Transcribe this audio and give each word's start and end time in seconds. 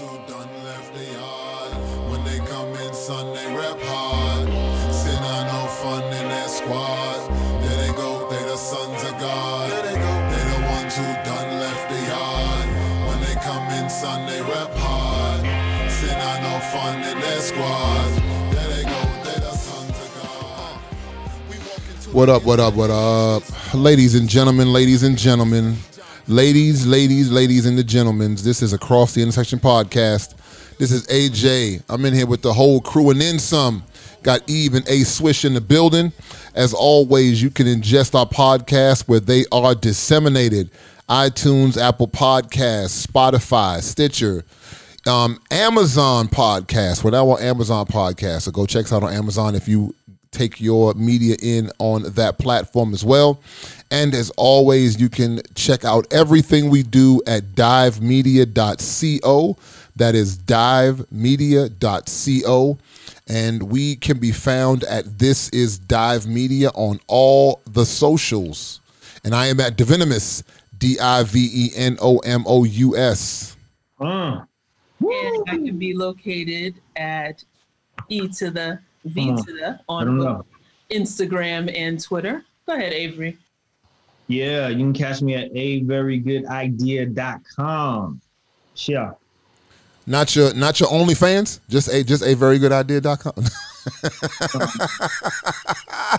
ones 0.00 0.10
who 0.10 0.32
done 0.32 0.64
left 0.64 0.94
the 0.94 1.04
yard. 1.04 1.72
When 2.10 2.24
they 2.24 2.38
come 2.46 2.68
in, 2.68 2.94
son, 2.94 3.34
they 3.34 3.46
rep 3.54 3.80
hard. 3.82 4.48
Sin 4.92 5.16
are 5.16 5.44
no 5.46 5.66
fun 5.68 6.02
in 6.04 6.28
their 6.28 6.48
squad. 6.48 7.30
There 7.62 7.86
they 7.86 7.92
go, 7.96 8.28
they 8.30 8.42
the 8.44 8.56
sons 8.56 9.02
of 9.04 9.18
God. 9.18 9.70
There 9.70 9.82
they 9.82 9.94
go, 9.94 10.12
they 10.30 10.44
the 10.52 10.60
ones 10.76 10.96
who 10.96 11.04
done 11.24 11.60
left 11.60 11.90
the 11.90 12.00
yard. 12.06 12.68
When 13.08 13.20
they 13.20 13.34
come 13.40 13.66
in, 13.78 13.90
son, 13.90 14.26
they 14.26 14.40
rep 14.42 14.74
hard. 14.76 15.40
Sin 15.90 16.14
are 16.14 16.40
no 16.42 16.60
fun 16.72 16.96
in 17.02 17.20
their 17.20 17.40
squad. 17.40 18.08
There 18.52 18.68
they 18.68 18.84
go, 18.84 19.00
they 19.24 19.40
the 19.40 19.52
sons 19.52 19.90
of 19.90 20.22
God. 20.22 20.80
We 21.50 21.56
walk 21.58 21.82
into 21.90 22.10
What 22.10 22.28
up, 22.28 22.44
what 22.44 22.60
up, 22.60 22.74
what 22.74 22.90
up? 22.90 23.42
Ladies 23.74 24.14
and 24.14 24.28
gentlemen, 24.28 24.72
ladies 24.72 25.02
and 25.02 25.18
gentlemen, 25.18 25.76
ladies, 26.28 26.86
ladies, 26.86 27.30
ladies, 27.30 27.64
and 27.64 27.78
the 27.78 27.82
gentlemen, 27.82 28.34
this 28.34 28.60
is 28.62 28.74
Across 28.74 29.14
the 29.14 29.22
Intersection 29.22 29.58
podcast. 29.58 30.34
This 30.76 30.92
is 30.92 31.06
AJ. 31.06 31.82
I'm 31.88 32.04
in 32.04 32.12
here 32.12 32.26
with 32.26 32.42
the 32.42 32.52
whole 32.52 32.80
crew 32.80 33.10
and 33.10 33.20
then 33.20 33.38
some. 33.38 33.82
Got 34.22 34.48
Eve 34.48 34.74
and 34.74 34.86
A 34.88 35.04
Swish 35.04 35.44
in 35.46 35.54
the 35.54 35.60
building. 35.60 36.12
As 36.54 36.74
always, 36.74 37.42
you 37.42 37.50
can 37.50 37.66
ingest 37.66 38.14
our 38.14 38.26
podcast 38.26 39.08
where 39.08 39.20
they 39.20 39.46
are 39.50 39.74
disseminated 39.74 40.70
iTunes, 41.08 41.80
Apple 41.80 42.08
Podcasts, 42.08 43.06
Spotify, 43.06 43.82
Stitcher, 43.82 44.44
um, 45.06 45.40
Amazon 45.50 46.28
podcast. 46.28 47.02
We're 47.02 47.12
now 47.12 47.30
on 47.30 47.40
Amazon 47.40 47.86
podcast, 47.86 48.42
so 48.42 48.50
go 48.50 48.66
check 48.66 48.84
us 48.84 48.92
out 48.92 49.02
on 49.02 49.14
Amazon 49.14 49.54
if 49.54 49.66
you 49.66 49.94
take 50.30 50.60
your 50.60 50.92
media 50.94 51.36
in 51.42 51.70
on 51.78 52.02
that 52.14 52.38
platform 52.38 52.92
as 52.92 53.04
well. 53.04 53.40
And 53.90 54.14
as 54.14 54.30
always, 54.36 55.00
you 55.00 55.08
can 55.08 55.40
check 55.54 55.82
out 55.84 56.06
everything 56.12 56.68
we 56.68 56.82
do 56.82 57.22
at 57.26 57.54
divemedia.co. 57.54 59.56
That 59.96 60.14
is 60.14 60.36
divemedia.co. 60.38 62.78
And 63.30 63.62
we 63.64 63.96
can 63.96 64.18
be 64.18 64.32
found 64.32 64.84
at 64.84 65.18
This 65.18 65.48
Is 65.50 65.78
Dive 65.78 66.26
Media 66.26 66.70
on 66.74 66.98
all 67.06 67.60
the 67.70 67.84
socials. 67.84 68.80
And 69.24 69.34
I 69.34 69.46
am 69.46 69.60
at 69.60 69.76
Divenomous, 69.76 70.42
D 70.78 70.98
I 71.00 71.22
V 71.24 71.50
E 71.52 71.70
N 71.76 71.98
O 72.00 72.18
M 72.18 72.44
O 72.46 72.64
U 72.64 72.96
S. 72.96 73.56
Uh, 74.00 74.40
and 75.00 75.44
I 75.48 75.56
can 75.56 75.78
be 75.78 75.94
located 75.94 76.74
at 76.96 77.44
E 78.08 78.28
to 78.28 78.50
the 78.50 78.78
V 79.04 79.28
Hmm. 79.30 79.36
to 79.36 79.52
the 79.52 79.80
on 79.88 80.06
don't 80.06 80.18
both 80.18 80.26
know. 80.26 80.44
Instagram 80.90 81.70
and 81.76 82.02
Twitter. 82.02 82.44
Go 82.66 82.74
ahead, 82.74 82.92
Avery. 82.92 83.38
Yeah, 84.28 84.68
you 84.68 84.78
can 84.78 84.92
catch 84.92 85.22
me 85.22 85.34
at 85.34 85.50
a 85.54 85.82
very 85.82 86.18
good 86.18 86.46
idea.com. 86.46 88.20
Sure. 88.74 89.16
Not 90.06 90.36
your 90.36 90.54
not 90.54 90.80
your 90.80 90.88
OnlyFans, 90.88 91.60
just 91.68 91.88
a 91.88 92.02
just 92.02 92.22
a 92.22 92.34
very 92.34 92.58
good 92.58 92.72
idea.com. 92.72 93.34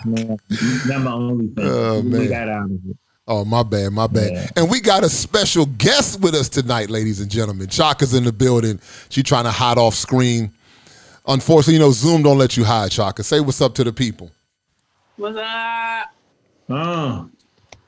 Man, 0.05 0.37
not 0.85 1.01
my 1.01 1.11
only 1.11 1.47
thing. 1.47 1.65
Oh, 1.65 2.01
we 2.01 2.27
got 2.27 2.49
out 2.49 2.65
of 2.65 2.79
it. 2.89 2.97
Oh, 3.31 3.45
my 3.45 3.61
bad, 3.61 3.91
my 3.91 4.07
bad. 4.07 4.31
Yeah. 4.33 4.47
And 4.55 4.71
we 4.71 4.79
got 4.81 5.03
a 5.03 5.09
special 5.09 5.67
guest 5.67 6.19
with 6.19 6.33
us 6.33 6.49
tonight, 6.49 6.89
ladies 6.89 7.19
and 7.19 7.29
gentlemen. 7.29 7.67
Chaka's 7.67 8.15
in 8.15 8.23
the 8.23 8.31
building. 8.33 8.79
She 9.09 9.21
trying 9.21 9.43
to 9.43 9.51
hide 9.51 9.77
off 9.77 9.93
screen. 9.93 10.51
Unfortunately, 11.27 11.75
you 11.75 11.79
know, 11.79 11.91
Zoom 11.91 12.23
don't 12.23 12.39
let 12.39 12.57
you 12.57 12.63
hide, 12.63 12.89
Chaka. 12.89 13.23
Say 13.23 13.39
what's 13.39 13.61
up 13.61 13.75
to 13.75 13.83
the 13.83 13.93
people. 13.93 14.31
What's 15.15 15.37
up? 15.37 16.11
Uh, 16.67 17.25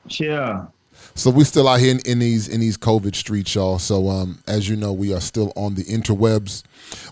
sure. 0.08 0.68
So 1.14 1.30
we're 1.30 1.44
still 1.44 1.68
out 1.68 1.80
here 1.80 1.90
in, 1.90 2.00
in 2.06 2.18
these 2.20 2.48
in 2.48 2.60
these 2.60 2.78
COVID 2.78 3.14
streets, 3.14 3.54
y'all. 3.54 3.78
So 3.78 4.08
um, 4.08 4.38
as 4.46 4.68
you 4.68 4.76
know, 4.76 4.92
we 4.92 5.12
are 5.12 5.20
still 5.20 5.52
on 5.56 5.74
the 5.74 5.84
interwebs, 5.84 6.62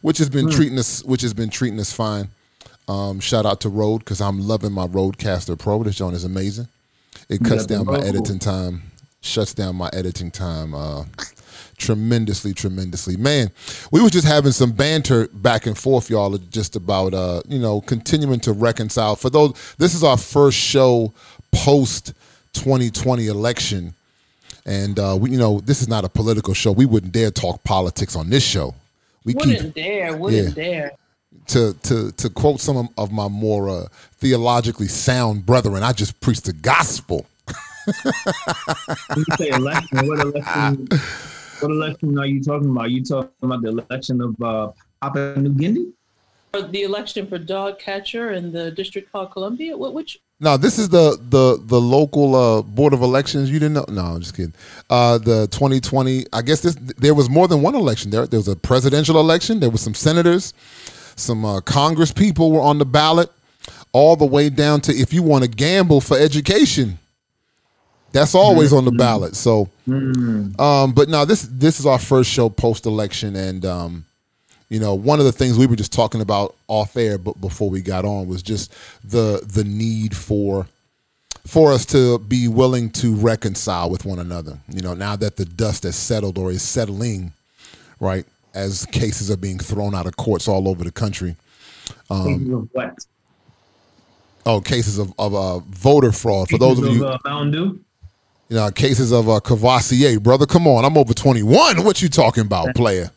which 0.00 0.18
has 0.18 0.30
been 0.30 0.48
treating 0.50 0.78
us 0.78 1.04
which 1.04 1.22
has 1.22 1.34
been 1.34 1.50
treating 1.50 1.78
us 1.80 1.92
fine. 1.92 2.28
Um, 2.88 3.20
shout 3.20 3.46
out 3.46 3.60
to 3.60 3.68
Rode 3.68 4.00
because 4.00 4.20
I'm 4.20 4.40
loving 4.40 4.72
my 4.72 4.86
Rodecaster 4.86 5.58
Pro. 5.58 5.82
This 5.82 5.96
joint 5.96 6.16
is 6.16 6.24
amazing. 6.24 6.68
It 7.28 7.44
cuts 7.44 7.66
Yeah, 7.70 7.76
down 7.76 7.86
my 7.86 8.00
editing 8.00 8.38
time, 8.38 8.82
shuts 9.20 9.54
down 9.54 9.76
my 9.76 9.90
editing 9.92 10.30
time 10.30 10.74
uh, 10.74 11.04
tremendously, 11.76 12.52
tremendously. 12.52 13.16
Man, 13.16 13.50
we 13.92 14.02
were 14.02 14.10
just 14.10 14.26
having 14.26 14.52
some 14.52 14.72
banter 14.72 15.28
back 15.28 15.66
and 15.66 15.76
forth, 15.76 16.10
y'all, 16.10 16.36
just 16.38 16.74
about 16.74 17.14
uh, 17.14 17.42
you 17.48 17.58
know 17.58 17.80
continuing 17.82 18.40
to 18.40 18.52
reconcile. 18.52 19.14
For 19.14 19.30
those, 19.30 19.74
this 19.78 19.94
is 19.94 20.02
our 20.02 20.16
first 20.16 20.58
show 20.58 21.12
post 21.52 22.14
2020 22.52 23.26
election, 23.28 23.94
and 24.66 24.98
uh, 24.98 25.16
we, 25.20 25.30
you 25.30 25.38
know, 25.38 25.60
this 25.60 25.80
is 25.82 25.88
not 25.88 26.04
a 26.04 26.08
political 26.08 26.54
show. 26.54 26.72
We 26.72 26.86
wouldn't 26.86 27.12
dare 27.12 27.30
talk 27.30 27.62
politics 27.64 28.16
on 28.16 28.30
this 28.30 28.42
show. 28.44 28.74
We 29.24 29.34
keep 29.34 29.46
Wouldn't 29.46 29.74
dare, 29.74 30.16
wouldn't 30.16 30.54
dare. 30.54 30.92
to 31.48 31.74
to 31.82 32.10
to 32.12 32.30
quote 32.30 32.60
some 32.60 32.76
of- 32.76 32.88
of 32.96 33.12
my 33.12 33.28
more 33.28 33.68
uh, 33.68 33.86
theologically 34.18 34.88
sound 34.88 35.44
brethren. 35.46 35.82
I 35.82 35.92
just 35.92 36.18
preach 36.20 36.40
the 36.42 36.52
gospel. 36.52 37.26
You 39.16 39.24
say 39.36 39.48
election, 39.48 40.06
what 40.06 40.20
election? 40.20 40.88
What 41.60 41.70
election 41.70 42.18
are 42.18 42.26
you 42.26 42.42
talking 42.42 42.70
about? 42.70 42.90
You 42.90 43.04
talking 43.04 43.30
about 43.42 43.62
the 43.62 43.68
election 43.68 44.20
of 44.20 44.40
uh, 44.42 44.72
Papua 45.02 45.36
New 45.36 45.50
Guinea? 45.54 45.92
For 46.52 46.62
the 46.62 46.82
election 46.82 47.26
for 47.26 47.38
dog 47.38 47.78
catcher 47.78 48.32
in 48.32 48.50
the 48.52 48.70
district 48.70 49.12
called 49.12 49.30
Columbia. 49.32 49.76
What 49.76 49.92
which 49.94 50.18
No, 50.42 50.56
this 50.56 50.78
is 50.78 50.88
the 50.88 51.18
the 51.28 51.60
the 51.62 51.78
local 51.78 52.34
uh, 52.34 52.62
board 52.62 52.94
of 52.94 53.02
elections. 53.02 53.50
You 53.50 53.58
didn't 53.58 53.74
know? 53.74 53.84
No, 53.88 54.02
I'm 54.02 54.20
just 54.20 54.34
kidding. 54.34 54.54
Uh, 54.88 55.18
the 55.18 55.46
2020. 55.48 56.24
I 56.32 56.40
guess 56.40 56.62
this 56.62 56.74
there 56.74 57.12
was 57.12 57.28
more 57.28 57.46
than 57.46 57.60
one 57.60 57.74
election. 57.74 58.10
There 58.10 58.26
there 58.26 58.40
was 58.40 58.48
a 58.48 58.56
presidential 58.56 59.20
election. 59.20 59.60
There 59.60 59.68
was 59.68 59.82
some 59.82 59.92
senators, 59.94 60.54
some 61.14 61.44
uh, 61.44 61.60
Congress 61.60 62.10
people 62.10 62.52
were 62.52 62.62
on 62.62 62.78
the 62.78 62.86
ballot, 62.86 63.30
all 63.92 64.16
the 64.16 64.24
way 64.24 64.48
down 64.48 64.80
to 64.82 64.92
if 64.94 65.12
you 65.12 65.22
want 65.22 65.44
to 65.44 65.50
gamble 65.50 66.00
for 66.00 66.16
education. 66.16 66.98
That's 68.12 68.34
always 68.34 68.72
on 68.72 68.84
the 68.86 68.90
ballot. 68.92 69.36
So, 69.36 69.68
um, 70.58 70.92
but 70.92 71.08
now 71.10 71.24
this 71.26 71.42
this 71.42 71.78
is 71.78 71.86
our 71.86 71.98
first 71.98 72.30
show 72.30 72.48
post 72.48 72.86
election, 72.86 73.36
and 73.36 73.64
um, 73.66 74.04
you 74.70 74.78
know, 74.78 74.94
one 74.94 75.18
of 75.18 75.26
the 75.26 75.32
things 75.32 75.58
we 75.58 75.66
were 75.66 75.76
just 75.76 75.92
talking 75.92 76.20
about 76.20 76.54
off 76.68 76.96
air, 76.96 77.18
but 77.18 77.40
before 77.40 77.68
we 77.68 77.82
got 77.82 78.04
on, 78.04 78.28
was 78.28 78.42
just 78.42 78.72
the 79.04 79.42
the 79.44 79.64
need 79.64 80.16
for 80.16 80.66
for 81.46 81.72
us 81.72 81.84
to 81.86 82.18
be 82.20 82.46
willing 82.46 82.88
to 82.90 83.14
reconcile 83.16 83.90
with 83.90 84.04
one 84.04 84.20
another. 84.20 84.58
You 84.68 84.80
know, 84.80 84.94
now 84.94 85.16
that 85.16 85.36
the 85.36 85.44
dust 85.44 85.82
has 85.82 85.96
settled 85.96 86.38
or 86.38 86.52
is 86.52 86.62
settling, 86.62 87.32
right, 87.98 88.24
as 88.54 88.86
cases 88.86 89.28
are 89.30 89.36
being 89.36 89.58
thrown 89.58 89.94
out 89.94 90.06
of 90.06 90.16
courts 90.16 90.46
all 90.46 90.68
over 90.68 90.84
the 90.84 90.92
country. 90.92 91.34
Um, 92.08 92.68
what? 92.72 92.94
Oh, 94.46 94.60
cases 94.60 94.98
of, 94.98 95.12
of 95.18 95.34
uh, 95.34 95.58
voter 95.58 96.12
fraud. 96.12 96.48
For 96.48 96.58
those 96.58 96.78
of 96.78 96.84
Cases 96.84 97.00
you, 97.00 97.06
uh, 97.06 97.18
Mountain 97.24 97.84
you 98.50 98.56
know, 98.56 98.70
cases 98.70 99.12
of 99.12 99.28
uh, 99.28 99.38
Courvoisier, 99.38 100.18
brother. 100.18 100.44
Come 100.44 100.66
on, 100.66 100.84
I'm 100.84 100.98
over 100.98 101.14
21. 101.14 101.84
What 101.84 102.02
you 102.02 102.08
talking 102.08 102.44
about, 102.44 102.74
player? 102.74 103.10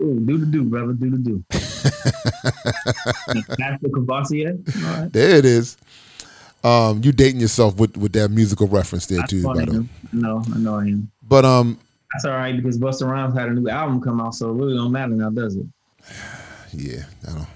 Ooh, 0.00 0.20
do 0.20 0.38
the 0.38 0.46
do, 0.46 0.64
brother. 0.64 0.92
Do 0.92 1.10
the 1.10 1.18
do. 1.18 1.44
That's 1.50 1.82
the 3.82 3.90
Courvoisier. 3.94 4.58
Right. 4.82 5.12
There 5.12 5.36
it 5.36 5.44
is. 5.44 5.76
Um, 6.64 7.00
you 7.02 7.12
dating 7.12 7.40
yourself 7.40 7.76
with 7.76 7.96
with 7.96 8.12
that 8.12 8.30
musical 8.30 8.68
reference 8.68 9.06
there 9.06 9.18
That's 9.18 9.30
too, 9.30 9.42
brother. 9.42 9.72
man. 9.72 9.88
I 10.12 10.16
know, 10.16 10.42
I 10.54 10.58
know 10.58 10.74
I 10.76 10.82
am. 10.84 11.10
But 11.26 11.44
um, 11.44 11.78
That's 12.12 12.24
all 12.24 12.32
right 12.32 12.56
because 12.56 12.78
Busta 12.78 13.08
Rhymes 13.08 13.34
had 13.34 13.48
a 13.48 13.52
new 13.52 13.68
album 13.68 14.00
come 14.00 14.20
out, 14.20 14.34
so 14.34 14.50
it 14.50 14.54
really 14.54 14.76
don't 14.76 14.92
matter 14.92 15.12
now, 15.12 15.30
does 15.30 15.56
it? 15.56 15.66
yeah, 16.72 17.02
I 17.28 17.32
don't. 17.32 17.46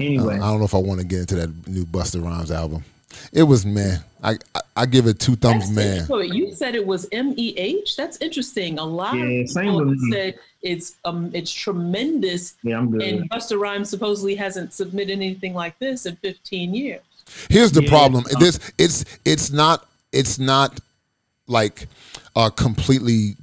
Anyway, 0.00 0.34
I 0.34 0.38
don't 0.38 0.58
know 0.58 0.64
if 0.64 0.74
I 0.74 0.78
want 0.78 1.00
to 1.00 1.06
get 1.06 1.20
into 1.20 1.36
that 1.36 1.68
new 1.68 1.84
Busta 1.84 2.22
Rhymes 2.22 2.50
album. 2.50 2.84
It 3.32 3.42
was 3.44 3.64
man. 3.64 4.00
I 4.22 4.36
I, 4.54 4.60
I 4.76 4.86
give 4.86 5.06
it 5.06 5.18
two 5.18 5.36
thumbs, 5.36 5.72
That's 5.74 6.08
man. 6.08 6.08
Wait, 6.08 6.32
you 6.32 6.54
said 6.54 6.74
it 6.74 6.86
was 6.86 7.08
M 7.12 7.34
E 7.36 7.54
H. 7.56 7.96
That's 7.96 8.16
interesting. 8.18 8.78
A 8.78 8.84
lot 8.84 9.16
Yeah, 9.16 9.24
of 9.42 9.48
same 9.48 9.64
people 9.64 9.86
with 9.86 10.12
said 10.12 10.34
it's 10.62 10.96
um 11.04 11.30
it's 11.34 11.52
tremendous. 11.52 12.54
yeah, 12.62 12.78
I'm 12.78 12.90
good. 12.90 13.02
And 13.02 13.30
Busta 13.30 13.58
Rhymes 13.58 13.88
supposedly 13.88 14.34
hasn't 14.34 14.72
submitted 14.72 15.12
anything 15.12 15.54
like 15.54 15.78
this 15.78 16.06
in 16.06 16.16
15 16.16 16.74
years. 16.74 17.00
Here's 17.48 17.72
the 17.72 17.82
Yeah. 17.82 17.88
problem. 17.90 18.24
This 18.38 18.58
it's 18.78 19.04
it's 19.24 19.50
not 19.50 19.86
it's 20.12 20.38
not 20.38 20.80
like 21.46 21.86
a 22.36 22.50
completely 22.50 23.36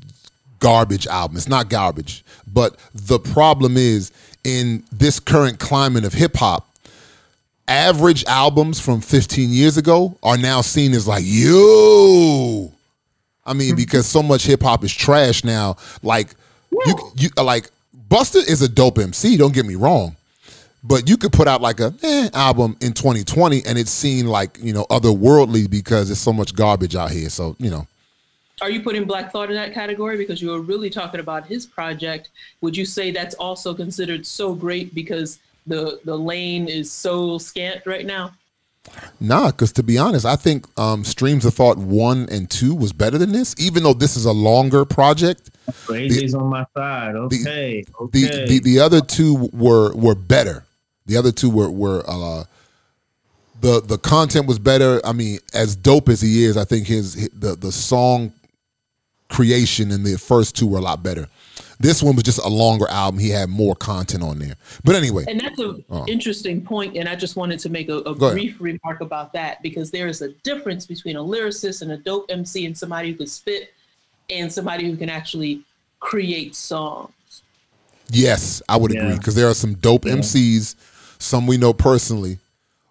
garbage 0.60 1.08
album. 1.08 1.38
It's 1.38 1.48
not 1.50 1.70
garbage. 1.70 2.24
But 2.52 2.78
the 2.94 3.20
problem 3.20 3.78
is 3.78 4.12
in 4.44 4.84
this 4.92 5.20
current 5.20 5.60
climate 5.60 6.06
of 6.06 6.14
hip 6.14 6.36
hop, 6.38 6.68
average 7.68 8.24
albums 8.26 8.80
from 8.80 9.02
15 9.02 9.50
years 9.50 9.78
ago 9.78 10.18
are 10.24 10.38
now 10.38 10.62
seen 10.62 10.94
as 10.94 11.08
like, 11.08 11.24
yo. 11.26 12.72
I 13.46 13.54
mean, 13.54 13.76
because 13.76 14.08
so 14.08 14.24
much 14.24 14.46
hip 14.46 14.64
hop 14.64 14.84
is 14.84 14.94
trash 14.94 15.44
now. 15.44 15.78
Like 16.02 16.34
you, 16.72 16.96
you 17.16 17.30
like 17.38 17.70
Busta 18.10 18.38
is 18.38 18.62
a 18.62 18.70
dope 18.70 18.98
MC. 18.98 19.38
Don't 19.38 19.54
get 19.54 19.66
me 19.66 19.76
wrong, 19.76 20.16
but 20.84 21.08
you 21.08 21.16
could 21.16 21.32
put 21.32 21.48
out 21.48 21.62
like 21.62 21.80
a 21.80 21.94
eh, 22.02 22.30
album 22.34 22.76
in 22.82 22.94
2020 22.94 23.64
and 23.66 23.78
it's 23.78 23.92
seen 23.92 24.28
like 24.28 24.58
you 24.62 24.74
know 24.74 24.86
otherworldly 24.90 25.70
because 25.70 26.08
there's 26.08 26.20
so 26.20 26.34
much 26.34 26.56
garbage 26.56 26.96
out 26.96 27.12
here. 27.12 27.30
So 27.30 27.56
you 27.60 27.70
know, 27.70 27.88
Are 28.62 28.72
you 28.72 28.82
putting 28.82 29.06
Black 29.06 29.32
Thought 29.32 29.50
in 29.50 29.56
that 29.56 29.74
category 29.74 30.18
because 30.18 30.42
you 30.42 30.50
were 30.50 30.62
really 30.62 30.90
talking 30.90 31.20
about 31.20 31.46
his 31.46 31.68
project? 31.68 32.30
Would 32.62 32.76
you 32.76 32.86
say 32.86 33.12
that's 33.12 33.36
also 33.36 33.76
considered 33.76 34.26
so 34.26 34.56
great 34.56 34.96
because 34.96 35.38
the 35.68 36.00
the 36.06 36.18
lane 36.18 36.68
is 36.68 36.92
so 36.92 37.38
scant 37.38 37.82
right 37.86 38.06
now? 38.06 38.32
Nah, 39.20 39.48
because 39.48 39.72
to 39.74 39.84
be 39.84 39.98
honest, 39.98 40.26
I 40.26 40.36
think 40.36 40.68
um, 40.78 41.04
Streams 41.04 41.46
of 41.46 41.54
Thought 41.54 41.78
one 41.78 42.28
and 42.30 42.50
two 42.50 42.76
was 42.76 42.94
better 42.94 43.18
than 43.18 43.32
this. 43.32 43.56
Even 43.58 43.84
though 43.84 43.94
this 43.94 44.16
is 44.16 44.26
a 44.26 44.32
longer 44.32 44.86
project, 44.86 45.50
AJ's 45.88 46.36
on 46.36 46.48
my 46.48 46.66
side. 46.76 47.16
Okay, 47.16 47.84
the, 48.12 48.28
okay. 48.28 48.46
the 48.46 48.60
the 48.60 48.80
other 48.80 49.02
two 49.02 49.50
were 49.54 49.94
were 49.96 50.16
better. 50.16 50.66
The 51.08 51.18
other 51.18 51.32
two 51.32 51.50
were 51.50 51.70
were 51.70 52.04
uh, 52.08 52.44
the 53.62 53.82
the 53.82 53.98
content 53.98 54.48
was 54.48 54.60
better. 54.60 55.02
I 55.04 55.14
mean, 55.14 55.40
as 55.54 55.76
dope 55.76 56.10
as 56.10 56.22
he 56.22 56.44
is, 56.44 56.58
I 56.58 56.66
think 56.66 56.88
his 56.88 57.30
the 57.30 57.56
the 57.56 57.72
song 57.72 58.34
creation 59.30 59.92
in 59.92 60.04
the 60.04 60.18
first 60.18 60.56
two 60.56 60.68
were 60.68 60.78
a 60.78 60.82
lot 60.82 61.02
better. 61.02 61.28
This 61.80 62.02
one 62.02 62.16
was 62.16 62.24
just 62.24 62.40
a 62.40 62.48
longer 62.48 62.88
album. 62.90 63.20
He 63.20 63.30
had 63.30 63.50
more 63.50 63.76
content 63.76 64.24
on 64.24 64.40
there. 64.40 64.56
But 64.84 64.96
anyway, 64.96 65.26
And 65.28 65.40
that's 65.40 65.60
an 65.60 65.84
Oh. 65.90 66.02
Uh. 66.02 66.06
interesting 66.08 66.62
point, 66.62 66.96
and 66.96 67.08
I 67.10 67.16
just 67.16 67.36
wanted 67.36 67.60
to 67.60 67.70
make 67.70 67.90
a, 67.90 67.98
a 68.00 68.16
Go 68.16 68.28
ahead. 68.28 68.32
brief 68.34 68.56
remark 68.62 69.02
about 69.02 69.34
that 69.34 69.62
because 69.62 69.92
there 69.92 70.08
is 70.08 70.22
a 70.22 70.30
difference 70.44 70.86
between 70.86 71.16
a 71.18 71.24
lyricist 71.24 71.82
and 71.82 71.92
a 71.92 71.98
dope 71.98 72.26
MC 72.32 72.66
and 72.66 72.78
somebody 72.78 73.12
who 73.12 73.18
can 73.18 73.28
spit 73.28 73.74
and 74.30 74.52
somebody 74.52 74.90
who 74.90 74.96
can 74.98 75.10
actually 75.10 75.62
create 76.00 76.56
songs. 76.56 77.12
yes, 78.12 78.62
I 78.70 78.78
would 78.78 78.92
agree 78.92 79.18
because 79.18 79.36
there 79.36 79.48
are 79.50 79.54
some 79.54 79.74
dope 79.76 80.06
Yeah. 80.06 80.14
MCs, 80.14 80.76
some 81.20 81.48
we 81.48 81.58
know 81.58 81.74
personally, 81.74 82.40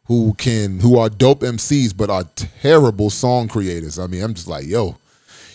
who 0.06 0.34
can 0.34 0.80
who 0.80 0.98
are 0.98 1.08
dope 1.08 1.40
MCs 1.40 1.96
but 1.96 2.10
are 2.10 2.24
terrible 2.34 3.08
song 3.10 3.48
creators. 3.48 3.98
I 3.98 4.06
mean, 4.06 4.22
I'm 4.22 4.34
just 4.34 4.48
like, 4.48 4.66
yo, 4.66 4.96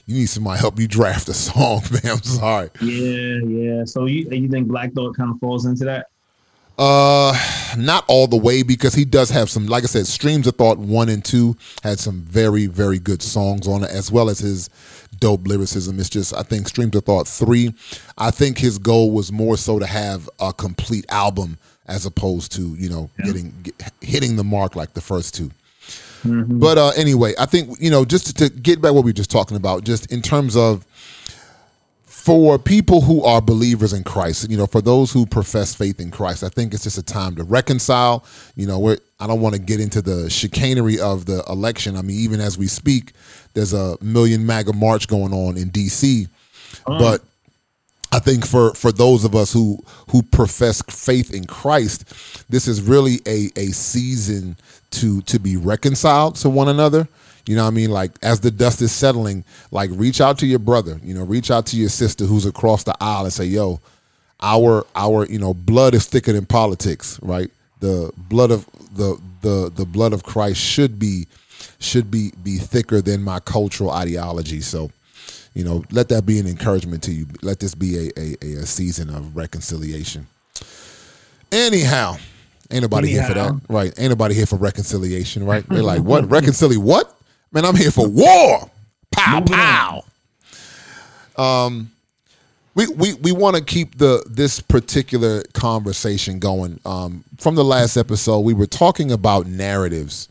you 0.09 0.15
need 0.15 0.25
somebody 0.29 0.57
to 0.57 0.61
help 0.61 0.79
you 0.79 0.87
draft 0.87 1.29
a 1.29 1.33
song, 1.33 1.81
man. 1.91 2.13
I'm 2.13 2.23
sorry. 2.23 2.69
yeah, 2.81 3.37
yeah. 3.45 3.85
So 3.85 4.05
you 4.05 4.27
you 4.31 4.49
think 4.49 4.67
Black 4.67 4.91
Thought 4.93 5.15
kind 5.15 5.31
of 5.31 5.39
falls 5.39 5.65
into 5.65 5.85
that? 5.85 6.07
Uh, 6.77 7.37
not 7.77 8.05
all 8.07 8.25
the 8.25 8.37
way 8.37 8.63
because 8.63 8.93
he 8.93 9.03
does 9.03 9.29
have 9.29 9.49
some. 9.49 9.67
Like 9.67 9.83
I 9.83 9.87
said, 9.87 10.07
Streams 10.07 10.47
of 10.47 10.55
Thought 10.55 10.77
one 10.77 11.09
and 11.09 11.23
two 11.23 11.57
had 11.83 11.99
some 11.99 12.21
very 12.21 12.67
very 12.67 12.99
good 12.99 13.21
songs 13.21 13.67
on 13.67 13.83
it, 13.83 13.91
as 13.91 14.11
well 14.11 14.29
as 14.29 14.39
his 14.39 14.69
dope 15.19 15.45
lyricism. 15.45 15.99
It's 15.99 16.09
just 16.09 16.33
I 16.33 16.43
think 16.43 16.67
Streams 16.69 16.95
of 16.95 17.03
Thought 17.03 17.27
three. 17.27 17.73
I 18.17 18.31
think 18.31 18.57
his 18.57 18.77
goal 18.77 19.11
was 19.11 19.31
more 19.31 19.57
so 19.57 19.77
to 19.77 19.85
have 19.85 20.29
a 20.39 20.53
complete 20.53 21.05
album 21.09 21.57
as 21.85 22.05
opposed 22.05 22.51
to 22.53 22.61
you 22.75 22.89
know 22.89 23.09
Yeah. 23.19 23.25
getting 23.25 23.53
get, 23.61 23.91
hitting 24.01 24.37
the 24.37 24.43
mark 24.45 24.75
like 24.77 24.93
the 24.93 25.01
first 25.01 25.35
two. 25.35 25.51
Mhm. 26.23 26.59
But 26.59 26.77
uh, 26.77 26.89
anyway, 26.95 27.33
I 27.39 27.45
think 27.45 27.77
you 27.79 27.89
know 27.89 28.05
just 28.05 28.27
to, 28.37 28.49
to 28.49 28.49
get 28.49 28.81
back 28.81 28.93
what 28.93 29.03
we 29.03 29.09
were 29.09 29.13
just 29.13 29.31
talking 29.31 29.57
about, 29.57 29.83
just 29.83 30.11
in 30.11 30.21
terms 30.21 30.55
of 30.55 30.85
for 32.03 32.59
people 32.59 33.01
who 33.01 33.23
are 33.23 33.41
believers 33.41 33.93
in 33.93 34.03
Christ, 34.03 34.49
you 34.51 34.57
know, 34.57 34.67
for 34.67 34.81
those 34.81 35.11
who 35.11 35.25
profess 35.25 35.73
faith 35.73 35.99
in 35.99 36.11
Christ, 36.11 36.43
I 36.43 36.49
think 36.49 36.73
it's 36.73 36.83
just 36.83 36.97
a 36.97 37.01
time 37.01 37.35
to 37.37 37.43
reconcile. 37.43 38.25
You 38.55 38.67
know, 38.67 38.77
we're, 38.77 38.97
I 39.19 39.25
don't 39.25 39.39
want 39.41 39.55
to 39.55 39.61
get 39.61 39.79
into 39.79 40.01
the 40.01 40.29
chicanery 40.29 40.99
of 40.99 41.25
the 41.25 41.43
election. 41.49 41.95
I 41.95 42.01
mean, 42.01 42.17
even 42.17 42.41
as 42.41 42.57
we 42.57 42.67
speak, 42.67 43.13
there's 43.53 43.73
a 43.73 43.97
million 44.01 44.45
MAGA 44.45 44.73
march 44.73 45.07
going 45.07 45.33
on 45.33 45.57
in 45.57 45.69
D.C. 45.69 46.27
But 46.99 47.23
I 48.11 48.19
think 48.19 48.45
for 48.45 48.73
for 48.73 48.91
those 48.91 49.23
of 49.23 49.33
us 49.35 49.53
who 49.53 49.79
who 50.09 50.21
profess 50.21 50.81
faith 50.89 51.33
in 51.33 51.45
Christ, 51.45 52.05
this 52.49 52.67
is 52.67 52.81
really 52.81 53.21
a 53.25 53.49
a 53.55 53.67
season 53.67 54.57
to 54.91 55.21
to 55.23 55.39
be 55.39 55.57
reconciled 55.57 56.35
to 56.37 56.49
one 56.49 56.67
another. 56.67 57.07
You 57.45 57.55
know 57.55 57.63
what 57.63 57.71
I 57.71 57.73
mean? 57.73 57.89
Like 57.91 58.11
as 58.21 58.41
the 58.41 58.51
dust 58.51 58.81
is 58.81 58.91
settling, 58.91 59.43
like 59.71 59.89
reach 59.93 60.21
out 60.21 60.37
to 60.39 60.45
your 60.45 60.59
brother, 60.59 60.99
you 61.03 61.13
know, 61.13 61.23
reach 61.23 61.49
out 61.49 61.65
to 61.67 61.77
your 61.77 61.89
sister 61.89 62.25
who's 62.25 62.45
across 62.45 62.83
the 62.83 62.95
aisle 63.01 63.23
and 63.23 63.33
say, 63.33 63.45
"Yo, 63.45 63.79
our 64.41 64.85
our, 64.95 65.25
you 65.25 65.39
know, 65.39 65.53
blood 65.53 65.95
is 65.95 66.05
thicker 66.05 66.33
than 66.33 66.45
politics, 66.45 67.19
right? 67.21 67.49
The 67.79 68.11
blood 68.15 68.51
of 68.51 68.65
the 68.95 69.19
the 69.41 69.71
the 69.73 69.85
blood 69.85 70.13
of 70.13 70.23
Christ 70.23 70.59
should 70.59 70.99
be 70.99 71.27
should 71.79 72.11
be 72.11 72.31
be 72.43 72.57
thicker 72.57 73.01
than 73.01 73.23
my 73.23 73.39
cultural 73.39 73.91
ideology." 73.91 74.61
So, 74.61 74.91
you 75.53 75.63
know, 75.63 75.83
let 75.91 76.09
that 76.09 76.25
be 76.25 76.39
an 76.39 76.47
encouragement 76.47 77.03
to 77.03 77.11
you. 77.11 77.25
Let 77.41 77.59
this 77.59 77.73
be 77.73 77.97
a 77.97 78.11
a, 78.17 78.35
a, 78.41 78.53
a 78.61 78.65
season 78.65 79.09
of 79.09 79.35
reconciliation. 79.35 80.27
Anyhow, 81.51 82.17
ain't 82.71 82.81
nobody 82.81 83.09
here 83.09 83.23
for 83.23 83.33
that, 83.33 83.61
right? 83.69 83.93
Ain't 83.97 84.09
nobody 84.09 84.35
here 84.35 84.45
for 84.45 84.57
reconciliation, 84.57 85.45
right? 85.45 85.67
They're 85.67 85.83
like, 85.83 86.01
what 86.03 86.25
reconcili 86.25 86.77
what? 86.77 87.15
Man, 87.51 87.65
I'm 87.65 87.75
here 87.75 87.91
for 87.91 88.07
war. 88.07 88.69
Pow 89.11 89.41
pow. 89.41 90.03
Um, 91.37 91.91
we 92.75 92.87
we 92.87 93.13
we 93.15 93.31
want 93.31 93.55
to 93.55 93.63
keep 93.63 93.97
the 93.97 94.23
this 94.29 94.59
particular 94.59 95.43
conversation 95.53 96.39
going. 96.39 96.79
Um, 96.85 97.23
from 97.37 97.55
the 97.55 97.63
last 97.63 97.97
episode, 97.97 98.39
we 98.39 98.53
were 98.53 98.67
talking 98.67 99.11
about 99.11 99.47
narratives 99.47 100.29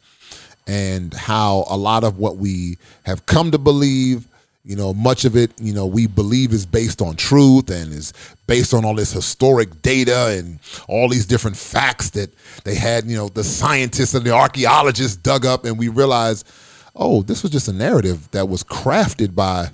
and 0.67 1.13
how 1.15 1.65
a 1.69 1.77
lot 1.77 2.05
of 2.05 2.19
what 2.19 2.37
we 2.37 2.79
have 3.05 3.27
come 3.27 3.51
to 3.51 3.59
believe, 3.59 4.29
you 4.69 4.77
know, 4.77 4.93
much 4.93 5.25
of 5.25 5.35
it, 5.35 5.51
you 5.59 5.73
know, 5.73 5.87
we 5.87 6.07
believe 6.07 6.53
is 6.53 6.67
based 6.67 7.01
on 7.01 7.17
truth 7.17 7.71
and 7.71 7.91
is 7.91 8.13
based 8.47 8.75
on 8.75 8.85
all 8.85 8.95
this 8.95 9.11
historic 9.11 9.81
data 9.81 10.37
and 10.39 10.59
all 10.89 11.09
these 11.09 11.25
different 11.25 11.57
facts 11.57 12.11
that 12.11 12.31
they 12.65 12.75
had, 12.75 13.07
you 13.07 13.17
know, 13.17 13.29
the 13.29 13.43
scientists 13.43 14.13
and 14.13 14.27
the 14.27 14.31
archaeologists 14.31 15.17
dug 15.17 15.47
up, 15.47 15.65
and 15.65 15.79
we 15.79 15.89
realized, 15.89 16.47
oh, 16.95 17.23
this 17.23 17.43
was 17.43 17.51
just 17.51 17.69
a 17.69 17.73
narrative 17.73 18.31
that 18.33 18.47
was 18.47 18.63
crafted 18.63 19.35
by 19.35 19.71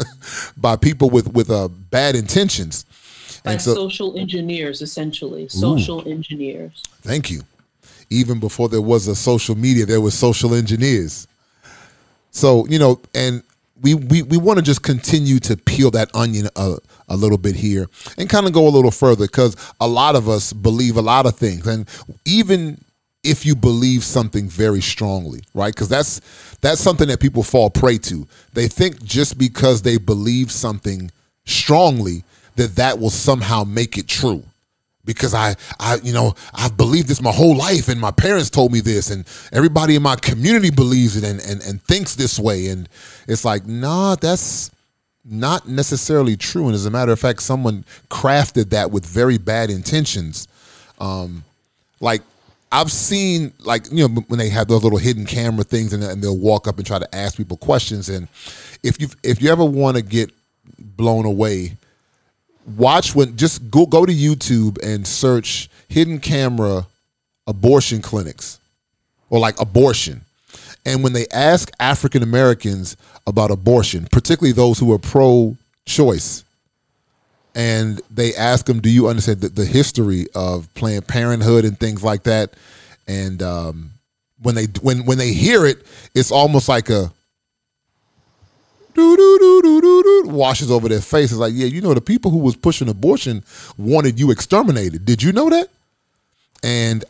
by 0.56 0.74
people 0.74 1.08
with 1.08 1.32
with 1.32 1.48
uh, 1.48 1.68
bad 1.68 2.16
intentions. 2.16 2.84
By 3.44 3.52
And 3.52 3.62
so, 3.62 3.74
social 3.74 4.18
engineers, 4.18 4.82
essentially. 4.82 5.46
Social 5.48 6.06
engineers. 6.08 6.82
Thank 7.02 7.30
you. 7.30 7.42
Even 8.10 8.40
before 8.40 8.68
there 8.68 8.82
was 8.82 9.06
a 9.06 9.14
social 9.14 9.54
media, 9.54 9.86
there 9.86 10.00
was 10.00 10.14
social 10.14 10.52
engineers. 10.52 11.28
So 12.32 12.66
you 12.66 12.80
know, 12.80 13.00
and 13.14 13.44
we 13.82 13.94
we, 13.94 14.22
we 14.22 14.36
want 14.38 14.58
to 14.58 14.62
just 14.62 14.82
continue 14.82 15.38
to 15.40 15.56
peel 15.56 15.90
that 15.90 16.10
onion 16.14 16.48
a, 16.56 16.76
a 17.08 17.16
little 17.16 17.38
bit 17.38 17.56
here 17.56 17.88
and 18.16 18.28
kind 18.28 18.46
of 18.46 18.52
go 18.52 18.66
a 18.66 18.70
little 18.70 18.90
further 18.90 19.26
because 19.26 19.56
a 19.80 19.86
lot 19.88 20.16
of 20.16 20.28
us 20.28 20.52
believe 20.52 20.96
a 20.96 21.02
lot 21.02 21.26
of 21.26 21.36
things, 21.36 21.66
and 21.66 21.88
even 22.24 22.82
if 23.24 23.46
you 23.46 23.54
believe 23.54 24.02
something 24.02 24.48
very 24.48 24.80
strongly, 24.80 25.42
right? 25.54 25.74
Because 25.74 25.88
that's 25.88 26.20
that's 26.60 26.80
something 26.80 27.08
that 27.08 27.20
people 27.20 27.42
fall 27.42 27.70
prey 27.70 27.98
to. 27.98 28.26
They 28.52 28.68
think 28.68 29.02
just 29.02 29.38
because 29.38 29.82
they 29.82 29.96
believe 29.98 30.50
something 30.50 31.10
strongly 31.44 32.24
that 32.56 32.76
that 32.76 32.98
will 32.98 33.10
somehow 33.10 33.64
make 33.64 33.98
it 33.98 34.08
true 34.08 34.44
because 35.04 35.34
I, 35.34 35.54
I, 35.80 35.96
you 36.02 36.12
know, 36.12 36.34
I've 36.54 36.76
believed 36.76 37.08
this 37.08 37.20
my 37.20 37.32
whole 37.32 37.56
life, 37.56 37.88
and 37.88 38.00
my 38.00 38.10
parents 38.10 38.50
told 38.50 38.72
me 38.72 38.80
this, 38.80 39.10
and 39.10 39.24
everybody 39.52 39.96
in 39.96 40.02
my 40.02 40.16
community 40.16 40.70
believes 40.70 41.16
it 41.16 41.24
and 41.24 41.40
and, 41.40 41.62
and 41.62 41.82
thinks 41.82 42.14
this 42.14 42.38
way, 42.38 42.68
and 42.68 42.88
it's 43.26 43.44
like, 43.44 43.66
nah, 43.66 44.14
that's 44.16 44.70
not 45.24 45.68
necessarily 45.68 46.36
true. 46.36 46.66
And 46.66 46.74
as 46.74 46.86
a 46.86 46.90
matter 46.90 47.12
of 47.12 47.20
fact, 47.20 47.42
someone 47.42 47.84
crafted 48.10 48.70
that 48.70 48.90
with 48.90 49.06
very 49.06 49.38
bad 49.38 49.70
intentions. 49.70 50.48
Um, 50.98 51.44
like 52.00 52.22
I've 52.70 52.90
seen, 52.90 53.52
like 53.60 53.90
you 53.90 54.08
know, 54.08 54.22
when 54.28 54.38
they 54.38 54.48
have 54.50 54.68
those 54.68 54.84
little 54.84 54.98
hidden 54.98 55.26
camera 55.26 55.64
things, 55.64 55.92
and, 55.92 56.02
and 56.02 56.22
they'll 56.22 56.38
walk 56.38 56.68
up 56.68 56.78
and 56.78 56.86
try 56.86 56.98
to 56.98 57.14
ask 57.14 57.36
people 57.36 57.56
questions, 57.56 58.08
and 58.08 58.28
if 58.82 59.00
you 59.00 59.08
if 59.22 59.42
you 59.42 59.50
ever 59.50 59.64
want 59.64 59.96
to 59.96 60.02
get 60.02 60.30
blown 60.78 61.24
away 61.24 61.76
watch 62.76 63.14
when 63.14 63.36
just 63.36 63.70
go 63.70 63.86
go 63.86 64.06
to 64.06 64.12
YouTube 64.12 64.82
and 64.82 65.06
search 65.06 65.68
hidden 65.88 66.18
camera 66.20 66.86
abortion 67.46 68.00
clinics 68.02 68.60
or 69.30 69.38
like 69.38 69.60
abortion. 69.60 70.22
And 70.84 71.02
when 71.02 71.12
they 71.12 71.26
ask 71.28 71.70
African 71.78 72.22
Americans 72.22 72.96
about 73.26 73.50
abortion, 73.50 74.06
particularly 74.10 74.52
those 74.52 74.78
who 74.78 74.92
are 74.92 74.98
pro 74.98 75.56
choice, 75.86 76.44
and 77.54 78.00
they 78.10 78.34
ask 78.34 78.66
them, 78.66 78.80
Do 78.80 78.90
you 78.90 79.08
understand 79.08 79.40
the, 79.40 79.48
the 79.48 79.64
history 79.64 80.26
of 80.34 80.72
Planned 80.74 81.06
Parenthood 81.06 81.64
and 81.64 81.78
things 81.78 82.02
like 82.02 82.24
that? 82.24 82.54
And 83.06 83.42
um, 83.42 83.90
when 84.42 84.54
they 84.54 84.66
when 84.80 85.04
when 85.04 85.18
they 85.18 85.32
hear 85.32 85.66
it, 85.66 85.86
it's 86.14 86.32
almost 86.32 86.68
like 86.68 86.88
a 86.88 87.12
doo 88.94 89.16
doo 89.16 89.38
doo 89.38 89.62
doo 89.62 89.80
doo 89.80 90.02
doo 90.02 90.21
washes 90.42 90.72
over 90.72 90.88
their 90.88 91.00
face. 91.00 91.30
It's 91.30 91.38
like, 91.38 91.52
yeah, 91.54 91.66
you 91.66 91.80
know, 91.80 91.94
the 91.94 92.00
people 92.00 92.32
who 92.32 92.38
was 92.38 92.56
pushing 92.56 92.88
abortion 92.88 93.44
wanted 93.78 94.18
you 94.18 94.32
exterminated. 94.32 95.04
Did 95.04 95.22
you 95.22 95.32
know 95.32 95.48
that? 95.48 95.68
And 96.64 97.04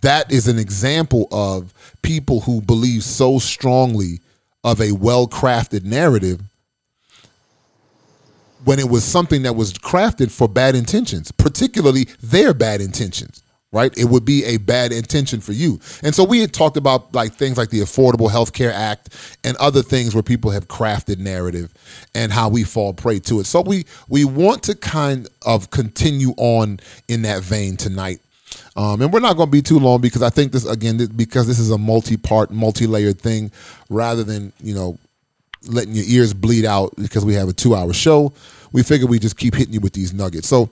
that 0.00 0.32
is 0.32 0.48
an 0.48 0.58
example 0.58 1.28
of 1.30 1.72
people 2.02 2.40
who 2.40 2.60
believe 2.60 3.04
so 3.04 3.38
strongly 3.38 4.18
of 4.64 4.80
a 4.80 4.90
well 4.90 5.28
crafted 5.28 5.84
narrative 5.84 6.40
when 8.64 8.80
it 8.80 8.88
was 8.88 9.04
something 9.04 9.42
that 9.42 9.54
was 9.54 9.72
crafted 9.72 10.32
for 10.32 10.48
bad 10.48 10.74
intentions, 10.74 11.30
particularly 11.30 12.08
their 12.20 12.52
bad 12.52 12.80
intentions, 12.80 13.41
right? 13.72 13.96
It 13.96 14.04
would 14.04 14.24
be 14.24 14.44
a 14.44 14.58
bad 14.58 14.92
intention 14.92 15.40
for 15.40 15.52
you. 15.52 15.80
And 16.02 16.14
so 16.14 16.22
we 16.22 16.40
had 16.40 16.52
talked 16.52 16.76
about 16.76 17.14
like 17.14 17.32
things 17.32 17.56
like 17.56 17.70
the 17.70 17.80
Affordable 17.80 18.30
Health 18.30 18.52
Care 18.52 18.72
Act 18.72 19.38
and 19.42 19.56
other 19.56 19.82
things 19.82 20.14
where 20.14 20.22
people 20.22 20.50
have 20.50 20.68
crafted 20.68 21.18
narrative 21.18 21.72
and 22.14 22.30
how 22.30 22.48
we 22.48 22.62
fall 22.62 22.92
prey 22.92 23.18
to 23.20 23.40
it. 23.40 23.46
So 23.46 23.62
we 23.62 23.84
we 24.08 24.24
want 24.24 24.62
to 24.64 24.76
kind 24.76 25.28
of 25.44 25.70
continue 25.70 26.34
on 26.36 26.80
in 27.08 27.22
that 27.22 27.42
vein 27.42 27.76
tonight. 27.76 28.20
Um, 28.76 29.00
and 29.00 29.12
we're 29.12 29.20
not 29.20 29.36
going 29.36 29.48
to 29.48 29.52
be 29.52 29.62
too 29.62 29.78
long 29.78 30.00
because 30.02 30.22
I 30.22 30.28
think 30.28 30.52
this 30.52 30.66
again 30.66 30.98
this, 30.98 31.08
because 31.08 31.46
this 31.46 31.58
is 31.58 31.70
a 31.70 31.78
multi-part, 31.78 32.50
multi-layered 32.50 33.18
thing, 33.18 33.50
rather 33.88 34.22
than 34.22 34.52
you 34.62 34.74
know 34.74 34.98
letting 35.66 35.94
your 35.94 36.04
ears 36.06 36.34
bleed 36.34 36.64
out 36.64 36.92
because 36.96 37.24
we 37.24 37.34
have 37.34 37.48
a 37.48 37.52
two-hour 37.52 37.92
show. 37.92 38.32
We 38.72 38.82
figure 38.82 39.06
we 39.06 39.18
just 39.18 39.36
keep 39.36 39.54
hitting 39.54 39.74
you 39.74 39.80
with 39.80 39.92
these 39.92 40.12
nuggets. 40.12 40.48
So 40.48 40.70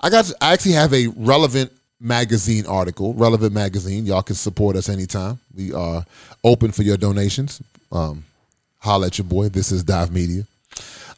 I 0.00 0.10
got 0.10 0.30
I 0.40 0.52
actually 0.52 0.72
have 0.72 0.92
a 0.92 1.08
relevant 1.08 1.72
magazine 2.00 2.66
article, 2.66 3.14
relevant 3.14 3.52
magazine. 3.52 4.06
Y'all 4.06 4.22
can 4.22 4.36
support 4.36 4.76
us 4.76 4.88
anytime. 4.88 5.38
We 5.54 5.72
are 5.72 6.04
open 6.42 6.72
for 6.72 6.82
your 6.82 6.96
donations. 6.96 7.62
Um, 7.92 8.24
holla 8.78 9.08
at 9.08 9.18
your 9.18 9.26
boy. 9.26 9.48
This 9.48 9.70
is 9.70 9.84
Dive 9.84 10.12
Media. 10.12 10.44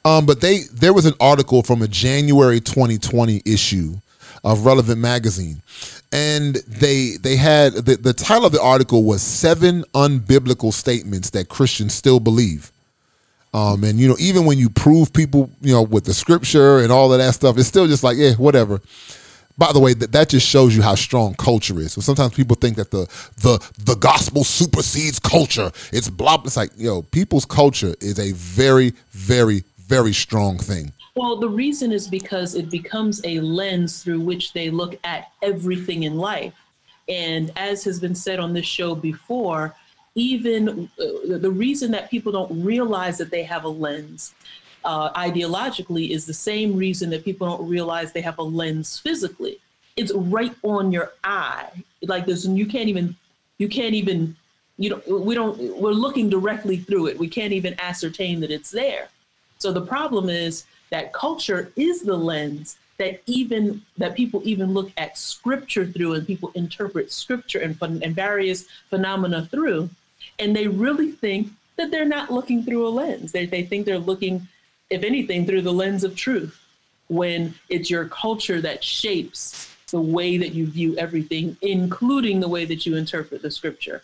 Um, 0.05 0.27
but 0.27 0.41
they 0.41 0.61
there 0.73 0.93
was 0.93 1.07
an 1.07 1.15
article 1.21 1.63
from 1.63 1.83
a 1.83 1.89
January 1.89 2.61
2020 2.61 3.43
issue 3.47 3.95
of 4.43 4.67
Relevant 4.67 4.99
Magazine, 5.01 5.63
and 6.11 6.57
they 6.67 7.17
they 7.21 7.37
had 7.37 7.75
the, 7.75 7.97
the 7.97 8.13
title 8.13 8.47
of 8.47 8.53
the 8.53 8.61
article 8.61 9.05
was 9.05 9.23
seven 9.23 9.85
unbiblical 9.95 10.73
statements 10.73 11.31
that 11.31 11.49
Christians 11.49 11.95
still 11.95 12.19
believe. 12.19 12.73
Um, 13.55 13.85
and 13.85 14.01
you 14.01 14.09
know, 14.09 14.17
even 14.19 14.45
when 14.45 14.59
you 14.59 14.71
prove 14.71 15.13
people, 15.13 15.51
you 15.61 15.73
know, 15.73 15.83
with 15.83 16.05
the 16.05 16.15
scripture 16.15 16.79
and 16.81 16.91
all 16.91 17.13
of 17.13 17.19
that 17.19 17.35
stuff, 17.35 17.59
it's 17.59 17.69
still 17.69 17.87
just 17.87 18.03
like, 18.03 18.17
yeah, 18.17 18.33
whatever. 18.33 18.81
By 19.59 19.73
the 19.73 19.81
way, 19.81 19.95
that, 19.95 20.13
that 20.13 20.29
just 20.31 20.47
shows 20.47 20.75
you 20.75 20.83
how 20.83 20.95
strong 20.95 21.35
culture 21.35 21.79
is. 21.79 21.93
So 21.93 22.01
sometimes 22.01 22.35
people 22.35 22.57
think 22.57 22.77
that 22.77 22.91
the 22.91 23.07
the 23.39 23.59
the 23.85 23.95
gospel 23.97 24.45
supersedes 24.45 25.19
culture. 25.19 25.71
It's 25.93 26.09
blah. 26.09 26.41
It's 26.45 26.57
like, 26.57 26.71
yo, 26.77 27.03
people's 27.03 27.45
culture 27.45 27.95
is 28.01 28.19
a 28.19 28.33
very, 28.33 28.95
very, 29.11 29.65
very 29.79 30.13
strong 30.13 30.59
thing. 30.59 30.93
Well, 31.15 31.37
the 31.37 31.49
reason 31.49 31.93
is 31.93 32.09
because 32.09 32.55
it 32.55 32.71
becomes 32.71 33.21
a 33.25 33.41
lens 33.41 34.03
through 34.03 34.21
which 34.21 34.55
they 34.55 34.71
look 34.71 34.99
at 35.05 35.31
everything 35.43 36.05
in 36.05 36.17
life. 36.17 36.55
And 37.09 37.51
as 37.57 37.85
has 37.85 38.01
been 38.01 38.15
said 38.15 38.41
on 38.41 38.55
this 38.55 38.65
show 38.65 38.95
before, 38.95 39.75
even 40.15 40.89
uh, 40.99 41.39
the 41.39 41.51
reason 41.51 41.91
that 41.91 42.11
people 42.11 42.33
don't 42.33 42.65
realize 42.65 43.19
that 43.19 43.31
they 43.31 43.43
have 43.43 43.65
a 43.65 43.69
lens 43.69 44.35
uh, 44.85 45.13
ideologically 45.13 46.11
is 46.11 46.27
the 46.27 46.35
same 46.35 46.77
reason 46.77 47.11
that 47.11 47.25
people 47.25 47.47
don't 47.47 47.69
realize 47.69 48.13
they 48.13 48.21
have 48.21 48.39
a 48.39 48.43
lens 48.43 48.99
physically. 48.99 49.59
It's 49.97 50.13
right 50.15 50.55
on 50.63 50.93
your 50.93 51.13
eye. 51.25 51.71
Like 52.03 52.27
there's, 52.27 52.47
you 52.47 52.67
can't 52.67 52.89
even, 52.89 53.15
you 53.59 53.69
can't 53.69 53.95
even, 53.95 54.37
you 54.79 54.91
know, 54.91 55.19
we 55.19 55.35
don't, 55.35 55.59
we're 55.79 55.93
looking 55.93 56.31
directly 56.31 56.79
through 56.79 57.09
it. 57.09 57.19
We 57.19 57.29
can't 57.29 57.53
even 57.53 57.79
ascertain 57.81 58.41
that 58.41 58.51
it's 58.51 58.71
there. 58.71 59.09
So 59.59 59.73
the 59.73 59.83
problem 59.83 60.29
is 60.29 60.65
that 60.91 61.13
culture 61.13 61.73
is 61.77 62.03
the 62.03 62.17
lens 62.17 62.77
that 62.99 63.21
even 63.27 63.83
that 63.99 64.15
people 64.15 64.41
even 64.45 64.73
look 64.73 64.93
at 64.97 65.19
scripture 65.19 65.87
through 65.87 66.15
and 66.15 66.27
people 66.27 66.53
interpret 66.55 67.11
scripture 67.11 67.59
and, 67.59 67.77
and 67.81 68.15
various 68.15 68.67
phenomena 68.91 69.49
through 69.51 69.89
and 70.39 70.55
they 70.55 70.69
really 70.69 71.11
think 71.11 71.49
that 71.77 71.91
they're 71.91 72.05
not 72.05 72.31
looking 72.31 72.63
through 72.63 72.87
a 72.87 72.91
lens 72.91 73.33
they, 73.33 73.47
they 73.47 73.63
think 73.63 73.87
they're 73.87 73.99
looking 73.99 74.47
if 74.93 75.03
anything 75.03 75.47
through 75.47 75.63
the 75.63 75.73
lens 75.73 76.05
of 76.05 76.15
truth 76.15 76.59
when 77.09 77.55
it's 77.69 77.91
your 77.91 78.07
culture 78.07 78.61
that 78.61 78.83
shapes 78.85 79.75
the 79.91 80.01
way 80.01 80.39
that 80.39 80.53
you 80.53 80.67
view 80.67 80.97
everything 80.97 81.57
including 81.63 82.41
the 82.41 82.49
way 82.49 82.65
that 82.65 82.87
you 82.87 82.97
interpret 82.97 83.43
the 83.43 83.51
scripture 83.51 84.03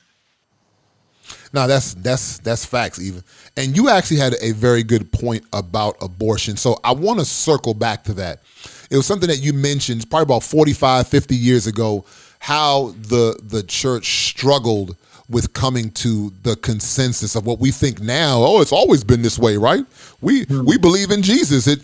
no, 1.53 1.67
that's 1.67 1.95
that's 1.95 2.39
that's 2.39 2.65
facts 2.65 3.01
even. 3.01 3.23
And 3.57 3.77
you 3.77 3.89
actually 3.89 4.19
had 4.19 4.35
a 4.41 4.53
very 4.53 4.83
good 4.83 5.11
point 5.13 5.45
about 5.53 5.97
abortion. 6.03 6.57
So 6.57 6.79
I 6.85 6.93
want 6.93 7.21
to 7.21 7.25
circle 7.25 7.75
back 7.75 8.05
to 8.05 8.15
that. 8.15 8.43
It 8.91 8.97
was 8.97 9.07
something 9.07 9.29
that 9.29 9.39
you 9.39 9.53
mentioned 9.53 10.09
probably 10.11 10.25
about 10.25 10.43
45, 10.43 11.09
50 11.09 11.35
years 11.35 11.67
ago 11.67 12.05
how 12.41 12.95
the 12.99 13.39
the 13.43 13.63
church 13.63 14.29
struggled 14.29 14.97
with 15.29 15.53
coming 15.53 15.91
to 15.91 16.33
the 16.43 16.57
consensus 16.57 17.35
of 17.35 17.45
what 17.47 17.59
we 17.59 17.71
think 17.71 18.01
now. 18.01 18.43
Oh, 18.43 18.61
it's 18.61 18.73
always 18.73 19.05
been 19.05 19.23
this 19.23 19.39
way, 19.39 19.57
right? 19.57 19.85
We 20.21 20.45
hmm. 20.45 20.65
we 20.65 20.79
believe 20.79 21.11
in 21.11 21.23
Jesus. 21.23 21.67
It 21.67 21.81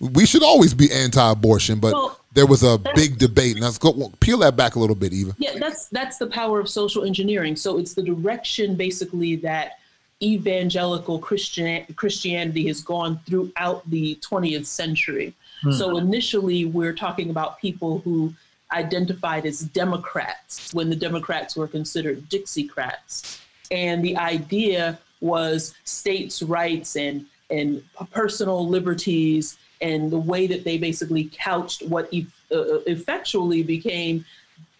we 0.00 0.24
should 0.26 0.42
always 0.42 0.72
be 0.72 0.90
anti-abortion, 0.90 1.78
but 1.78 1.92
well, 1.92 2.20
there 2.32 2.46
was 2.46 2.62
a 2.62 2.78
big 2.94 3.18
debate. 3.18 3.56
And 3.56 3.64
let's 3.64 3.78
go 3.78 4.10
peel 4.20 4.38
that 4.38 4.56
back 4.56 4.74
a 4.76 4.78
little 4.78 4.96
bit, 4.96 5.12
Eva. 5.12 5.34
Yeah, 5.38 5.58
that's 5.58 5.86
that's 5.88 6.18
the 6.18 6.26
power 6.26 6.60
of 6.60 6.68
social 6.68 7.04
engineering. 7.04 7.56
So 7.56 7.78
it's 7.78 7.94
the 7.94 8.02
direction 8.02 8.76
basically 8.76 9.36
that 9.36 9.78
evangelical 10.22 11.18
Christian 11.18 11.84
Christianity 11.96 12.66
has 12.68 12.82
gone 12.82 13.20
throughout 13.26 13.88
the 13.90 14.16
20th 14.16 14.66
century. 14.66 15.34
Hmm. 15.62 15.72
So 15.72 15.96
initially, 15.98 16.64
we're 16.64 16.94
talking 16.94 17.30
about 17.30 17.58
people 17.58 17.98
who 18.00 18.32
identified 18.72 19.46
as 19.46 19.60
Democrats 19.60 20.72
when 20.72 20.90
the 20.90 20.96
Democrats 20.96 21.56
were 21.56 21.68
considered 21.68 22.28
Dixiecrats, 22.28 23.40
and 23.70 24.04
the 24.04 24.16
idea 24.16 24.98
was 25.20 25.74
states' 25.84 26.42
rights 26.42 26.96
and 26.96 27.26
and 27.50 27.82
personal 28.12 28.68
liberties 28.68 29.58
and 29.80 30.10
the 30.10 30.18
way 30.18 30.46
that 30.46 30.64
they 30.64 30.78
basically 30.78 31.30
couched 31.32 31.82
what 31.82 32.08
e- 32.12 32.26
uh, 32.52 32.80
effectually 32.86 33.62
became 33.62 34.24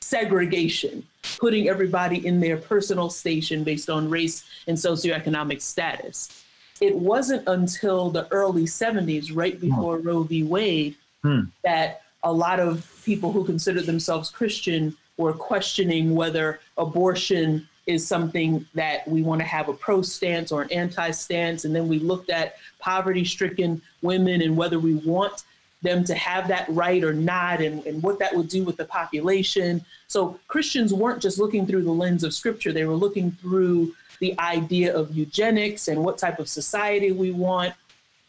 segregation, 0.01 1.03
putting 1.39 1.69
everybody 1.69 2.27
in 2.27 2.41
their 2.41 2.57
personal 2.57 3.11
station 3.11 3.65
based 3.65 3.89
on 3.91 4.09
race 4.09 4.45
and 4.67 4.77
socioeconomic 4.77 5.61
status. 5.61 6.45
It 6.81 6.97
wasn't 6.97 7.47
until 7.47 8.11
the 8.11 8.27
early 8.33 8.65
70s, 8.65 9.31
right 9.35 9.55
hmm. 9.55 9.69
before 9.69 9.99
hmm. 9.99 10.09
Roe 10.09 10.23
v. 10.23 10.43
Wade, 10.43 10.97
hmm. 11.23 11.43
that 11.65 12.03
a 12.23 12.33
lot 12.33 12.61
of 12.61 12.87
people 13.05 13.33
who 13.33 13.45
considered 13.45 13.87
themselves 13.87 14.31
Christian 14.31 14.97
were 15.17 15.33
questioning 15.33 16.15
whether 16.15 16.61
abortion 16.77 17.69
is 17.87 18.07
something 18.07 18.67
that 18.75 19.07
we 19.09 19.23
want 19.23 19.41
to 19.41 19.47
have 19.47 19.69
a 19.69 19.73
pro 19.73 20.03
stance 20.03 20.53
or 20.53 20.63
an 20.63 20.73
anti 20.73 21.11
stance. 21.11 21.65
And 21.65 21.75
then 21.75 21.89
we 21.89 21.99
looked 21.99 22.31
at 22.31 22.57
poverty 22.79 23.25
stricken 23.25 23.83
women 24.03 24.43
and 24.43 24.57
whether 24.57 24.79
we 24.79 24.95
want 24.95 25.45
them 25.83 26.05
to 26.05 26.15
have 26.15 26.47
that 26.49 26.67
right 26.69 27.03
or 27.03 27.13
not 27.13 27.61
and, 27.61 27.85
and 27.87 28.03
what 28.03 28.19
that 28.19 28.35
would 28.35 28.49
do 28.49 28.65
with 28.65 28.77
the 28.77 28.85
population. 28.85 29.85
So 30.09 30.39
Christians 30.47 30.93
weren't 30.93 31.23
just 31.23 31.39
looking 31.39 31.67
through 31.67 31.85
the 31.85 31.91
lens 31.91 32.23
of 32.23 32.35
scripture, 32.35 32.73
they 32.73 32.85
were 32.85 32.95
looking 32.95 33.33
through 33.33 33.95
the 34.21 34.39
idea 34.39 34.95
of 34.95 35.17
eugenics 35.17 35.89
and 35.89 36.05
what 36.05 36.19
type 36.19 36.39
of 36.39 36.49
society 36.49 37.13
we 37.13 37.31
want. 37.31 37.75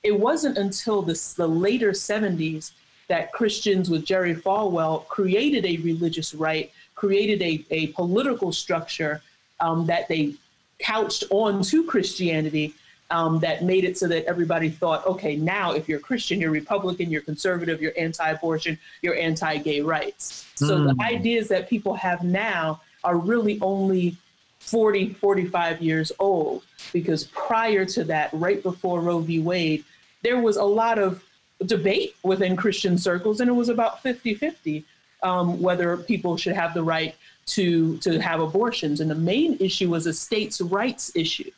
It 0.03 0.17
wasn't 0.17 0.57
until 0.57 1.01
this, 1.01 1.33
the 1.33 1.47
later 1.47 1.91
70s 1.91 2.71
that 3.07 3.31
Christians 3.31 3.89
with 3.89 4.05
Jerry 4.05 4.35
Falwell 4.35 5.07
created 5.07 5.65
a 5.65 5.77
religious 5.77 6.33
right, 6.33 6.71
created 6.95 7.41
a, 7.41 7.65
a 7.71 7.87
political 7.87 8.51
structure 8.51 9.21
um, 9.59 9.85
that 9.87 10.07
they 10.07 10.35
couched 10.79 11.23
onto 11.29 11.85
Christianity 11.85 12.73
um, 13.11 13.39
that 13.39 13.63
made 13.63 13.83
it 13.83 13.97
so 13.97 14.07
that 14.07 14.25
everybody 14.25 14.69
thought, 14.69 15.05
okay, 15.05 15.35
now 15.35 15.73
if 15.73 15.87
you're 15.87 15.99
Christian, 15.99 16.39
you're 16.39 16.51
Republican, 16.51 17.11
you're 17.11 17.21
conservative, 17.21 17.81
you're 17.81 17.93
anti-abortion, 17.97 18.79
you're 19.01 19.15
anti-gay 19.15 19.81
rights. 19.81 20.45
Mm. 20.55 20.67
So 20.67 20.83
the 20.83 20.93
hmm. 20.93 21.01
ideas 21.01 21.49
that 21.49 21.69
people 21.69 21.93
have 21.95 22.23
now 22.23 22.81
are 23.03 23.17
really 23.17 23.59
only 23.61 24.15
40, 24.59 25.13
45 25.13 25.81
years 25.81 26.11
old 26.19 26.63
because 26.93 27.25
prior 27.25 27.85
to 27.85 28.03
that, 28.05 28.29
right 28.31 28.63
before 28.63 29.01
Roe 29.01 29.19
v. 29.19 29.39
Wade, 29.39 29.83
there 30.23 30.39
was 30.39 30.55
a 30.55 30.63
lot 30.63 30.97
of 30.97 31.23
debate 31.65 32.15
within 32.23 32.55
Christian 32.55 32.97
circles, 32.97 33.39
and 33.39 33.49
it 33.49 33.53
was 33.53 33.69
about 33.69 34.01
50 34.01 34.33
50 34.35 34.85
um, 35.23 35.61
whether 35.61 35.97
people 35.97 36.37
should 36.37 36.53
have 36.55 36.73
the 36.73 36.83
right 36.83 37.15
to, 37.47 37.97
to 37.99 38.19
have 38.19 38.39
abortions. 38.39 39.01
And 39.01 39.09
the 39.09 39.15
main 39.15 39.57
issue 39.59 39.89
was 39.89 40.07
a 40.07 40.13
states' 40.13 40.61
rights 40.61 41.11
issue. 41.15 41.51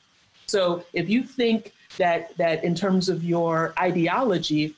So 0.47 0.83
if 0.93 1.09
you 1.09 1.23
think 1.23 1.73
that 1.97 2.35
that 2.37 2.63
in 2.63 2.75
terms 2.75 3.07
of 3.09 3.23
your 3.23 3.73
ideology 3.79 4.75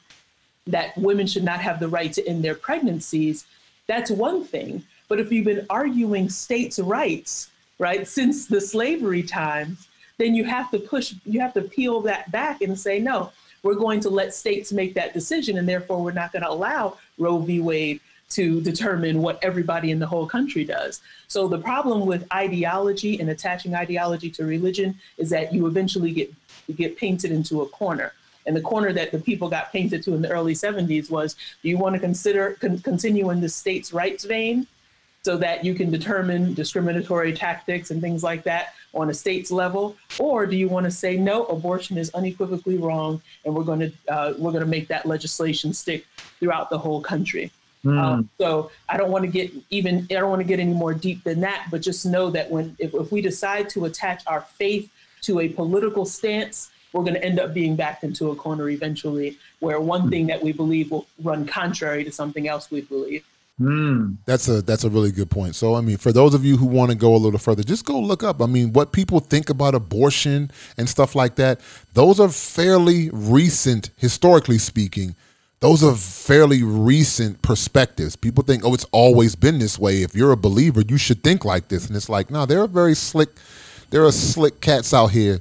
that 0.67 0.98
women 0.98 1.27
should 1.27 1.44
not 1.44 1.62
have 1.62 1.79
the 1.79 1.88
right 1.88 2.12
to 2.13 2.27
end 2.27 2.44
their 2.44 2.55
pregnancies, 2.55 3.46
that's 3.88 4.10
one 4.10 4.44
thing. 4.44 4.84
But 5.08 5.20
if 5.20 5.32
you've 5.32 5.46
been 5.46 5.65
arguing 5.70 6.29
states' 6.29 6.79
rights, 6.79 7.50
right, 7.77 8.08
since 8.08 8.48
the 8.48 8.60
slavery 8.60 9.22
times, 9.22 9.88
then 10.17 10.34
you 10.34 10.44
have 10.44 10.72
to 10.72 10.79
push, 10.79 11.13
you 11.25 11.39
have 11.39 11.53
to 11.53 11.62
peel 11.62 12.01
that 12.01 12.32
back 12.32 12.62
and 12.62 12.79
say, 12.79 13.00
no, 13.00 13.32
we're 13.65 13.74
going 13.74 14.00
to 14.00 14.12
let 14.12 14.31
states 14.31 14.72
make 14.72 14.93
that 14.93 15.12
decision, 15.12 15.57
and 15.57 15.67
therefore 15.67 16.01
we're 16.01 16.12
not 16.12 16.31
going 16.31 16.43
to 16.43 16.50
allow 16.50 16.98
Roe 17.17 17.39
v. 17.39 17.60
Wade 17.60 18.00
to 18.29 18.62
determine 18.62 19.24
what 19.24 19.39
everybody 19.41 19.89
in 19.89 19.98
the 19.98 20.05
whole 20.05 20.27
country 20.27 20.63
does. 20.63 21.01
So 21.27 21.48
the 21.48 21.57
problem 21.57 22.05
with 22.05 22.31
ideology 22.31 23.19
and 23.19 23.31
attaching 23.31 23.74
ideology 23.74 24.29
to 24.31 24.45
religion 24.45 24.95
is 25.17 25.31
that 25.31 25.51
you 25.51 25.65
eventually 25.65 26.12
get 26.12 26.31
get 26.75 26.95
painted 26.98 27.31
into 27.31 27.62
a 27.62 27.67
corner. 27.69 28.13
And 28.45 28.55
the 28.55 28.62
corner 28.62 28.93
that 28.93 29.12
the 29.12 29.19
people 29.19 29.50
got 29.50 29.72
painted 29.72 30.03
to 30.03 30.13
in 30.13 30.22
the 30.22 30.29
early 30.29 30.53
70s 30.53 31.10
was 31.10 31.36
do 31.63 31.69
you 31.69 31.77
want 31.77 31.93
to 31.95 32.00
consider 32.00 32.57
con- 32.60 32.79
continue 32.79 33.31
in 33.31 33.41
the 33.41 33.50
states' 33.50 33.93
rights 33.93 34.25
vein? 34.25 34.67
So 35.25 35.36
that 35.36 35.65
you 35.65 35.74
can 35.74 35.89
determine 35.89 36.53
discriminatory 36.53 37.34
tactics 37.34 37.89
and 37.89 38.00
things 38.00 38.22
like 38.22 38.44
that 38.44 38.75
on 38.94 39.10
a 39.10 39.13
state's 39.13 39.50
level, 39.50 39.98
or 40.20 40.46
do 40.46 40.55
you 40.55 40.70
want 40.70 40.84
to 40.84 40.91
say 40.91 41.17
no, 41.17 41.46
abortion 41.46 41.98
is 41.98 42.12
unequivocally 42.12 42.77
wrong, 42.77 43.20
and 43.44 43.55
we're 43.55 43.63
going 43.63 43.79
to 43.79 43.91
uh, 44.08 44.36
we're 44.38 44.51
going 44.51 44.63
to 44.63 44.70
make 44.70 44.88
that 44.88 45.08
legislation 45.08 45.74
stick 45.74 46.05
throughout 46.39 46.70
the 46.70 46.77
whole 46.77 47.01
country? 47.01 47.51
Mm. 47.84 48.00
Um, 48.00 48.29
so 48.38 48.70
I 48.88 48.98
don't 48.98 49.10
want 49.10 49.24
to 49.25 49.32
get 49.32 49.51
even 49.72 50.05
I 50.12 50.13
don't 50.22 50.29
want 50.29 50.41
to 50.41 50.48
get 50.48 50.60
any 50.60 50.74
more 50.74 50.94
deep 50.94 51.24
than 51.24 51.41
that, 51.41 51.70
but 51.72 51.82
just 51.82 52.05
know 52.05 52.29
that 52.29 52.51
when 52.51 52.75
if, 52.77 52.94
if 52.94 53.12
we 53.12 53.20
decide 53.20 53.67
to 53.70 53.86
attach 53.86 54.22
our 54.27 54.41
faith 54.41 54.91
to 55.24 55.39
a 55.39 55.50
political 55.50 56.05
stance, 56.05 56.70
we're 56.94 57.01
going 57.01 57.15
to 57.15 57.25
end 57.25 57.39
up 57.39 57.51
being 57.51 57.75
backed 57.75 58.03
into 58.03 58.29
a 58.29 58.36
corner 58.36 58.70
eventually, 58.70 59.39
where 59.60 59.79
one 59.82 60.01
hmm. 60.01 60.10
thing 60.10 60.27
that 60.27 60.44
we 60.44 60.51
believe 60.53 60.91
will 60.91 61.08
run 61.24 61.48
contrary 61.48 62.03
to 62.03 62.12
something 62.12 62.48
else 62.48 62.70
we 62.70 62.82
believe. 62.82 63.25
Mm. 63.59 64.17
That's 64.25 64.50
a 64.50 64.62
that's 64.62 64.83
a 64.83 64.89
really 64.89 65.12
good 65.12 65.29
point. 65.29 65.55
So 65.55 65.75
I 65.75 65.81
mean, 65.81 65.97
for 65.97 66.12
those 66.12 66.33
of 66.33 66.43
you 66.43 66.57
who 66.57 66.65
want 66.65 66.91
to 66.91 66.97
go 66.97 67.15
a 67.15 67.17
little 67.17 67.39
further, 67.39 67.63
just 67.63 67.85
go 67.85 68.00
look 68.00 68.21
up. 68.21 68.41
I 68.41 68.47
mean, 68.47 68.74
what 68.74 68.91
people 68.91 69.21
think 69.21 69.50
about 69.50 69.75
abortion 69.75 70.51
and 70.77 70.89
stuff 70.89 71.15
like 71.15 71.35
that. 71.35 71.62
Those 71.93 72.19
are 72.19 72.27
fairly 72.27 73.09
recent, 73.13 73.91
historically 73.97 74.57
speaking. 74.57 75.15
Those 75.62 75.83
are 75.83 75.95
fairly 75.95 76.63
recent 76.63 77.41
perspectives. 77.41 78.17
People 78.17 78.43
think, 78.43 78.65
oh, 78.65 78.74
it's 78.74 78.85
always 78.91 79.35
been 79.35 79.57
this 79.57 79.79
way. 79.79 80.03
If 80.03 80.13
you're 80.13 80.33
a 80.33 80.38
believer, 80.38 80.81
you 80.81 80.97
should 80.97 81.24
think 81.24 81.45
like 81.45 81.69
this. 81.69 81.88
And 81.88 81.95
it's 81.95 82.09
like, 82.09 82.29
no, 82.29 82.45
there 82.45 82.62
are 82.62 82.67
very 82.67 82.93
slick, 82.93 83.29
there 83.89 84.03
are 84.03 84.12
slick 84.12 84.59
cats 84.59 84.93
out 84.93 85.07
here 85.07 85.39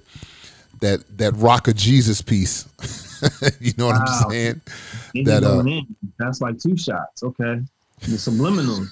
that 0.80 1.18
that 1.18 1.34
rock 1.36 1.66
a 1.66 1.72
Jesus 1.72 2.22
piece. 2.22 2.68
you 3.60 3.72
know 3.76 3.86
what 3.86 3.96
wow. 3.96 4.04
I'm 4.06 4.30
saying? 4.30 4.60
that 5.24 5.42
uh, 5.42 5.64
that's 6.18 6.40
like 6.40 6.58
two 6.58 6.76
shots. 6.76 7.22
Okay. 7.22 7.60
The 8.06 8.18
subliminal. 8.18 8.86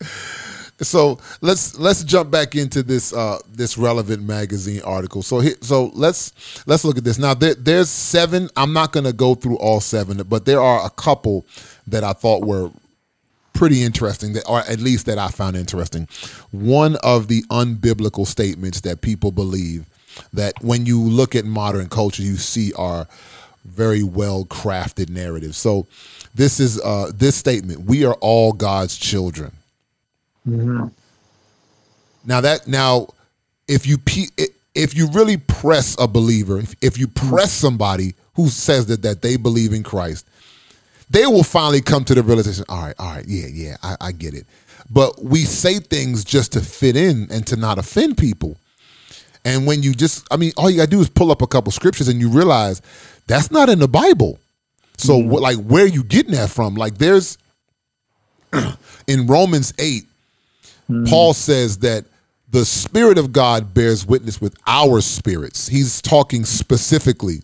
so 0.80 1.18
let's 1.40 1.78
let's 1.78 2.04
jump 2.04 2.30
back 2.30 2.54
into 2.54 2.82
this 2.82 3.12
uh, 3.12 3.38
this 3.48 3.78
relevant 3.78 4.22
magazine 4.22 4.82
article. 4.82 5.22
So 5.22 5.42
so 5.60 5.90
let's 5.94 6.32
let's 6.66 6.84
look 6.84 6.98
at 6.98 7.04
this 7.04 7.18
now. 7.18 7.34
There, 7.34 7.54
there's 7.54 7.88
seven. 7.88 8.50
I'm 8.56 8.72
not 8.72 8.92
going 8.92 9.04
to 9.04 9.12
go 9.12 9.34
through 9.34 9.58
all 9.58 9.80
seven, 9.80 10.22
but 10.28 10.44
there 10.44 10.60
are 10.60 10.84
a 10.84 10.90
couple 10.90 11.46
that 11.86 12.04
I 12.04 12.12
thought 12.12 12.44
were 12.44 12.70
pretty 13.54 13.82
interesting, 13.82 14.34
that, 14.34 14.44
or 14.48 14.60
at 14.60 14.80
least 14.80 15.06
that 15.06 15.18
I 15.18 15.28
found 15.28 15.56
interesting. 15.56 16.08
One 16.50 16.96
of 16.96 17.28
the 17.28 17.42
unbiblical 17.44 18.26
statements 18.26 18.82
that 18.82 19.00
people 19.00 19.32
believe 19.32 19.86
that 20.32 20.54
when 20.60 20.86
you 20.86 21.00
look 21.00 21.34
at 21.34 21.44
modern 21.44 21.88
culture, 21.88 22.22
you 22.22 22.36
see 22.36 22.72
are 22.74 23.06
very 23.64 24.02
well 24.02 24.44
crafted 24.44 25.08
narratives. 25.10 25.56
So 25.56 25.86
this 26.36 26.60
is 26.60 26.80
uh, 26.80 27.10
this 27.14 27.34
statement: 27.34 27.80
"We 27.80 28.04
are 28.04 28.14
all 28.20 28.52
God's 28.52 28.96
children." 28.96 29.52
Mm-hmm. 30.46 30.88
Now 32.24 32.40
that 32.40 32.68
now, 32.68 33.08
if 33.66 33.86
you 33.86 33.98
if 34.74 34.94
you 34.94 35.08
really 35.08 35.38
press 35.38 35.96
a 35.98 36.06
believer, 36.06 36.58
if, 36.58 36.74
if 36.82 36.98
you 36.98 37.08
press 37.08 37.52
somebody 37.52 38.14
who 38.34 38.48
says 38.48 38.86
that 38.86 39.02
that 39.02 39.22
they 39.22 39.36
believe 39.36 39.72
in 39.72 39.82
Christ, 39.82 40.28
they 41.08 41.26
will 41.26 41.42
finally 41.42 41.80
come 41.80 42.04
to 42.04 42.14
the 42.14 42.22
realization. 42.22 42.64
All 42.68 42.82
right, 42.82 42.94
all 42.98 43.14
right, 43.14 43.24
yeah, 43.26 43.46
yeah, 43.46 43.76
I, 43.82 43.96
I 44.00 44.12
get 44.12 44.34
it. 44.34 44.46
But 44.90 45.24
we 45.24 45.40
say 45.40 45.78
things 45.78 46.24
just 46.24 46.52
to 46.52 46.60
fit 46.60 46.96
in 46.96 47.28
and 47.30 47.46
to 47.46 47.56
not 47.56 47.78
offend 47.78 48.18
people. 48.18 48.56
And 49.44 49.66
when 49.66 49.82
you 49.82 49.94
just, 49.94 50.26
I 50.30 50.36
mean, 50.36 50.52
all 50.56 50.68
you 50.68 50.76
gotta 50.76 50.90
do 50.90 51.00
is 51.00 51.08
pull 51.08 51.30
up 51.30 51.40
a 51.40 51.46
couple 51.46 51.72
scriptures 51.72 52.08
and 52.08 52.20
you 52.20 52.28
realize 52.28 52.82
that's 53.26 53.50
not 53.50 53.68
in 53.68 53.78
the 53.78 53.88
Bible. 53.88 54.38
So 54.96 55.18
mm-hmm. 55.18 55.30
like 55.32 55.58
where 55.58 55.84
are 55.84 55.88
you 55.88 56.04
getting 56.04 56.32
that 56.32 56.50
from? 56.50 56.74
Like 56.74 56.98
there's 56.98 57.38
in 59.06 59.26
Romans 59.26 59.72
8, 59.78 60.04
mm-hmm. 60.04 61.04
Paul 61.06 61.34
says 61.34 61.78
that 61.78 62.04
the 62.50 62.64
Spirit 62.64 63.18
of 63.18 63.32
God 63.32 63.74
bears 63.74 64.06
witness 64.06 64.40
with 64.40 64.56
our 64.66 65.00
spirits. 65.00 65.66
He's 65.66 66.00
talking 66.00 66.44
specifically 66.44 67.42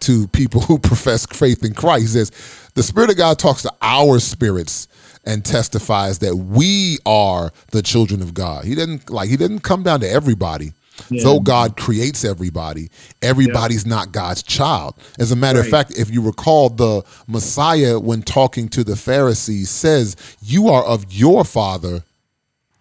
to 0.00 0.26
people 0.28 0.60
who 0.60 0.78
profess 0.78 1.26
faith 1.26 1.64
in 1.64 1.74
Christ. 1.74 2.02
He 2.02 2.08
says, 2.08 2.30
the 2.74 2.82
Spirit 2.82 3.10
of 3.10 3.16
God 3.16 3.38
talks 3.38 3.62
to 3.62 3.72
our 3.80 4.18
spirits 4.18 4.88
and 5.24 5.44
testifies 5.44 6.18
that 6.20 6.34
we 6.34 6.98
are 7.04 7.52
the 7.70 7.82
children 7.82 8.22
of 8.22 8.34
God. 8.34 8.64
He 8.64 8.74
didn't 8.74 9.10
like 9.10 9.28
he 9.28 9.36
didn't 9.36 9.60
come 9.60 9.82
down 9.82 10.00
to 10.00 10.08
everybody. 10.08 10.72
Yeah. 11.10 11.22
Though 11.24 11.40
God 11.40 11.76
creates 11.76 12.24
everybody, 12.24 12.90
everybody's 13.22 13.84
yeah. 13.84 13.94
not 13.94 14.12
God's 14.12 14.42
child. 14.42 14.94
As 15.18 15.32
a 15.32 15.36
matter 15.36 15.60
right. 15.60 15.66
of 15.66 15.70
fact, 15.70 15.98
if 15.98 16.10
you 16.10 16.20
recall, 16.22 16.68
the 16.70 17.04
Messiah, 17.26 17.98
when 17.98 18.22
talking 18.22 18.68
to 18.70 18.84
the 18.84 18.96
Pharisees, 18.96 19.70
says, 19.70 20.16
You 20.42 20.68
are 20.68 20.84
of 20.84 21.12
your 21.12 21.44
father, 21.44 22.02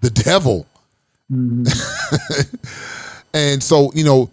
the 0.01 0.09
devil. 0.09 0.65
Mm-hmm. 1.31 2.55
and 3.33 3.61
so, 3.61 3.91
you 3.93 4.03
know, 4.03 4.31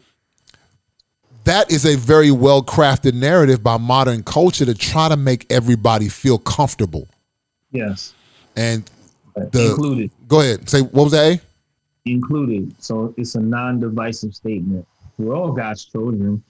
that 1.44 1.70
is 1.70 1.85
a 1.85 1.97
very 1.97 2.31
well 2.31 2.62
crafted 2.62 3.14
narrative 3.14 3.62
by 3.62 3.77
modern 3.77 4.23
culture 4.23 4.64
to 4.64 4.75
try 4.75 5.09
to 5.09 5.16
make 5.16 5.47
everybody 5.51 6.09
feel 6.09 6.38
comfortable. 6.38 7.07
Yes. 7.70 8.14
And 8.57 8.88
the 9.35 9.70
included. 9.70 10.11
Go 10.27 10.40
ahead. 10.40 10.68
Say 10.68 10.81
what 10.81 11.05
was 11.05 11.12
that? 11.12 11.33
A? 11.33 11.40
Included. 12.07 12.75
So 12.83 13.14
it's 13.17 13.35
a 13.35 13.40
non-divisive 13.40 14.35
statement. 14.35 14.87
We're 15.19 15.35
all 15.35 15.53
God's 15.53 15.85
children. 15.85 16.43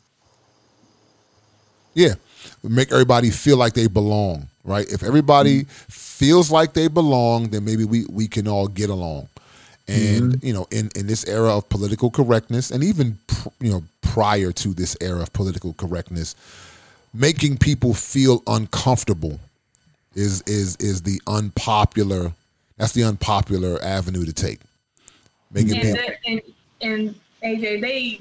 Yeah, 1.94 2.14
make 2.62 2.90
everybody 2.90 3.30
feel 3.30 3.56
like 3.56 3.74
they 3.74 3.86
belong, 3.86 4.48
right? 4.64 4.86
If 4.90 5.02
everybody 5.02 5.60
mm-hmm. 5.60 5.86
feels 5.88 6.50
like 6.50 6.72
they 6.72 6.88
belong, 6.88 7.50
then 7.50 7.64
maybe 7.64 7.84
we 7.84 8.04
we 8.10 8.26
can 8.26 8.48
all 8.48 8.66
get 8.66 8.90
along. 8.90 9.28
And 9.86 10.32
mm-hmm. 10.32 10.46
you 10.46 10.52
know, 10.52 10.66
in 10.70 10.90
in 10.96 11.06
this 11.06 11.24
era 11.28 11.56
of 11.56 11.68
political 11.68 12.10
correctness, 12.10 12.70
and 12.70 12.82
even 12.82 13.18
pr- 13.28 13.50
you 13.60 13.70
know 13.70 13.84
prior 14.00 14.50
to 14.52 14.74
this 14.74 14.96
era 15.00 15.22
of 15.22 15.32
political 15.32 15.72
correctness, 15.74 16.34
making 17.12 17.58
people 17.58 17.94
feel 17.94 18.42
uncomfortable 18.46 19.38
is 20.14 20.42
is 20.42 20.76
is 20.76 21.02
the 21.02 21.20
unpopular. 21.26 22.32
That's 22.76 22.92
the 22.92 23.04
unpopular 23.04 23.80
avenue 23.84 24.24
to 24.24 24.32
take. 24.32 24.58
Making 25.54 25.86
and, 25.86 25.96
people- 25.96 26.14
and, 26.26 26.42
and 26.80 27.14
AJ, 27.42 27.80
they 27.80 28.20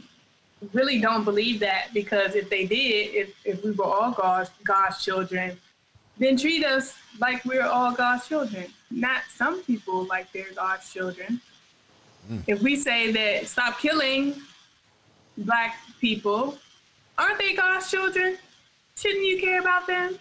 really 0.72 1.00
don't 1.00 1.24
believe 1.26 1.60
that 1.60 1.88
because 1.94 2.36
if 2.36 2.50
they 2.50 2.66
did, 2.66 3.14
if, 3.14 3.34
if 3.44 3.64
we 3.64 3.72
were 3.72 3.86
all 3.86 4.12
God's, 4.12 4.50
God's 4.64 5.04
children, 5.04 5.58
then 6.18 6.38
treat 6.38 6.64
us 6.64 6.96
like 7.20 7.44
we're 7.44 7.66
all 7.66 7.92
God's 7.92 8.28
children, 8.28 8.66
not 8.92 9.24
some 9.36 9.64
people 9.64 10.06
like 10.06 10.32
they're 10.32 10.54
God's 10.56 10.92
children. 10.92 11.42
Mm. 12.32 12.44
If 12.48 12.62
we 12.62 12.76
say 12.76 13.12
that 13.12 13.48
stop 13.48 13.80
killing 13.80 14.36
black 15.38 15.76
people, 16.00 16.58
aren't 17.18 17.40
they 17.40 17.54
God's 17.56 17.90
children? 17.90 18.38
Shouldn't 18.96 19.26
you 19.26 19.42
care 19.42 19.60
about 19.60 19.88
them? 19.88 20.18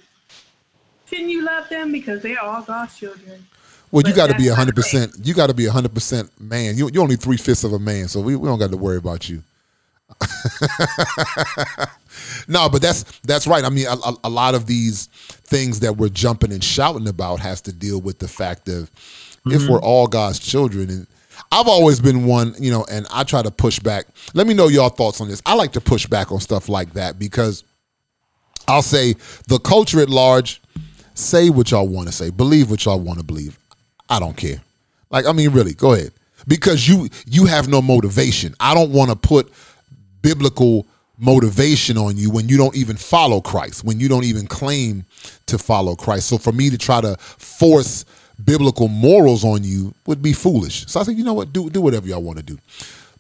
Shouldn't 1.07 1.29
you 1.29 1.45
love 1.45 1.69
them 1.69 1.93
because 1.93 2.23
they're 2.23 2.41
all 2.41 2.63
God's 2.63 2.97
children? 2.97 3.47
Well, 3.93 4.03
you 4.07 4.15
got 4.15 4.31
to 4.31 4.37
be 4.37 4.49
hundred 4.49 4.75
percent. 4.75 5.15
You 5.23 5.35
got 5.35 5.49
to 5.49 5.55
be 5.55 5.67
hundred 5.67 5.95
percent 5.95 6.31
man. 6.41 6.77
You 6.77 6.89
you're 6.93 7.03
only 7.03 7.17
three 7.17 7.37
fifths 7.37 7.63
of 7.63 7.75
a 7.75 7.79
man, 7.79 8.09
so 8.09 8.21
we, 8.21 8.35
we 8.35 8.49
don't 8.49 8.59
got 8.59 8.71
to 8.71 8.77
worry 8.77 8.97
about 8.97 9.29
you. 9.29 9.43
no, 12.49 12.69
but 12.69 12.81
that's 12.81 13.05
that's 13.21 13.47
right. 13.47 13.65
I 13.65 13.69
mean, 13.69 13.87
a, 13.87 14.15
a, 14.25 14.31
lot 14.31 14.55
of 14.55 14.67
these 14.67 15.07
things 15.07 15.81
that 15.81 15.97
we're 15.97 16.09
jumping 16.09 16.53
and 16.53 16.65
shouting 16.65 17.07
about 17.07 17.41
has 17.41 17.61
to 17.63 17.73
deal 17.73 18.01
with 18.01 18.19
the 18.19 18.29
fact 18.29 18.69
of 18.69 18.91
mm-hmm. 18.95 19.53
if 19.53 19.69
we're 19.69 19.81
all 19.81 20.07
God's 20.07 20.39
children, 20.39 20.89
and 20.91 21.07
I've 21.51 21.69
always 21.69 22.01
been 22.01 22.25
one, 22.25 22.55
you 22.59 22.71
know, 22.71 22.87
and 22.91 23.07
I 23.11 23.25
try 23.25 23.43
to 23.43 23.51
push 23.51 23.79
back. 23.79 24.07
Let 24.35 24.47
me 24.47 24.55
know 24.55 24.69
your 24.69 24.91
thoughts 24.91 25.21
on 25.21 25.29
this. 25.29 25.43
I 25.45 25.55
like 25.55 25.73
to 25.73 25.81
push 25.81 26.07
back 26.07 26.33
on 26.33 26.41
stuff 26.41 26.69
like 26.69 26.95
that 26.95 27.19
because 27.19 27.65
I'll 28.69 28.83
say 28.83 29.15
the 29.49 29.59
culture 29.59 30.01
at 30.01 30.09
large, 30.09 30.63
say 31.15 31.51
what 31.51 31.71
y'all 31.71 31.89
want 31.89 32.09
to 32.09 32.13
say, 32.13 32.31
believe 32.31 32.71
what 32.71 32.85
y'all 32.85 33.01
want 33.01 33.19
to 33.19 33.25
believe. 33.25 33.59
I 34.09 34.19
don't 34.19 34.37
care. 34.37 34.61
Like, 35.11 35.27
I 35.27 35.33
mean, 35.33 35.51
really, 35.51 35.75
go 35.75 35.93
ahead. 35.93 36.13
Because 36.49 36.89
you 36.89 37.09
you 37.27 37.47
have 37.47 37.69
no 37.69 37.81
motivation. 37.81 38.55
I 38.59 38.75
don't 38.75 38.91
want 38.91 39.11
to 39.11 39.17
put 39.17 39.53
biblical 40.23 40.87
motivation 41.19 41.97
on 41.97 42.17
you 42.17 42.31
when 42.31 42.49
you 42.49 42.57
don't 42.57 42.75
even 42.75 42.97
follow 42.97 43.41
Christ, 43.41 43.85
when 43.85 44.01
you 44.01 44.09
don't 44.09 44.25
even 44.25 44.47
claim 44.47 45.05
to 45.47 45.57
follow 45.57 45.95
Christ. 45.95 46.29
So 46.29 46.39
for 46.39 46.53
me 46.53 46.69
to 46.71 46.79
try 46.79 47.01
to 47.01 47.17
force 47.17 48.05
biblical 48.45 48.89
morals 48.89 49.45
on 49.45 49.63
you 49.63 49.95
would 50.07 50.21
be 50.21 50.33
foolish. 50.33 50.87
So 50.89 50.99
I 50.99 51.05
said, 51.05 51.17
you 51.17 51.23
know 51.23 51.35
what, 51.35 51.53
do 51.53 51.71
do 51.71 51.81
whatever 51.81 52.09
y'all 52.09 52.23
want 52.23 52.39
to 52.39 52.45
do. 52.45 52.59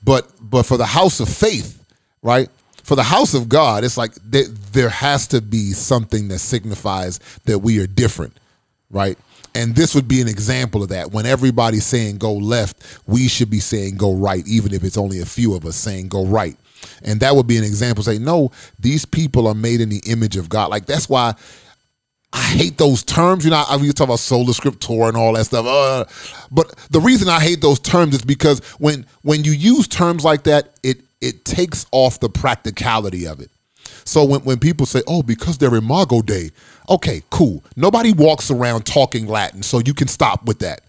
But 0.03 0.29
but 0.41 0.65
for 0.65 0.77
the 0.77 0.87
house 0.87 1.21
of 1.21 1.29
faith, 1.29 1.85
right? 2.23 2.49
For 2.83 2.97
the 2.97 3.05
house 3.05 3.35
of 3.35 3.49
God, 3.49 3.85
it's 3.85 3.97
like 3.97 4.15
there, 4.25 4.49
there 4.73 4.89
has 4.89 5.29
to 5.29 5.41
be 5.41 5.73
something 5.73 6.29
that 6.29 6.41
signifies 6.41 7.21
that 7.45 7.61
we 7.61 7.79
are 7.79 7.87
different, 7.87 8.37
right? 8.91 9.17
And 9.55 9.75
this 9.75 9.95
would 9.95 10.09
be 10.09 10.21
an 10.21 10.29
example 10.29 10.83
of 10.83 10.89
that. 10.89 11.13
When 11.13 11.27
everybody's 11.27 11.85
saying 11.85 12.19
go 12.19 12.33
left, 12.33 13.01
we 13.07 13.29
should 13.29 13.51
be 13.51 13.61
saying 13.61 13.97
go 13.97 14.15
right, 14.15 14.47
even 14.47 14.73
if 14.73 14.83
it's 14.83 14.97
only 14.97 15.21
a 15.21 15.27
few 15.27 15.55
of 15.55 15.67
us 15.67 15.77
saying 15.77 16.09
go 16.09 16.25
right. 16.25 16.57
And 17.05 17.21
that 17.21 17.37
would 17.37 17.47
be 17.47 17.59
an 17.59 17.65
example. 17.65 18.03
Say, 18.03 18.19
no, 18.19 18.51
these 18.79 19.05
people 19.05 19.47
are 19.47 19.55
made 19.55 19.81
in 19.81 19.89
the 19.89 20.03
image 20.07 20.37
of 20.37 20.49
God. 20.49 20.71
Like 20.71 20.87
that's 20.87 21.09
why 21.09 21.35
I 22.33 22.41
hate 22.41 22.79
those 22.79 23.03
terms. 23.03 23.45
You 23.45 23.51
know, 23.51 23.65
I 23.69 23.77
to 23.77 23.93
talk 23.93 24.07
about 24.07 24.19
sola 24.19 24.53
scriptura 24.53 25.09
and 25.09 25.17
all 25.17 25.35
that 25.35 25.45
stuff. 25.45 25.67
Uh, 25.67 26.05
but 26.51 26.75
the 26.91 27.01
reason 27.01 27.29
I 27.29 27.41
hate 27.41 27.61
those 27.61 27.79
terms 27.79 28.15
is 28.15 28.23
because 28.23 28.61
when 28.79 29.07
when 29.23 29.45
you 29.45 29.53
use 29.53 29.87
terms 29.87 30.25
like 30.25 30.45
that, 30.45 30.71
it 30.83 31.03
it 31.21 31.45
takes 31.45 31.87
off 31.93 32.21
the 32.21 32.31
practicality 32.31 33.27
of 33.27 33.41
it. 33.41 33.51
So 34.05 34.25
when, 34.25 34.41
when 34.41 34.59
people 34.59 34.87
say, 34.87 35.03
oh, 35.07 35.23
because 35.23 35.59
they're 35.59 35.75
Imago 35.75 36.23
Dei, 36.23 36.51
okay, 36.89 37.23
cool. 37.31 37.65
Nobody 37.77 38.13
walks 38.13 38.51
around 38.51 38.87
talking 38.87 39.27
Latin, 39.27 39.63
so 39.63 39.81
you 39.85 39.95
can 39.95 40.09
stop 40.09 40.45
with 40.47 40.59
that. 40.61 40.83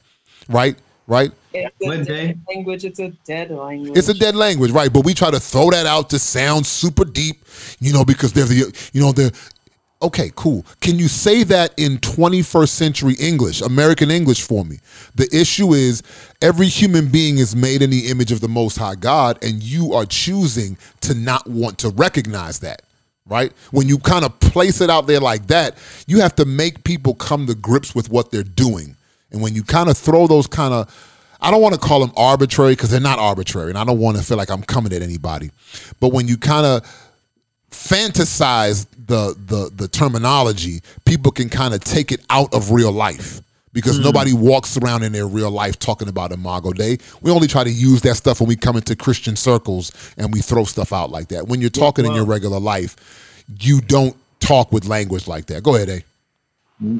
Right? 0.49 0.77
Right? 1.07 1.31
It's 1.53 1.75
a 1.81 1.85
What 1.87 1.97
dead 2.05 2.07
day? 2.07 2.37
language. 2.49 2.85
It's 2.85 2.99
a 2.99 3.09
dead 3.25 3.51
language. 3.51 3.97
It's 3.97 4.09
a 4.09 4.13
dead 4.13 4.35
language, 4.35 4.71
right? 4.71 4.91
But 4.91 5.05
we 5.05 5.13
try 5.13 5.31
to 5.31 5.39
throw 5.39 5.69
that 5.71 5.85
out 5.85 6.09
to 6.11 6.19
sound 6.19 6.65
super 6.65 7.05
deep, 7.05 7.43
you 7.79 7.93
know, 7.93 8.05
because 8.05 8.33
they're 8.33 8.45
the, 8.45 8.89
you 8.93 9.01
know, 9.01 9.11
they're, 9.11 9.31
okay, 10.01 10.31
cool. 10.35 10.65
Can 10.81 10.97
you 10.97 11.07
say 11.07 11.43
that 11.43 11.73
in 11.77 11.97
21st 11.99 12.69
century 12.69 13.15
English, 13.19 13.61
American 13.61 14.11
English 14.11 14.41
for 14.41 14.65
me? 14.65 14.77
The 15.15 15.29
issue 15.31 15.73
is 15.73 16.03
every 16.41 16.67
human 16.67 17.07
being 17.09 17.37
is 17.37 17.55
made 17.55 17.81
in 17.81 17.89
the 17.89 18.07
image 18.07 18.31
of 18.31 18.41
the 18.41 18.49
Most 18.49 18.77
High 18.77 18.95
God, 18.95 19.43
and 19.43 19.61
you 19.61 19.93
are 19.93 20.05
choosing 20.05 20.77
to 21.01 21.13
not 21.13 21.47
want 21.47 21.77
to 21.79 21.89
recognize 21.89 22.59
that. 22.59 22.81
Right? 23.25 23.53
When 23.71 23.87
you 23.87 23.99
kind 23.99 24.25
of 24.25 24.37
place 24.39 24.81
it 24.81 24.89
out 24.89 25.07
there 25.07 25.21
like 25.21 25.47
that, 25.47 25.77
you 26.07 26.19
have 26.19 26.35
to 26.35 26.45
make 26.45 26.83
people 26.83 27.15
come 27.15 27.47
to 27.47 27.55
grips 27.55 27.95
with 27.95 28.09
what 28.09 28.31
they're 28.31 28.43
doing. 28.43 28.97
And 29.31 29.41
when 29.41 29.55
you 29.55 29.63
kind 29.63 29.89
of 29.89 29.97
throw 29.97 30.27
those 30.27 30.45
kind 30.45 30.73
of 30.73 30.93
I 31.43 31.51
don't 31.51 31.61
want 31.61 31.73
to 31.75 31.79
call 31.79 31.99
them 31.99 32.13
arbitrary 32.15 32.71
because 32.71 32.89
they're 32.89 33.01
not 33.01 33.19
arbitrary, 33.19 33.69
and 33.69 33.77
I 33.77 33.83
don't 33.83 33.99
want 33.99 34.15
to 34.15 34.23
feel 34.23 34.37
like 34.37 34.49
I'm 34.49 34.63
coming 34.63 34.93
at 34.93 35.01
anybody. 35.01 35.51
But 35.99 36.13
when 36.13 36.27
you 36.27 36.37
kind 36.37 36.65
of 36.65 36.83
fantasize 37.69 38.87
the 39.07 39.35
the 39.45 39.69
the 39.75 39.89
terminology, 39.89 40.81
people 41.03 41.33
can 41.33 41.49
kind 41.49 41.73
of 41.73 41.83
take 41.83 42.13
it 42.13 42.21
out 42.29 42.53
of 42.53 42.71
real 42.71 42.93
life 42.93 43.41
because 43.73 43.99
nobody 43.99 44.33
walks 44.33 44.77
around 44.77 45.03
in 45.03 45.11
their 45.11 45.27
real 45.27 45.51
life 45.51 45.77
talking 45.79 46.07
about 46.07 46.31
Imago 46.31 46.71
Dei. 46.71 46.99
We 47.21 47.31
only 47.31 47.47
try 47.47 47.63
to 47.63 47.71
use 47.71 48.01
that 48.03 48.15
stuff 48.15 48.39
when 48.39 48.47
we 48.47 48.55
come 48.55 48.77
into 48.77 48.95
Christian 48.95 49.35
circles 49.35 49.91
and 50.17 50.31
we 50.31 50.39
throw 50.39 50.63
stuff 50.63 50.93
out 50.93 51.09
like 51.09 51.29
that. 51.29 51.47
When 51.47 51.59
you're 51.59 51.69
talking 51.71 52.05
in 52.05 52.13
your 52.13 52.25
regular 52.25 52.59
life, 52.59 53.43
you 53.59 53.81
don't 53.81 54.15
talk 54.39 54.71
with 54.71 54.85
language 54.85 55.27
like 55.27 55.47
that. 55.47 55.63
Go 55.63 55.75
ahead, 55.75 55.89
A. 55.89 56.03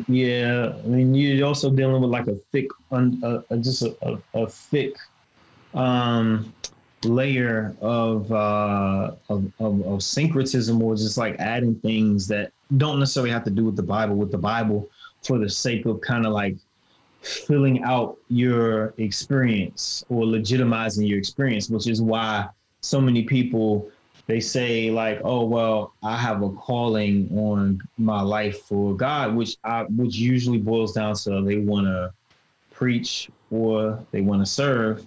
Yeah, 0.08 0.74
I 0.84 0.88
mean, 0.88 1.14
you're 1.14 1.46
also 1.46 1.70
dealing 1.70 2.02
with 2.02 2.10
like 2.12 2.28
a 2.28 2.36
thick, 2.52 2.68
un, 2.92 3.22
uh, 3.24 3.56
just 3.58 3.82
a, 3.82 3.96
a, 4.02 4.42
a 4.42 4.48
thick 4.48 4.96
um, 5.74 6.54
layer 7.04 7.76
of, 7.82 8.32
uh, 8.32 9.12
of, 9.30 9.52
of 9.60 9.82
of 9.86 10.04
syncretism, 10.04 10.82
or 10.82 10.96
just 10.96 11.18
like 11.18 11.36
adding 11.40 11.76
things 11.76 12.28
that 12.28 12.52
don't 12.78 13.00
necessarily 13.00 13.32
have 13.32 13.44
to 13.44 13.52
do 13.52 13.66
with 13.66 13.76
the 13.76 13.84
Bible, 13.84 14.16
with 14.16 14.32
the 14.32 14.38
Bible, 14.38 14.90
for 15.24 15.40
the 15.40 15.50
sake 15.50 15.86
of 15.86 16.02
kind 16.02 16.26
of 16.26 16.34
like 16.34 16.58
filling 17.22 17.82
out 17.84 18.18
your 18.30 18.94
experience 18.98 20.04
or 20.10 20.24
legitimizing 20.26 21.08
your 21.08 21.18
experience, 21.18 21.70
which 21.70 21.88
is 21.88 22.02
why 22.02 22.48
so 22.82 23.00
many 23.00 23.24
people 23.24 23.90
they 24.26 24.40
say 24.40 24.90
like, 24.90 25.20
"Oh 25.24 25.46
well, 25.46 25.94
I 26.02 26.18
have 26.18 26.44
a 26.44 26.50
calling 26.52 27.30
on 27.38 27.82
my 27.98 28.22
life 28.22 28.62
for 28.64 28.96
God," 28.96 29.36
which 29.36 29.58
I 29.64 29.84
which 29.84 30.16
usually 30.16 30.60
boils 30.60 30.94
down 30.94 31.16
to 31.16 31.42
they 31.42 31.58
want 31.58 31.88
to 31.88 32.14
preach 32.72 33.30
or 33.52 34.00
they 34.12 34.22
want 34.22 34.42
to 34.42 34.46
serve, 34.46 35.06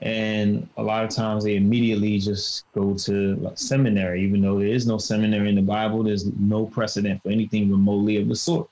and 0.00 0.68
a 0.76 0.82
lot 0.82 1.04
of 1.04 1.10
times 1.10 1.44
they 1.44 1.56
immediately 1.56 2.18
just 2.18 2.64
go 2.72 2.94
to 2.94 3.36
like 3.36 3.58
seminary, 3.58 4.22
even 4.24 4.40
though 4.40 4.58
there 4.58 4.68
is 4.68 4.86
no 4.86 4.98
seminary 4.98 5.48
in 5.48 5.54
the 5.54 5.62
Bible. 5.62 6.02
There's 6.02 6.26
no 6.38 6.66
precedent 6.66 7.22
for 7.22 7.30
anything 7.30 7.70
remotely 7.70 8.16
of 8.16 8.28
the 8.28 8.36
sort. 8.36 8.68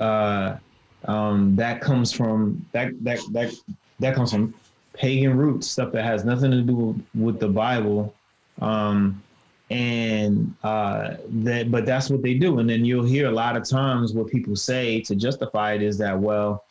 Uh, 0.00 0.56
um, 1.04 1.54
that 1.56 1.80
comes 1.80 2.12
from 2.12 2.64
that 2.72 2.92
that 3.04 3.20
that 3.32 3.54
that 4.00 4.14
comes 4.14 4.32
from 4.32 4.54
pagan 4.94 5.36
roots, 5.36 5.68
stuff 5.68 5.92
that 5.92 6.04
has 6.04 6.24
nothing 6.24 6.50
to 6.50 6.62
do 6.62 7.00
with 7.14 7.38
the 7.38 7.48
Bible 7.48 8.14
um, 8.60 9.22
and 9.70 10.54
uh, 10.62 11.16
that, 11.28 11.70
but 11.70 11.84
that's 11.84 12.10
what 12.10 12.22
they 12.22 12.34
do. 12.34 12.58
And 12.58 12.68
then 12.68 12.84
you'll 12.84 13.04
hear 13.04 13.28
a 13.28 13.32
lot 13.32 13.56
of 13.56 13.68
times 13.68 14.12
what 14.12 14.28
people 14.28 14.56
say 14.56 15.00
to 15.02 15.14
justify 15.14 15.74
it 15.74 15.82
is 15.82 15.98
that, 15.98 16.18
well, 16.18 16.64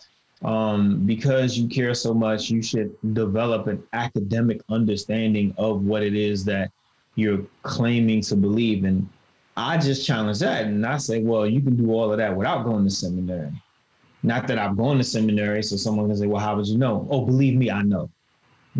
um, 0.44 1.06
because 1.06 1.58
you 1.58 1.68
care 1.68 1.94
so 1.94 2.14
much, 2.14 2.50
you 2.50 2.62
should 2.62 2.96
develop 3.14 3.68
an 3.68 3.84
academic 3.94 4.62
understanding 4.70 5.54
of 5.58 5.84
what 5.84 6.04
it 6.04 6.16
is 6.16 6.44
that 6.46 6.72
you're 7.16 7.44
claiming 7.64 8.22
to 8.22 8.36
believe. 8.36 8.84
And 8.84 9.08
I 9.58 9.78
just 9.78 10.06
challenge 10.06 10.40
that. 10.40 10.66
And 10.66 10.86
I 10.86 10.98
say, 10.98 11.22
well, 11.22 11.46
you 11.46 11.62
can 11.62 11.76
do 11.76 11.92
all 11.92 12.12
of 12.12 12.18
that 12.20 12.36
without 12.36 12.64
going 12.64 12.86
to 12.86 12.90
seminary. 12.90 13.52
Not 14.24 14.48
that 14.48 14.58
I've 14.58 14.78
gone 14.78 14.98
to 14.98 15.04
seminary, 15.04 15.64
so 15.64 15.76
someone 15.76 16.08
can 16.08 16.18
say, 16.18 16.28
well, 16.28 16.42
how 16.42 16.56
would 16.56 16.68
you 16.68 16.78
know? 16.78 17.08
Oh, 17.12 17.26
believe 17.26 17.56
me, 17.56 17.70
I 17.70 17.82
know 17.82 18.10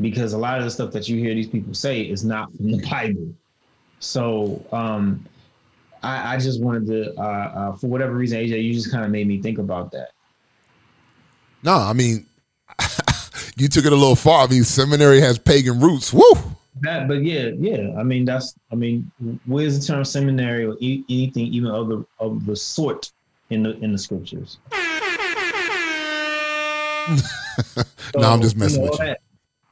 because 0.02 0.34
a 0.34 0.38
lot 0.38 0.58
of 0.60 0.64
the 0.64 0.72
stuff 0.72 0.92
that 0.92 1.08
you 1.10 1.18
hear 1.18 1.34
these 1.34 1.48
people 1.48 1.74
say 1.74 2.02
is 2.02 2.24
not 2.24 2.56
from 2.56 2.72
the 2.72 2.88
Bible. 2.90 3.34
So 4.00 4.64
um, 4.72 5.26
I, 6.04 6.36
I 6.36 6.38
just 6.38 6.62
wanted 6.62 6.88
to, 6.88 7.14
uh, 7.20 7.22
uh, 7.22 7.76
for 7.76 7.88
whatever 7.88 8.14
reason, 8.14 8.40
AJ, 8.40 8.64
you 8.64 8.74
just 8.74 8.92
kind 8.92 9.04
of 9.04 9.12
made 9.12 9.28
me 9.28 9.42
think 9.42 9.58
about 9.58 9.92
that. 9.92 10.12
No, 11.64 11.76
I 11.76 11.94
mean, 11.94 12.26
you 13.58 13.68
took 13.68 13.86
it 13.86 13.92
a 13.92 13.96
little 13.96 14.16
far. 14.16 14.46
I 14.46 14.48
mean, 14.48 14.64
seminary 14.64 15.20
has 15.22 15.40
pagan 15.40 15.80
roots. 15.80 16.14
Woo! 16.14 16.57
That, 16.82 17.08
but 17.08 17.24
yeah, 17.24 17.50
yeah. 17.58 17.94
I 17.98 18.04
mean, 18.04 18.26
that's. 18.26 18.56
I 18.72 18.76
mean, 18.76 19.10
where's 19.46 19.80
the 19.80 19.86
term 19.94 20.04
seminary 20.06 20.66
or 20.66 20.76
e- 20.80 21.04
anything 21.10 21.48
even 21.48 21.70
of 21.72 21.88
the 21.90 22.06
of 22.20 22.46
the 22.46 22.56
sort 22.56 23.12
in 23.50 23.64
the 23.64 23.78
in 23.80 23.92
the 23.92 23.98
scriptures? 23.98 24.58
no, 28.16 28.30
I'm 28.30 28.42
just 28.42 28.56
messing 28.58 28.82
you 28.82 28.86
know, 28.86 28.92
with 28.92 29.00
you. 29.00 29.06
that- 29.06 29.20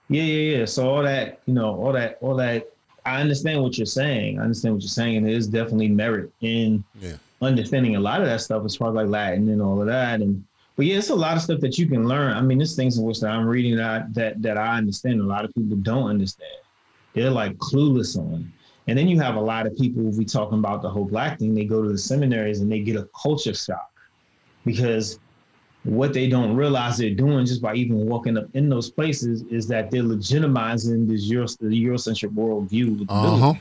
yeah, 0.07 0.21
yeah, 0.21 0.57
yeah. 0.59 0.65
So 0.65 0.87
all 0.87 1.01
that, 1.03 1.39
you 1.47 1.53
know, 1.55 1.75
all 1.75 1.91
that, 1.93 2.17
all 2.21 2.35
that. 2.35 2.69
I 3.07 3.19
understand 3.21 3.61
what 3.61 3.77
you're 3.77 3.85
saying. 3.87 4.39
I 4.39 4.43
understand 4.43 4.75
what 4.75 4.83
you're 4.83 4.89
saying, 4.89 5.17
and 5.17 5.25
there 5.25 5.33
is 5.33 5.47
definitely 5.47 5.89
merit 5.89 6.31
in 6.41 6.83
Yeah. 7.01 7.15
understanding 7.41 7.95
a 7.95 7.99
lot 7.99 8.21
of 8.21 8.27
that 8.27 8.41
stuff 8.41 8.63
as 8.65 8.75
far 8.75 8.89
as 8.89 8.95
like 8.95 9.07
Latin 9.07 9.49
and 9.49 9.61
all 9.61 9.79
of 9.81 9.87
that. 9.87 10.21
And 10.21 10.43
but 10.75 10.85
yeah, 10.85 10.97
it's 10.97 11.09
a 11.09 11.15
lot 11.15 11.35
of 11.37 11.41
stuff 11.43 11.59
that 11.61 11.77
you 11.79 11.87
can 11.87 12.07
learn. 12.07 12.33
I 12.37 12.41
mean, 12.41 12.57
there's 12.59 12.75
things 12.75 12.97
in 12.97 13.03
which 13.03 13.19
that 13.21 13.29
I'm 13.31 13.45
reading 13.47 13.75
that 13.77 14.13
that 14.13 14.41
that 14.43 14.57
I 14.57 14.77
understand. 14.77 15.21
A 15.21 15.23
lot 15.23 15.43
of 15.45 15.53
people 15.55 15.77
don't 15.77 16.09
understand. 16.09 16.51
They're 17.15 17.31
like 17.31 17.57
clueless 17.57 18.17
on. 18.17 18.51
And 18.87 18.97
then 18.97 19.07
you 19.07 19.19
have 19.19 19.35
a 19.35 19.41
lot 19.41 19.65
of 19.65 19.75
people. 19.75 20.03
We 20.03 20.25
talking 20.25 20.59
about 20.59 20.81
the 20.83 20.89
whole 20.89 21.05
black 21.05 21.39
thing, 21.39 21.55
they 21.55 21.65
go 21.65 21.81
to 21.81 21.89
the 21.89 21.97
seminaries 21.97 22.59
and 22.61 22.71
they 22.71 22.81
get 22.81 22.97
a 22.97 23.09
culture 23.19 23.53
shock 23.53 23.89
because 24.63 25.19
what 25.83 26.13
they 26.13 26.27
don't 26.27 26.55
realize 26.55 26.97
they're 26.97 27.11
doing 27.11 27.45
just 27.45 27.61
by 27.61 27.73
even 27.75 28.05
walking 28.07 28.37
up 28.37 28.45
in 28.53 28.69
those 28.69 28.89
places 28.89 29.43
is 29.43 29.67
that 29.67 29.89
they're 29.91 30.03
legitimizing 30.03 31.07
this 31.07 31.25
Euro, 31.25 31.47
the 31.61 31.85
Eurocentric 31.85 32.33
worldview. 32.33 32.99
with 32.99 33.09
Uh 33.09 33.37
huh. 33.37 33.53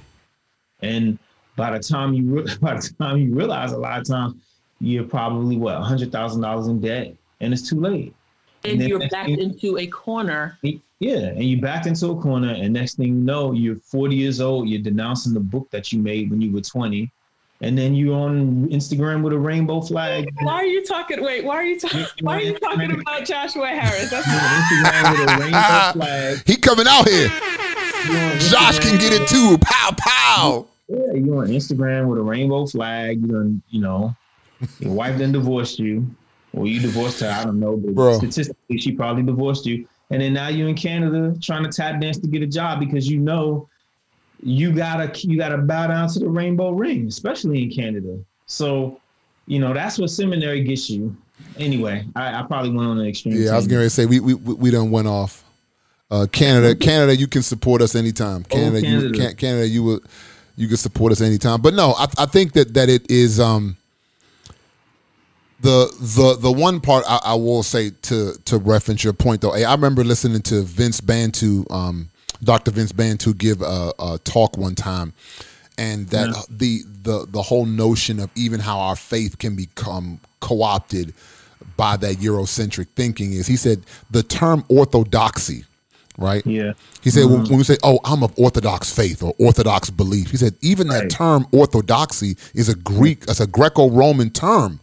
and 0.83 1.19
by 1.57 1.71
the 1.71 1.79
time 1.79 2.12
you 2.14 2.25
re- 2.25 2.57
by 2.61 2.75
the 2.75 2.90
time 2.99 3.19
you 3.19 3.35
realize, 3.35 3.73
a 3.73 3.79
lot 3.79 4.01
of 4.01 4.07
times 4.07 4.35
you're 4.81 5.05
probably 5.05 5.57
what 5.57 5.81
hundred 5.83 6.11
thousand 6.11 6.40
dollars 6.43 6.67
in 6.67 6.81
debt, 6.81 7.14
and 7.40 7.53
it's 7.53 7.69
too 7.69 7.81
late. 7.81 8.14
And 8.64 8.81
then 8.81 8.88
you're 8.88 8.98
backed 9.00 9.27
thing- 9.27 9.38
into 9.40 9.79
a 9.79 9.87
corner. 9.87 10.59
Yeah, 11.00 11.16
and 11.27 11.44
you 11.44 11.61
backed 11.61 11.87
into 11.87 12.11
a 12.12 12.20
corner, 12.20 12.48
and 12.53 12.72
next 12.72 12.94
thing 12.96 13.09
you 13.09 13.14
know, 13.14 13.53
you're 13.53 13.77
40 13.77 14.16
years 14.16 14.40
old. 14.40 14.68
You're 14.68 14.81
denouncing 14.81 15.35
the 15.35 15.40
book 15.40 15.70
that 15.70 15.92
you 15.92 15.98
made 15.98 16.31
when 16.31 16.40
you 16.40 16.50
were 16.53 16.61
20, 16.62 17.11
and 17.61 17.77
then 17.77 17.94
you're 17.94 18.14
on 18.16 18.68
Instagram 18.68 19.22
with 19.22 19.33
a 19.35 19.38
rainbow 19.38 19.81
flag. 19.83 20.27
Why 20.40 20.55
are 20.55 20.64
you 20.64 20.83
talking? 20.85 21.22
Wait, 21.22 21.44
why 21.44 21.57
are 21.57 21.64
you 21.64 21.79
talking? 21.79 22.07
Why 22.22 22.38
are 22.38 22.40
you 22.40 22.59
talking 22.59 22.90
about 23.00 23.27
Joshua 23.27 23.66
Harris? 23.68 24.11
That's 24.11 24.27
You're 24.27 24.40
on 24.40 24.62
Instagram 24.62 25.20
with 25.20 25.29
a 25.29 25.40
rainbow 25.40 25.92
flag. 25.92 26.42
He 26.46 26.57
coming 26.57 26.87
out 26.88 27.07
here. 27.09 27.29
Josh 28.38 28.79
can 28.79 28.98
get 28.98 29.12
it 29.12 29.29
too. 29.29 29.59
Pow 29.61 29.90
pow. 29.98 30.66
Yeah, 30.88 31.14
you're 31.14 31.42
on 31.42 31.48
Instagram 31.48 32.07
with 32.09 32.18
a 32.18 32.22
rainbow 32.22 32.66
flag. 32.66 33.20
You 33.20 33.29
done, 33.29 33.62
you 33.70 33.81
know, 33.81 34.14
your 34.79 34.92
wife 34.92 35.18
then 35.18 35.33
divorced 35.33 35.79
you, 35.79 36.07
or 36.57 36.67
you 36.67 36.81
divorced 36.81 37.21
her. 37.21 37.29
I 37.29 37.45
don't 37.45 37.61
know, 37.61 37.77
but 37.77 37.95
Bro. 37.95 38.19
statistically, 38.19 38.79
she 38.79 38.93
probably 38.93 39.23
divorced 39.23 39.67
you. 39.67 39.87
And 40.11 40.21
then 40.21 40.35
now 40.35 40.49
you're 40.49 40.69
in 40.69 40.75
Canada 40.77 41.35
trying 41.40 41.64
to 41.64 41.71
tap 41.71 42.01
dance 42.01 42.19
to 42.19 42.29
get 42.29 42.43
a 42.43 42.47
job 42.47 42.81
because 42.81 43.09
you 43.09 43.19
know 43.19 43.69
you 44.43 44.73
gotta 44.73 45.11
you 45.27 45.38
gotta 45.38 45.59
bow 45.59 45.87
down 45.87 46.09
to 46.11 46.19
the 46.19 46.29
rainbow 46.29 46.71
ring, 46.71 47.07
especially 47.09 47.62
in 47.62 47.71
Canada. 47.71 48.19
So, 48.47 49.01
you 49.47 49.59
know, 49.59 49.73
that's 49.73 49.99
what 49.99 50.11
seminary 50.11 50.62
gets 50.62 50.90
you. 50.90 51.17
Anyway, 51.57 52.07
I, 52.14 52.40
I 52.40 52.43
probably 52.43 52.71
went 52.71 52.88
on 52.88 52.99
an 52.99 53.07
extreme. 53.07 53.35
Yeah, 53.35 53.53
I 53.53 53.57
was 53.57 53.67
tangent. 53.67 53.69
getting 53.69 53.79
ready 53.79 53.88
to 53.88 53.95
say 53.95 54.07
we 54.07 54.21
we 54.21 54.35
we 54.35 54.71
done 54.71 54.90
went 54.90 55.09
off. 55.09 55.45
Uh, 56.11 56.27
Canada, 56.31 56.77
Canada, 56.77 57.17
you 57.17 57.27
can 57.27 57.43
support 57.43 57.81
us 57.81 57.95
anytime. 57.95 58.45
Canada, 58.45 58.81
you 58.81 59.01
Canada. 59.01 59.19
can, 59.19 59.37
Canada, 59.37 59.67
you 59.67 59.83
will, 59.83 60.01
you 60.55 60.69
can 60.69 60.77
support 60.77 61.11
us 61.11 61.21
anytime. 61.21 61.61
But 61.61 61.75
no, 61.75 61.95
I, 61.95 62.07
I 62.19 62.27
think 62.27 62.53
that 62.53 62.75
that 62.75 62.88
it 62.88 63.11
is 63.11 63.40
um 63.40 63.77
the 65.64 65.90
the 65.98 66.37
the 66.40 66.53
one 66.53 66.79
part 66.81 67.05
I, 67.09 67.20
I 67.24 67.35
will 67.35 67.62
say 67.62 67.90
to 68.03 68.35
to 68.44 68.59
reference 68.59 69.03
your 69.03 69.14
point 69.14 69.40
though. 69.40 69.53
Hey, 69.53 69.64
I 69.64 69.72
remember 69.72 70.05
listening 70.05 70.42
to 70.42 70.61
Vince 70.62 71.00
Bantu, 71.00 71.64
um, 71.70 72.11
Dr. 72.42 72.70
Vince 72.70 72.92
Bantu 72.92 73.33
give 73.33 73.62
a, 73.62 73.92
a 73.98 74.18
talk 74.24 74.59
one 74.59 74.74
time, 74.74 75.14
and 75.79 76.07
that 76.09 76.29
Yeah. 76.29 76.42
the 76.50 76.83
the 77.03 77.27
the 77.31 77.42
whole 77.42 77.64
notion 77.64 78.20
of 78.20 78.31
even 78.35 78.61
how 78.61 78.79
our 78.79 78.94
faith 78.96 79.38
can 79.38 79.57
become 79.57 80.20
co-opted 80.40 81.14
by 81.79 81.96
that 81.96 82.16
Eurocentric 82.16 82.88
thinking 82.94 83.33
is 83.33 83.46
he 83.46 83.57
said 83.57 83.85
the 84.11 84.22
term 84.22 84.64
orthodoxy, 84.68 85.64
right? 86.18 86.46
Yeah. 86.46 86.74
He 87.03 87.09
said 87.11 87.24
when, 87.24 87.44
when 87.44 87.57
we 87.57 87.64
say, 87.64 87.79
"Oh, 87.83 88.00
I'm 88.05 88.22
of 88.22 88.35
Orthodox 88.38 88.92
faith 88.92 89.22
or 89.22 89.35
Orthodox 89.38 89.88
belief," 89.88 90.31
he 90.31 90.37
said 90.37 90.55
even 90.61 90.88
that 90.88 91.09
term 91.09 91.46
orthodoxy 91.53 92.37
is 92.53 92.68
a 92.68 92.74
Greek, 92.74 93.24
it's 93.29 93.40
a 93.40 93.46
Greco-Roman 93.46 94.29
term, 94.31 94.81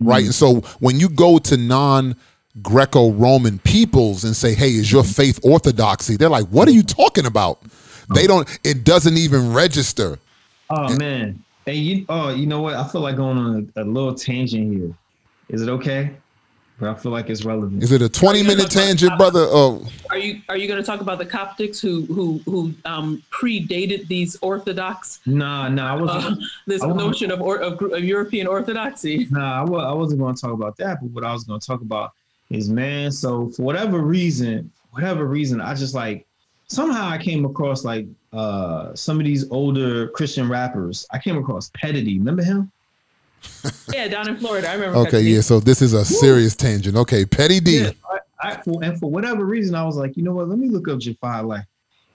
right? 0.00 0.24
And 0.24 0.34
so 0.34 0.56
when 0.80 0.98
you 0.98 1.08
go 1.08 1.38
to 1.38 1.56
non 1.56 2.16
Greco-Roman 2.62 3.58
peoples 3.60 4.24
and 4.24 4.34
say, 4.34 4.54
"Hey, 4.54 4.70
is 4.70 4.90
your 4.90 5.02
mm. 5.02 5.14
faith 5.14 5.38
orthodoxy?" 5.42 6.16
They're 6.16 6.28
like, 6.28 6.46
"What 6.48 6.68
are 6.68 6.72
you 6.72 6.82
mm. 6.82 6.94
talking 6.94 7.26
about?" 7.26 7.60
Oh. 7.62 8.14
They 8.14 8.26
don't. 8.26 8.48
It 8.64 8.84
doesn't 8.84 9.16
even 9.16 9.52
register. 9.52 10.18
Oh 10.68 10.94
man. 10.96 11.42
Hey, 11.66 11.74
you 11.74 12.06
oh, 12.08 12.30
you 12.30 12.46
know 12.46 12.62
what? 12.62 12.74
I 12.74 12.86
feel 12.88 13.02
like 13.02 13.16
going 13.16 13.38
on 13.38 13.72
a, 13.76 13.82
a 13.82 13.84
little 13.84 14.14
tangent 14.14 14.72
here. 14.72 14.94
Is 15.48 15.62
it 15.62 15.68
okay? 15.68 16.10
But 16.80 16.88
I 16.88 16.94
feel 16.94 17.12
like 17.12 17.28
it's 17.28 17.44
relevant. 17.44 17.82
Is 17.82 17.92
it 17.92 18.00
a 18.00 18.08
20 18.08 18.42
minute 18.42 18.70
tangent, 18.70 19.16
brother? 19.18 19.46
Oh, 19.50 19.86
Are 20.08 20.16
you 20.16 20.40
are 20.48 20.56
you 20.56 20.66
going 20.66 20.80
to 20.80 20.86
talk 20.86 21.02
about 21.02 21.18
the 21.18 21.26
Coptics 21.26 21.78
who 21.78 22.06
who 22.06 22.40
who 22.46 22.72
um, 22.86 23.22
predated 23.30 24.08
these 24.08 24.36
Orthodox 24.40 25.20
Nah, 25.26 25.68
nah, 25.68 25.92
I 25.94 26.00
wasn't. 26.00 26.38
uh, 26.42 26.46
this 26.66 26.82
I 26.82 26.86
wanna- 26.86 27.02
notion 27.04 27.30
of, 27.30 27.42
or, 27.42 27.58
of 27.58 27.80
of 27.82 28.02
European 28.02 28.46
Orthodoxy? 28.46 29.28
Nah, 29.30 29.60
I, 29.60 29.92
wasn't 29.92 30.20
going 30.20 30.34
to 30.34 30.40
talk 30.40 30.52
about 30.52 30.76
that. 30.78 31.00
But 31.02 31.10
what 31.10 31.22
I 31.24 31.32
was 31.34 31.44
going 31.44 31.60
to 31.60 31.66
talk 31.66 31.82
about 31.82 32.12
is, 32.48 32.70
man. 32.70 33.12
So 33.12 33.48
for 33.50 33.62
whatever 33.62 33.98
reason, 34.00 34.70
whatever 34.92 35.26
reason, 35.26 35.60
I 35.60 35.74
just 35.74 35.94
like 35.94 36.26
somehow 36.68 37.08
I 37.10 37.18
came 37.18 37.44
across 37.44 37.84
like 37.84 38.06
uh 38.32 38.94
some 38.94 39.18
of 39.18 39.26
these 39.26 39.50
older 39.50 40.08
Christian 40.08 40.48
rappers. 40.48 41.06
I 41.10 41.18
came 41.18 41.36
across 41.36 41.70
Pettidee. 41.70 42.18
Remember 42.18 42.42
him? 42.42 42.72
Yeah, 43.92 44.08
down 44.08 44.28
in 44.28 44.36
Florida, 44.36 44.70
I 44.70 44.74
remember. 44.74 44.98
okay, 45.00 45.20
yeah. 45.20 45.40
So 45.40 45.58
this 45.60 45.82
is 45.82 45.92
a 45.92 46.04
serious 46.04 46.54
tangent. 46.54 46.96
Okay, 46.96 47.24
Pettidee. 47.24 47.84
Yeah, 47.84 48.18
I, 48.40 48.52
I, 48.52 48.62
and 48.82 48.98
for 48.98 49.10
whatever 49.10 49.44
reason, 49.44 49.74
I 49.74 49.84
was 49.84 49.96
like, 49.96 50.16
you 50.16 50.22
know 50.22 50.32
what? 50.32 50.48
Let 50.48 50.58
me 50.58 50.68
look 50.68 50.88
up 50.88 51.00
Jafar 51.00 51.42
Life. 51.42 51.66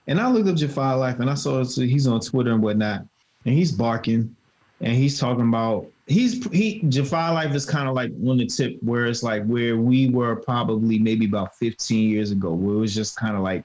And 0.06 0.20
I 0.20 0.28
looked 0.30 0.48
up 0.48 0.56
Jafar 0.56 0.96
Life, 0.96 1.20
and 1.20 1.28
I 1.28 1.34
saw 1.34 1.64
he's 1.64 2.06
on 2.06 2.20
Twitter 2.20 2.52
and 2.52 2.62
whatnot, 2.62 3.02
and 3.44 3.54
he's 3.54 3.72
barking, 3.72 4.34
and 4.80 4.94
he's 4.94 5.18
talking 5.18 5.48
about 5.48 5.86
he's 6.06 6.44
he 6.50 6.82
Jafar 6.88 7.34
Life 7.34 7.54
is 7.54 7.66
kind 7.66 7.88
of 7.88 7.94
like 7.94 8.12
on 8.26 8.38
the 8.38 8.46
tip 8.46 8.78
where 8.82 9.06
it's 9.06 9.22
like 9.22 9.44
where 9.44 9.76
we 9.76 10.08
were 10.08 10.36
probably 10.36 10.98
maybe 10.98 11.26
about 11.26 11.56
15 11.56 12.10
years 12.10 12.30
ago, 12.30 12.52
where 12.52 12.76
it 12.76 12.78
was 12.78 12.94
just 12.94 13.16
kind 13.16 13.36
of 13.36 13.42
like 13.42 13.64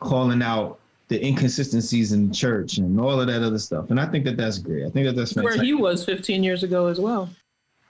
calling 0.00 0.42
out 0.42 0.78
the 1.08 1.24
inconsistencies 1.24 2.12
in 2.12 2.32
church 2.32 2.78
and 2.78 3.00
all 3.00 3.20
of 3.20 3.26
that 3.26 3.42
other 3.42 3.58
stuff. 3.58 3.90
And 3.90 3.98
I 3.98 4.06
think 4.06 4.24
that 4.26 4.36
that's 4.36 4.58
great. 4.58 4.84
I 4.84 4.90
think 4.90 5.06
that 5.06 5.16
that's 5.16 5.32
fantastic. 5.32 5.58
where 5.58 5.64
he 5.64 5.74
was 5.74 6.04
15 6.04 6.44
years 6.44 6.62
ago 6.62 6.86
as 6.86 7.00
well. 7.00 7.30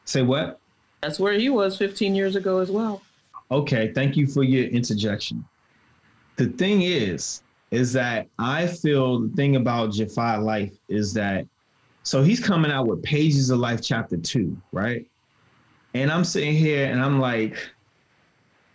Say 0.04 0.22
what? 0.22 0.60
That's 1.02 1.18
where 1.18 1.34
he 1.34 1.50
was 1.50 1.76
15 1.76 2.14
years 2.14 2.36
ago 2.36 2.58
as 2.58 2.70
well. 2.70 3.02
Okay, 3.50 3.92
thank 3.92 4.16
you 4.16 4.26
for 4.26 4.42
your 4.42 4.66
interjection. 4.66 5.44
The 6.36 6.46
thing 6.46 6.82
is, 6.82 7.42
is 7.70 7.92
that 7.92 8.28
I 8.38 8.66
feel 8.66 9.20
the 9.20 9.34
thing 9.36 9.56
about 9.56 9.92
Jafar 9.92 10.40
Life 10.40 10.72
is 10.88 11.12
that 11.14 11.46
so 12.02 12.22
he's 12.22 12.40
coming 12.40 12.70
out 12.70 12.86
with 12.86 13.02
Pages 13.02 13.50
of 13.50 13.58
Life 13.58 13.82
chapter 13.82 14.16
two, 14.16 14.56
right? 14.72 15.06
And 15.94 16.10
I'm 16.10 16.24
sitting 16.24 16.54
here 16.54 16.86
and 16.86 17.02
I'm 17.02 17.20
like, 17.20 17.68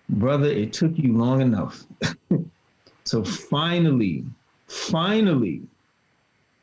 brother, 0.09 0.47
it 0.47 0.73
took 0.73 0.97
you 0.97 1.17
long 1.17 1.41
enough. 1.41 1.85
so 3.05 3.23
finally, 3.23 4.25
finally, 4.67 5.61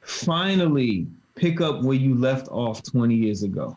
finally 0.00 1.07
pick 1.35 1.61
up 1.61 1.83
where 1.83 1.96
you 1.96 2.14
left 2.14 2.48
off 2.48 2.83
20 2.83 3.14
years 3.14 3.42
ago 3.42 3.76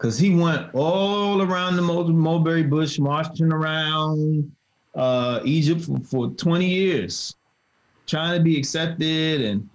because 0.00 0.18
he 0.18 0.34
went 0.34 0.74
all 0.74 1.42
around 1.42 1.76
the 1.76 1.82
mulberry 1.82 2.62
bush, 2.62 2.98
marching 2.98 3.52
around 3.52 4.50
uh, 4.94 5.40
Egypt 5.44 5.82
for, 5.82 5.98
for 6.00 6.28
20 6.30 6.66
years, 6.66 7.36
trying 8.06 8.36
to 8.36 8.42
be 8.42 8.58
accepted. 8.58 9.42
And 9.42 9.68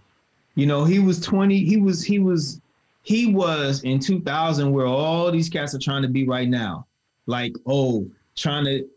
you 0.56 0.65
know, 0.65 0.84
he 0.84 0.99
was 0.99 1.19
20. 1.19 1.63
He 1.63 1.78
was 1.78 2.04
he 2.04 2.19
was 2.19 2.60
he 3.04 3.28
was 3.28 3.84
in 3.84 3.99
2000 3.99 4.71
where 4.71 4.88
all 4.88 5.32
these 5.32 5.47
cats 5.49 5.75
are 5.75 5.80
trying 5.80 6.01
to 6.01 6.08
be 6.08 6.25
right 6.25 6.49
now, 6.49 6.88
like 7.28 7.54
oh, 7.67 8.10
trying 8.36 8.65
to 8.65 8.88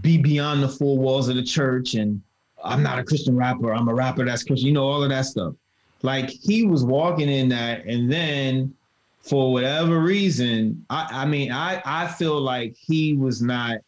be 0.00 0.18
beyond 0.18 0.62
the 0.62 0.68
four 0.68 0.96
walls 0.96 1.28
of 1.28 1.36
the 1.36 1.42
church. 1.42 1.94
And 1.94 2.22
I'm 2.64 2.82
not 2.82 2.98
a 2.98 3.04
Christian 3.04 3.36
rapper. 3.36 3.72
I'm 3.72 3.88
a 3.88 3.94
rapper 3.94 4.24
that's 4.24 4.44
Christian. 4.44 4.68
You 4.68 4.74
know, 4.74 4.84
all 4.84 5.02
of 5.02 5.10
that 5.10 5.26
stuff. 5.26 5.54
Like 6.02 6.30
he 6.30 6.64
was 6.64 6.84
walking 6.84 7.28
in 7.28 7.48
that, 7.50 7.84
and 7.86 8.10
then 8.10 8.74
for 9.20 9.52
whatever 9.52 10.00
reason, 10.00 10.84
I, 10.88 11.08
I 11.10 11.26
mean, 11.26 11.50
I, 11.50 11.82
I 11.84 12.06
feel 12.06 12.40
like 12.40 12.76
he 12.76 13.14
was 13.14 13.42
not 13.42 13.78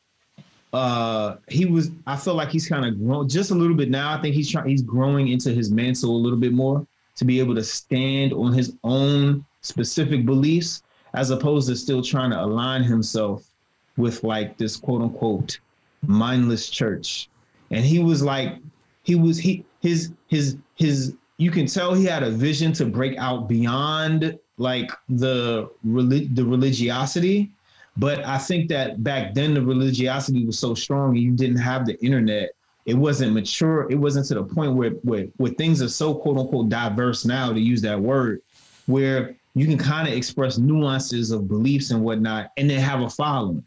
uh 0.75 1.37
he 1.49 1.65
was 1.65 1.91
I 2.07 2.17
feel 2.17 2.35
like 2.35 2.51
he's 2.51 2.69
kind 2.69 2.85
of 2.85 2.99
grown 2.99 3.27
just 3.27 3.51
a 3.51 3.55
little 3.55 3.77
bit 3.77 3.89
now. 3.89 4.13
I 4.13 4.21
think 4.21 4.35
he's 4.35 4.51
trying 4.51 4.69
he's 4.69 4.83
growing 4.83 5.29
into 5.29 5.51
his 5.51 5.71
mantle 5.71 6.11
a 6.11 6.21
little 6.21 6.39
bit 6.39 6.53
more 6.53 6.87
to 7.17 7.25
be 7.25 7.41
able 7.41 7.55
to 7.55 7.65
stand 7.65 8.33
on 8.33 8.53
his 8.53 8.77
own 8.85 9.45
specific 9.63 10.27
beliefs 10.27 10.83
as 11.15 11.31
opposed 11.31 11.69
to 11.69 11.77
still 11.77 12.03
trying 12.03 12.31
to 12.31 12.41
align 12.41 12.83
himself 12.83 13.51
with 13.97 14.23
like 14.25 14.59
this 14.59 14.77
quote 14.77 15.01
unquote 15.01 15.59
mindless 16.07 16.69
church. 16.69 17.29
And 17.71 17.85
he 17.85 17.99
was 17.99 18.23
like 18.23 18.59
he 19.03 19.15
was 19.15 19.39
he 19.39 19.65
his 19.81 20.13
his 20.27 20.57
his 20.77 21.15
you 21.39 21.51
can 21.51 21.67
tell 21.67 21.95
he 21.95 22.05
had 22.05 22.23
a 22.23 22.31
vision 22.31 22.73
to 22.75 22.85
break 22.85 23.17
out 23.17 23.49
beyond 23.49 24.39
like 24.57 24.91
the 25.09 25.71
relig- 25.85 26.35
the 26.35 26.45
religiosity. 26.45 27.51
But 27.97 28.25
i 28.25 28.39
think 28.39 28.69
that 28.69 29.03
back 29.03 29.35
then 29.35 29.55
the 29.55 29.63
religiosity 29.63 30.45
was 30.45 30.59
so 30.59 30.75
strong 30.75 31.11
and 31.11 31.19
you 31.19 31.33
didn't 31.33 31.59
have 31.59 31.87
the 31.87 31.99
internet. 32.05 32.51
It 32.87 32.95
wasn't 32.95 33.35
mature. 33.35 33.87
It 33.91 33.97
wasn't 33.97 34.27
to 34.27 34.35
the 34.35 34.45
point 34.45 34.75
where 34.75 34.91
where, 35.03 35.25
where 35.37 35.53
things 35.53 35.83
are 35.83 35.89
so 35.89 36.15
quote 36.15 36.39
unquote 36.39 36.69
diverse 36.69 37.25
now 37.25 37.53
to 37.53 37.61
use 37.61 37.83
that 37.83 38.01
word 38.01 38.43
where 38.87 39.37
you 39.55 39.67
can 39.67 39.77
kind 39.77 40.07
of 40.07 40.15
express 40.15 40.57
nuances 40.57 41.31
of 41.31 41.49
beliefs 41.49 41.91
and 41.91 42.03
whatnot 42.03 42.53
and 42.57 42.71
then 42.71 42.81
have 42.81 43.03
a 43.03 43.11
following. 43.11 43.65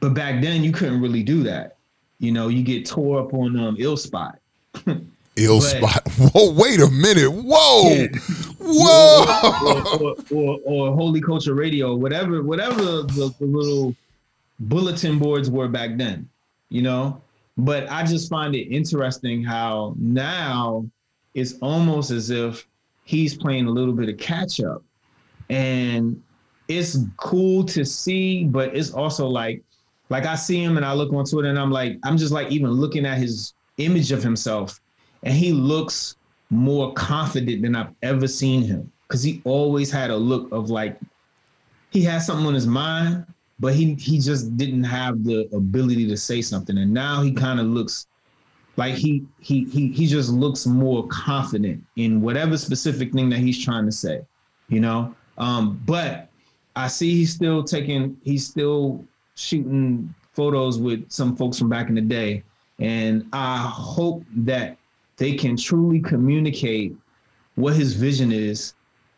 But 0.00 0.14
back 0.14 0.40
then 0.40 0.64
you 0.64 0.72
couldn't 0.72 1.00
really 1.00 1.22
do 1.22 1.42
that 1.42 1.76
you 2.20 2.30
know 2.30 2.46
you 2.48 2.62
get 2.62 2.86
tore 2.86 3.20
up 3.20 3.34
on 3.34 3.58
um 3.58 3.76
ill 3.78 3.96
spot 3.96 4.38
Ill 5.36 5.60
But- 5.60 5.62
spot. 5.62 6.08
Whoa, 6.34 6.52
wait 6.52 6.80
a 6.80 6.88
minute. 6.90 7.30
Whoa. 7.30 7.90
Yeah. 7.92 8.08
Whoa. 8.58 9.96
or, 10.00 10.10
or, 10.10 10.16
or, 10.30 10.58
or 10.64 10.94
Holy 10.94 11.20
Culture 11.20 11.54
Radio, 11.54 11.94
whatever, 11.94 12.42
whatever 12.42 12.82
the, 12.82 13.32
the 13.38 13.46
little 13.46 13.94
bulletin 14.58 15.18
boards 15.18 15.48
were 15.48 15.68
back 15.68 15.96
then, 15.96 16.28
you 16.68 16.82
know. 16.82 17.22
But 17.56 17.90
I 17.90 18.02
just 18.04 18.28
find 18.28 18.54
it 18.54 18.68
interesting 18.74 19.42
how 19.42 19.94
now 19.98 20.84
it's 21.34 21.54
almost 21.62 22.10
as 22.10 22.30
if 22.30 22.66
he's 23.04 23.34
playing 23.36 23.66
a 23.66 23.70
little 23.70 23.94
bit 23.94 24.08
of 24.08 24.18
catch 24.18 24.60
up, 24.60 24.82
and 25.48 26.20
it's 26.68 26.98
cool 27.16 27.64
to 27.64 27.84
see, 27.84 28.44
but 28.44 28.76
it's 28.76 28.92
also 28.92 29.26
like, 29.26 29.62
like 30.10 30.26
I 30.26 30.34
see 30.34 30.62
him 30.62 30.76
and 30.76 30.84
I 30.84 30.92
look 30.92 31.12
on 31.12 31.24
Twitter 31.24 31.48
and 31.48 31.58
I'm 31.58 31.70
like, 31.70 31.98
I'm 32.02 32.18
just 32.18 32.32
like 32.32 32.50
even 32.50 32.70
looking 32.70 33.06
at 33.06 33.16
his 33.16 33.54
image 33.78 34.12
of 34.12 34.22
himself, 34.22 34.80
and 35.22 35.32
he 35.32 35.52
looks 35.52 36.16
more 36.50 36.92
confident 36.94 37.62
than 37.62 37.76
I've 37.76 37.94
ever 38.02 38.26
seen 38.26 38.62
him 38.62 38.90
because 39.06 39.22
he 39.22 39.40
always 39.44 39.90
had 39.90 40.10
a 40.10 40.16
look 40.16 40.50
of 40.52 40.68
like 40.68 40.98
he 41.90 42.02
had 42.02 42.18
something 42.18 42.46
on 42.46 42.54
his 42.54 42.66
mind, 42.66 43.24
but 43.60 43.74
he 43.74 43.94
he 43.94 44.18
just 44.18 44.56
didn't 44.56 44.84
have 44.84 45.24
the 45.24 45.48
ability 45.54 46.08
to 46.08 46.16
say 46.16 46.42
something. 46.42 46.76
And 46.76 46.92
now 46.92 47.22
he 47.22 47.32
kind 47.32 47.60
of 47.60 47.66
looks 47.66 48.08
like 48.76 48.94
he 48.94 49.24
he 49.38 49.64
he 49.64 49.92
he 49.92 50.06
just 50.06 50.30
looks 50.30 50.66
more 50.66 51.06
confident 51.06 51.84
in 51.96 52.20
whatever 52.20 52.56
specific 52.56 53.12
thing 53.12 53.30
that 53.30 53.38
he's 53.38 53.64
trying 53.64 53.86
to 53.86 53.92
say, 53.92 54.22
you 54.68 54.80
know. 54.80 55.14
Um, 55.38 55.80
but 55.86 56.28
I 56.74 56.88
see 56.88 57.14
he's 57.14 57.32
still 57.32 57.62
taking 57.62 58.16
he's 58.22 58.46
still 58.46 59.04
shooting 59.40 60.14
photos 60.32 60.78
with 60.78 61.10
some 61.10 61.36
folks 61.36 61.58
from 61.58 61.68
back 61.68 61.88
in 61.88 61.94
the 61.94 62.00
day, 62.00 62.42
and 62.78 63.26
I 63.32 63.58
hope 63.58 64.24
that 64.36 64.76
they 65.16 65.34
can 65.34 65.56
truly 65.56 66.00
communicate 66.00 66.94
what 67.56 67.74
his 67.74 67.94
vision 67.94 68.32
is. 68.32 68.74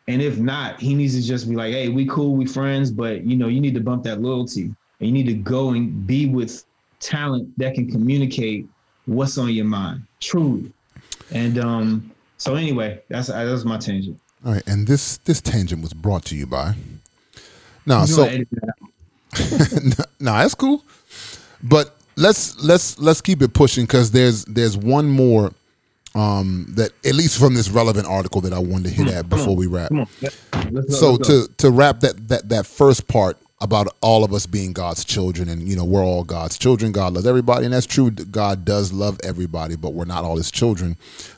And 0.08 0.20
if 0.20 0.38
not, 0.38 0.80
he 0.80 0.94
needs 0.94 1.14
to 1.14 1.22
just 1.22 1.48
be 1.48 1.54
like, 1.54 1.72
hey, 1.72 1.88
we 1.88 2.06
cool, 2.06 2.34
we 2.34 2.44
friends, 2.44 2.90
but 2.90 3.24
you 3.24 3.36
know, 3.36 3.46
you 3.46 3.60
need 3.60 3.74
to 3.74 3.80
bump 3.80 4.02
that 4.04 4.20
loyalty 4.20 4.62
and 4.62 4.76
you 5.00 5.12
need 5.12 5.26
to 5.26 5.34
go 5.34 5.70
and 5.70 6.06
be 6.06 6.26
with 6.26 6.64
talent 6.98 7.56
that 7.58 7.74
can 7.74 7.90
communicate 7.90 8.66
what's 9.06 9.38
on 9.38 9.50
your 9.50 9.64
mind, 9.64 10.02
truly. 10.20 10.72
And 11.30 11.58
um, 11.58 12.10
so 12.36 12.56
anyway, 12.56 13.00
that's 13.08 13.28
that's 13.28 13.64
my 13.64 13.78
tangent. 13.78 14.18
All 14.44 14.52
right, 14.52 14.62
and 14.66 14.86
this 14.86 15.18
this 15.18 15.40
tangent 15.40 15.82
was 15.82 15.92
brought 15.92 16.24
to 16.26 16.36
you 16.36 16.46
by. 16.46 16.74
Now, 17.86 18.02
You 18.02 18.06
so 18.08 18.44
gonna 19.58 19.70
edit 19.72 19.96
that 19.96 20.00
out. 20.00 20.06
no, 20.20 20.32
that's 20.32 20.54
cool. 20.54 20.84
But 21.62 21.96
let's 22.16 22.62
let's 22.62 22.98
let's 22.98 23.20
keep 23.20 23.42
it 23.42 23.54
pushing 23.54 23.84
because 23.84 24.10
there's 24.10 24.44
there's 24.46 24.76
one 24.76 25.08
more 25.08 25.52
um, 26.14 26.66
that 26.70 26.92
at 27.04 27.14
least 27.14 27.38
from 27.38 27.54
this 27.54 27.70
relevant 27.70 28.06
article 28.06 28.40
that 28.42 28.52
I 28.52 28.58
wanted 28.58 28.84
to 28.84 28.90
hit 28.90 29.06
Come 29.06 29.14
at 29.14 29.28
before 29.28 29.46
come 29.46 29.56
we 29.56 29.66
wrap. 29.66 29.90
On. 29.90 30.06
Let's 30.70 30.98
So 30.98 31.12
let's 31.12 31.28
to 31.28 31.48
to 31.58 31.70
wrap 31.70 32.00
that 32.00 32.28
that 32.28 32.48
that 32.50 32.66
first 32.66 33.08
part 33.08 33.38
about 33.60 33.94
all 34.00 34.24
of 34.24 34.32
us 34.34 34.44
being 34.44 34.72
God's 34.72 35.04
children 35.04 35.48
and 35.48 35.68
you 35.68 35.76
know 35.76 35.84
we're 35.84 36.04
all 36.04 36.24
God's 36.24 36.58
children. 36.58 36.92
God 36.92 37.14
loves 37.14 37.26
everybody, 37.26 37.64
and 37.64 37.72
that's 37.72 37.86
true. 37.86 38.10
God 38.10 38.64
does 38.64 38.92
love 38.92 39.18
everybody, 39.22 39.76
but 39.76 39.94
we're 39.94 40.04
not 40.04 40.24
all 40.24 40.36
His 40.36 40.50
children. 40.50 40.96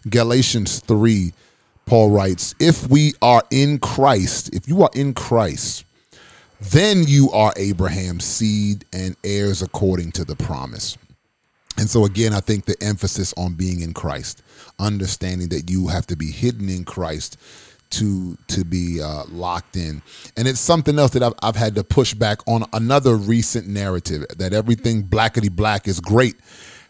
Galatians 0.08 0.80
three, 0.80 1.32
Paul 1.86 2.10
writes, 2.10 2.54
"If 2.58 2.88
we 2.88 3.12
are 3.22 3.42
in 3.50 3.78
Christ, 3.78 4.50
if 4.54 4.66
you 4.68 4.82
are 4.82 4.90
in 4.94 5.14
Christ." 5.14 5.84
Then 6.70 7.04
you 7.06 7.30
are 7.30 7.52
Abraham's 7.56 8.24
seed 8.24 8.84
and 8.92 9.16
heirs 9.22 9.62
according 9.62 10.12
to 10.12 10.24
the 10.24 10.36
promise. 10.36 10.96
And 11.76 11.90
so 11.90 12.04
again, 12.04 12.32
I 12.32 12.40
think 12.40 12.64
the 12.64 12.76
emphasis 12.80 13.34
on 13.36 13.54
being 13.54 13.80
in 13.80 13.92
Christ, 13.94 14.42
understanding 14.78 15.48
that 15.48 15.68
you 15.68 15.88
have 15.88 16.06
to 16.06 16.16
be 16.16 16.30
hidden 16.30 16.68
in 16.68 16.84
Christ 16.84 17.36
to 17.90 18.36
to 18.48 18.64
be 18.64 19.00
uh, 19.02 19.24
locked 19.28 19.76
in, 19.76 20.02
and 20.36 20.48
it's 20.48 20.60
something 20.60 20.98
else 20.98 21.12
that 21.12 21.22
I've, 21.22 21.34
I've 21.42 21.56
had 21.56 21.74
to 21.76 21.84
push 21.84 22.14
back 22.14 22.38
on 22.48 22.64
another 22.72 23.16
recent 23.16 23.68
narrative 23.68 24.24
that 24.36 24.52
everything 24.52 25.04
blackety 25.04 25.50
black 25.54 25.86
is 25.86 26.00
great, 26.00 26.34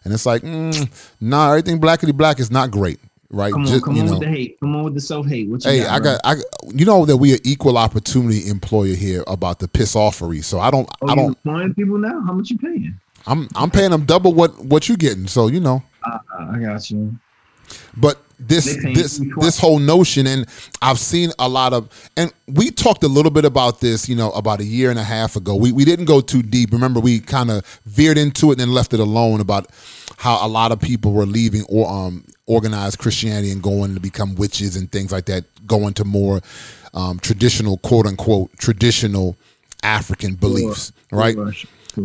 and 0.05 0.15
it's 0.15 0.25
like, 0.25 0.43
mm, 0.43 0.89
nah, 1.21 1.51
everything 1.51 1.81
blackety 1.81 2.15
black 2.15 2.41
is 2.41 2.51
not 2.51 2.71
great, 2.71 3.01
right? 3.35 3.53
Come 3.53 3.63
on, 3.63 3.69
Just, 3.69 3.85
come 3.85 3.99
on 3.99 4.07
know, 4.07 4.13
with 4.13 4.21
the 4.21 4.29
hate. 4.29 4.59
Come 4.61 4.77
on 4.77 4.85
with 4.85 4.95
the 4.95 5.01
self 5.01 5.27
hate. 5.27 5.49
What 5.49 5.65
you 5.65 5.71
Hey, 5.71 5.81
got, 5.81 5.91
I 5.91 6.01
got 6.01 6.21
I 6.25 6.35
you 6.73 6.85
know 6.85 7.05
that 7.05 7.17
we 7.17 7.35
are 7.35 7.39
equal 7.45 7.77
opportunity 7.79 8.49
employer 8.49 8.95
here 8.95 9.25
about 9.27 9.59
the 9.59 9.69
piss 9.69 9.95
offery. 9.95 10.43
So 10.43 10.61
I 10.61 10.71
don't 10.71 10.89
Oh, 11.03 11.09
I 11.09 11.15
don't 11.15 11.29
employing 11.29 11.75
people 11.75 11.99
now? 11.99 12.23
How 12.23 12.33
much 12.33 12.51
you 12.51 12.59
paying? 12.59 12.99
I'm 13.27 13.49
I'm 13.55 13.71
paying 13.71 13.91
them 13.91 14.05
double 14.05 14.33
what 14.33 14.65
what 14.65 14.89
you 14.89 14.97
getting. 14.97 15.27
So 15.27 15.49
you 15.49 15.61
know. 15.61 15.83
Uh, 16.03 16.19
I 16.53 16.59
got 16.59 16.91
you. 16.91 17.19
But 17.97 18.19
this 18.39 18.77
this 18.83 19.21
this 19.39 19.59
whole 19.59 19.79
notion, 19.79 20.27
and 20.27 20.47
I've 20.83 20.99
seen 20.99 21.31
a 21.39 21.49
lot 21.49 21.73
of, 21.73 21.89
and 22.17 22.33
we 22.49 22.71
talked 22.71 23.03
a 23.05 23.09
little 23.09 23.31
bit 23.31 23.45
about 23.45 23.81
this, 23.81 24.09
you 24.09 24.17
know, 24.17 24.31
about 24.33 24.61
a 24.61 24.65
year 24.65 24.91
and 24.91 24.99
a 24.99 25.05
half 25.05 25.37
ago. 25.37 25.55
We 25.55 25.73
we 25.73 25.85
didn't 25.85 26.05
go 26.05 26.21
too 26.21 26.43
deep. 26.43 26.73
Remember, 26.73 27.01
we 27.01 27.21
kind 27.21 27.51
of 27.51 27.65
veered 27.87 28.19
into 28.19 28.49
it 28.49 28.53
and 28.55 28.61
then 28.61 28.73
left 28.73 28.93
it 28.93 29.01
alone 29.01 29.41
about 29.41 29.71
how 30.19 30.45
a 30.45 30.49
lot 30.49 30.73
of 30.73 30.81
people 30.81 31.13
were 31.13 31.27
leaving 31.27 31.65
or 31.69 31.89
um 31.89 32.25
organized 32.47 32.99
Christianity 32.99 33.51
and 33.51 33.63
going 33.63 33.95
to 33.95 34.01
become 34.01 34.35
witches 34.35 34.77
and 34.77 34.91
things 34.91 35.13
like 35.13 35.27
that, 35.27 35.45
going 35.67 35.95
to 35.95 36.05
more 36.05 36.41
um, 36.93 37.19
traditional, 37.19 37.79
quote 37.79 38.07
unquote, 38.07 38.51
traditional 38.59 39.37
African 39.83 40.35
beliefs, 40.35 40.93
right? 41.11 41.37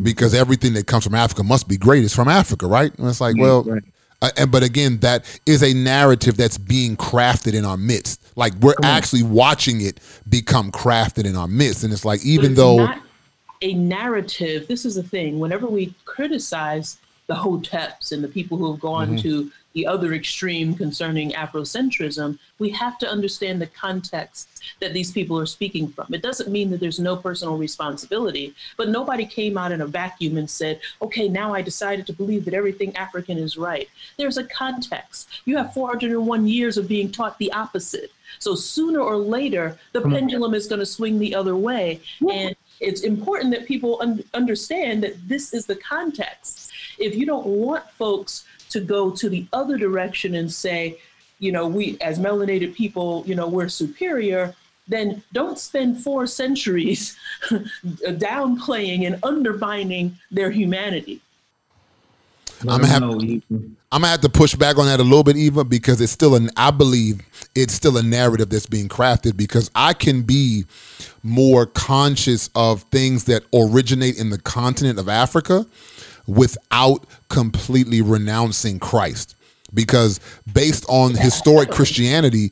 because 0.04 0.36
everything 0.36 0.73
that 0.73 0.86
comes 0.86 1.04
from 1.04 1.15
Africa 1.15 1.43
must 1.43 1.67
be 1.67 1.75
great. 1.75 2.04
It's 2.04 2.15
from 2.15 2.28
Africa, 2.28 2.67
right? 2.67 2.93
And 2.99 3.08
it's 3.08 3.19
like, 3.19 3.36
Yeah, 3.36 3.41
well, 3.41 3.63
right. 3.63 3.84
uh, 4.21 4.30
and 4.38 4.52
but 4.52 4.62
again, 4.63 4.97
that 4.99 5.25
is 5.47 5.63
a 5.63 5.73
narrative 5.73 6.38
that's 6.38 6.58
being 6.60 6.95
crafted 6.95 7.54
in 7.56 7.65
our 7.65 7.78
midst. 7.78 8.21
Like 8.36 8.54
we're 8.62 8.75
Come 8.75 8.86
on. 8.89 8.95
actually 8.97 9.23
watching 9.23 9.82
it 9.82 9.99
become 10.30 10.71
crafted 10.71 11.25
in 11.25 11.36
our 11.36 11.47
midst, 11.47 11.84
and 11.84 11.91
it's 11.91 12.06
like 12.06 12.23
even 12.23 12.52
it's 12.52 12.58
though 12.58 12.88
a 13.62 13.73
narrative, 13.73 14.67
this 14.67 14.86
is 14.86 14.95
the 14.95 15.04
thing. 15.04 15.39
Whenever 15.39 15.65
we 15.67 15.93
criticize 16.06 16.97
the 17.28 17.34
hoteps 17.34 18.12
and 18.12 18.23
the 18.23 18.28
people 18.28 18.58
who 18.58 18.71
have 18.71 18.80
gone 18.80 19.17
Mhm. 19.17 19.21
to 19.21 19.52
the 19.74 19.86
other 19.86 20.14
extreme 20.14 20.74
concerning 20.74 21.32
Afrocentrism, 21.32 22.40
we 22.58 22.70
have 22.70 22.98
to 23.00 23.10
understand 23.10 23.62
the 23.62 23.68
context 23.68 24.64
that 24.82 24.94
these 24.94 25.12
people 25.12 25.38
are 25.40 25.46
speaking 25.46 25.88
from. 25.88 26.08
It 26.14 26.22
doesn't 26.22 26.52
mean 26.52 26.70
that 26.72 26.80
there's 26.80 27.00
no 27.00 27.16
personal 27.16 27.58
responsibility, 27.58 28.56
but 28.78 28.90
nobody 28.90 29.26
came 29.26 29.58
out 29.58 29.72
in 29.72 29.82
a 29.82 29.88
vacuum 29.88 30.38
and 30.38 30.50
said, 30.50 30.82
okay, 31.02 31.28
now 31.28 31.54
I 31.54 31.62
decided 31.62 32.08
to 32.08 32.14
believe 32.14 32.46
that 32.46 32.54
everything 32.54 32.96
African 32.96 33.38
is 33.38 33.58
right. 33.58 33.88
There's 34.18 34.38
a 34.38 34.44
context. 34.46 35.30
You 35.46 35.58
have 35.58 35.74
401 35.74 36.48
years 36.48 36.78
of 36.78 36.88
being 36.88 37.12
taught 37.12 37.38
the 37.38 37.52
opposite. 37.52 38.12
So 38.40 38.56
sooner 38.56 39.00
or 39.00 39.18
later, 39.18 39.78
the 39.94 40.04
on. 40.04 40.12
pendulum 40.12 40.54
is 40.54 40.68
going 40.68 40.80
to 40.80 40.86
swing 40.86 41.20
the 41.20 41.34
other 41.36 41.56
way. 41.56 42.02
And 42.32 42.56
it's 42.80 43.02
important 43.02 43.52
that 43.52 43.66
people 43.66 44.00
un- 44.02 44.24
understand 44.34 45.04
that 45.04 45.28
this 45.28 45.54
is 45.54 45.66
the 45.66 45.76
context. 45.76 46.72
If 46.98 47.16
you 47.16 47.26
don't 47.26 47.46
want 47.46 47.90
folks 47.92 48.46
to 48.70 48.80
go 48.80 49.12
to 49.12 49.30
the 49.30 49.46
other 49.54 49.78
direction 49.78 50.36
and 50.36 50.52
say, 50.52 51.00
you 51.40 51.52
know, 51.52 51.68
we 51.68 51.98
as 52.02 52.20
melanated 52.20 52.74
people, 52.74 53.24
you 53.26 53.36
know, 53.36 53.48
we're 53.48 53.70
superior, 53.70 54.54
then 54.88 55.24
don't 55.34 55.60
spend 55.60 56.02
four 56.04 56.28
centuries 56.28 57.18
downplaying 57.50 59.06
and 59.06 59.20
undermining 59.24 60.18
their 60.32 60.52
humanity. 60.52 61.22
I'm 62.67 62.82
happy- 62.88 63.06
I'm 63.91 64.02
gonna 64.02 64.12
have 64.12 64.22
to 64.22 64.30
push 64.30 64.54
back 64.56 64.78
on 64.78 64.86
that 64.86 65.00
a 65.00 65.04
little 65.04 65.24
bit, 65.24 65.36
Eva, 65.38 65.63
because 65.63 66.00
it's 66.02 66.12
still 66.12 66.36
an 66.36 66.50
I 66.58 66.72
believe 66.72 67.22
it's 67.56 67.74
still 67.74 67.98
a 67.98 68.04
narrative 68.04 68.50
that's 68.50 68.65
being 68.67 68.88
crafted 68.88 69.36
because 69.38 69.72
I 69.74 69.93
can 69.93 70.22
be 70.22 70.65
more 71.24 71.65
conscious 71.65 72.50
of 72.56 72.84
things 72.91 73.24
that 73.26 73.43
originate 73.54 74.17
in 74.17 74.30
the 74.30 74.38
continent 74.38 75.00
of 75.00 75.10
Africa 75.10 75.65
without 76.28 77.06
completely 77.30 78.02
renouncing 78.02 78.80
Christ. 78.80 79.36
Because 79.74 80.19
based 80.52 80.86
on 80.88 81.15
historic 81.15 81.69
Christianity, 81.72 82.52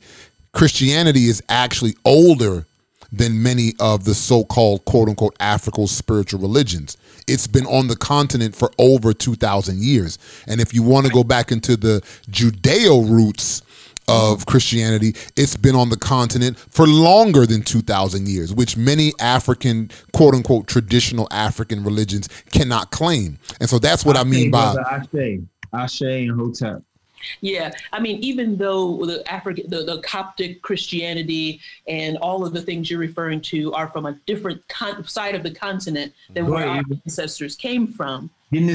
Christianity 0.52 1.26
is 1.26 1.42
actually 1.48 1.94
older 2.04 2.66
than 3.12 3.42
many 3.42 3.74
of 3.80 4.04
the 4.04 4.14
so-called 4.14 4.84
quote 4.84 5.08
unquote 5.08 5.36
African 5.40 5.86
spiritual 5.86 6.40
religions. 6.40 6.96
It's 7.28 7.46
been 7.46 7.66
on 7.66 7.88
the 7.88 7.96
continent 7.96 8.56
for 8.56 8.70
over 8.78 9.12
2000 9.12 9.82
years. 9.82 10.18
And 10.46 10.60
if 10.60 10.74
you 10.74 10.82
want 10.82 11.06
to 11.06 11.12
go 11.12 11.22
back 11.24 11.52
into 11.52 11.76
the 11.76 12.00
Judeo 12.30 13.08
roots 13.08 13.62
of 14.08 14.46
Christianity, 14.46 15.14
it's 15.36 15.56
been 15.56 15.76
on 15.76 15.90
the 15.90 15.96
continent 15.96 16.58
for 16.58 16.86
longer 16.86 17.44
than 17.46 17.62
2000 17.62 18.26
years, 18.26 18.54
which 18.54 18.76
many 18.76 19.12
African 19.20 19.90
quote 20.12 20.34
unquote 20.34 20.66
traditional 20.66 21.28
African 21.30 21.84
religions 21.84 22.28
cannot 22.50 22.90
claim. 22.90 23.38
And 23.60 23.68
so 23.68 23.78
that's 23.78 24.04
what 24.04 24.16
I 24.16 24.24
mean 24.24 24.50
by 24.50 24.74
Ashe, 24.90 25.40
Ashe, 25.72 26.00
and 26.02 26.40
Hotep. 26.40 26.82
Yeah, 27.40 27.72
I 27.92 28.00
mean, 28.00 28.18
even 28.18 28.56
though 28.56 29.04
the 29.04 29.30
African, 29.30 29.68
the, 29.68 29.84
the 29.84 30.00
Coptic 30.02 30.62
Christianity 30.62 31.60
and 31.86 32.16
all 32.18 32.44
of 32.44 32.52
the 32.52 32.62
things 32.62 32.90
you're 32.90 33.00
referring 33.00 33.40
to 33.42 33.72
are 33.74 33.88
from 33.88 34.06
a 34.06 34.12
different 34.26 34.66
con- 34.68 35.06
side 35.06 35.34
of 35.34 35.42
the 35.42 35.50
continent 35.50 36.12
than 36.32 36.46
Go 36.46 36.52
where 36.52 36.68
our 36.68 36.82
ancestors 37.04 37.56
came 37.56 37.86
from, 37.86 38.30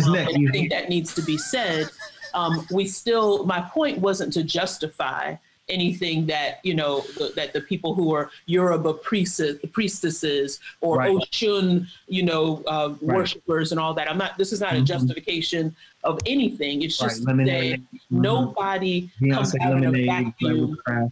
um, 0.08 0.14
neck. 0.14 0.30
I 0.30 0.52
think 0.52 0.72
that 0.72 0.90
needs 0.90 1.14
to 1.16 1.22
be 1.22 1.38
said. 1.38 1.90
Um, 2.34 2.66
we 2.72 2.88
still, 2.88 3.46
my 3.46 3.62
point 3.62 4.00
wasn't 4.00 4.34
to 4.34 4.44
justify 4.44 5.36
anything 5.70 6.26
that 6.26 6.60
you 6.64 6.74
know 6.74 7.02
the, 7.18 7.32
that 7.36 7.54
the 7.54 7.62
people 7.62 7.94
who 7.94 8.14
are 8.14 8.30
Yoruba 8.48 8.94
priestess, 8.96 9.58
priestesses 9.72 10.60
or 10.82 10.98
Right. 10.98 11.16
Oshun, 11.16 11.88
you 12.08 12.24
know, 12.24 12.64
uh, 12.68 12.90
Right. 13.02 13.18
worshippers 13.18 13.72
and 13.72 13.80
all 13.80 13.94
that. 13.94 14.10
I'm 14.10 14.18
not. 14.18 14.38
This 14.38 14.52
is 14.52 14.60
not 14.60 14.74
a 14.74 14.80
Mhm. 14.80 14.86
justification 14.86 15.76
of 16.04 16.20
anything. 16.26 16.82
It's 16.82 17.02
Right, 17.02 17.10
just 17.10 17.24
lemonade. 17.26 17.82
Mhm. 17.94 18.00
nobody 18.12 19.10
comes 19.20 19.54
Beyonce 19.54 19.62
out 19.62 19.84
of 19.86 19.96
a 19.96 20.06
vacuum 20.06 20.78
Yeah, 20.88 20.94
and 20.94 21.10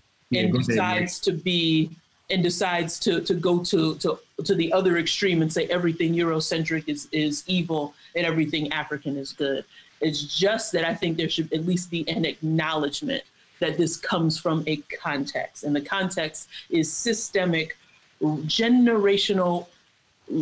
yeah. 0.53 0.61
decides 0.61 1.19
to 1.21 1.31
be 1.31 1.89
and 2.29 2.41
decides 2.43 2.99
to 2.99 3.21
to 3.21 3.33
go 3.33 3.63
to 3.63 3.95
to 3.95 4.19
to 4.43 4.55
the 4.55 4.71
other 4.73 4.97
extreme 4.97 5.41
and 5.41 5.51
say 5.51 5.65
everything 5.67 6.13
Eurocentric 6.13 6.83
is 6.87 7.07
is 7.11 7.43
evil 7.47 7.93
and 8.15 8.25
everything 8.25 8.71
African 8.73 9.15
is 9.17 9.31
good. 9.33 9.63
It's 10.01 10.21
just 10.37 10.71
that 10.73 10.83
I 10.83 10.93
think 10.95 11.15
there 11.17 11.29
should 11.29 11.51
at 11.53 11.65
least 11.65 11.91
be 11.91 12.07
an 12.09 12.25
acknowledgement 12.25 13.23
that 13.61 13.77
this 13.77 13.95
comes 13.95 14.37
from 14.37 14.63
a 14.67 14.77
context, 15.01 15.63
and 15.63 15.73
the 15.73 15.81
context 15.81 16.49
is 16.69 16.91
systemic, 16.91 17.77
generational 18.21 19.67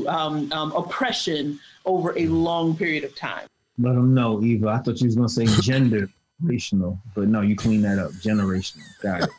um, 0.08 0.52
um, 0.52 0.72
oppression 0.72 1.60
over 1.86 2.18
a 2.18 2.26
long 2.28 2.76
period 2.76 3.04
of 3.04 3.16
time. 3.16 3.48
Let 3.78 3.94
them 3.94 4.14
know, 4.14 4.42
Eva. 4.42 4.70
I 4.70 4.78
thought 4.80 5.00
you 5.00 5.06
was 5.06 5.16
gonna 5.16 5.30
say 5.30 5.46
gender 5.62 6.10
generational, 6.44 6.98
but 7.14 7.28
no, 7.28 7.42
you 7.42 7.56
clean 7.56 7.82
that 7.84 8.00
up. 8.00 8.12
Generational. 8.14 8.84
Got 9.02 9.24
it. 9.24 9.30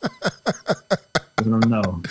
Let 1.45 1.61
them 1.61 1.69
know. 1.69 2.01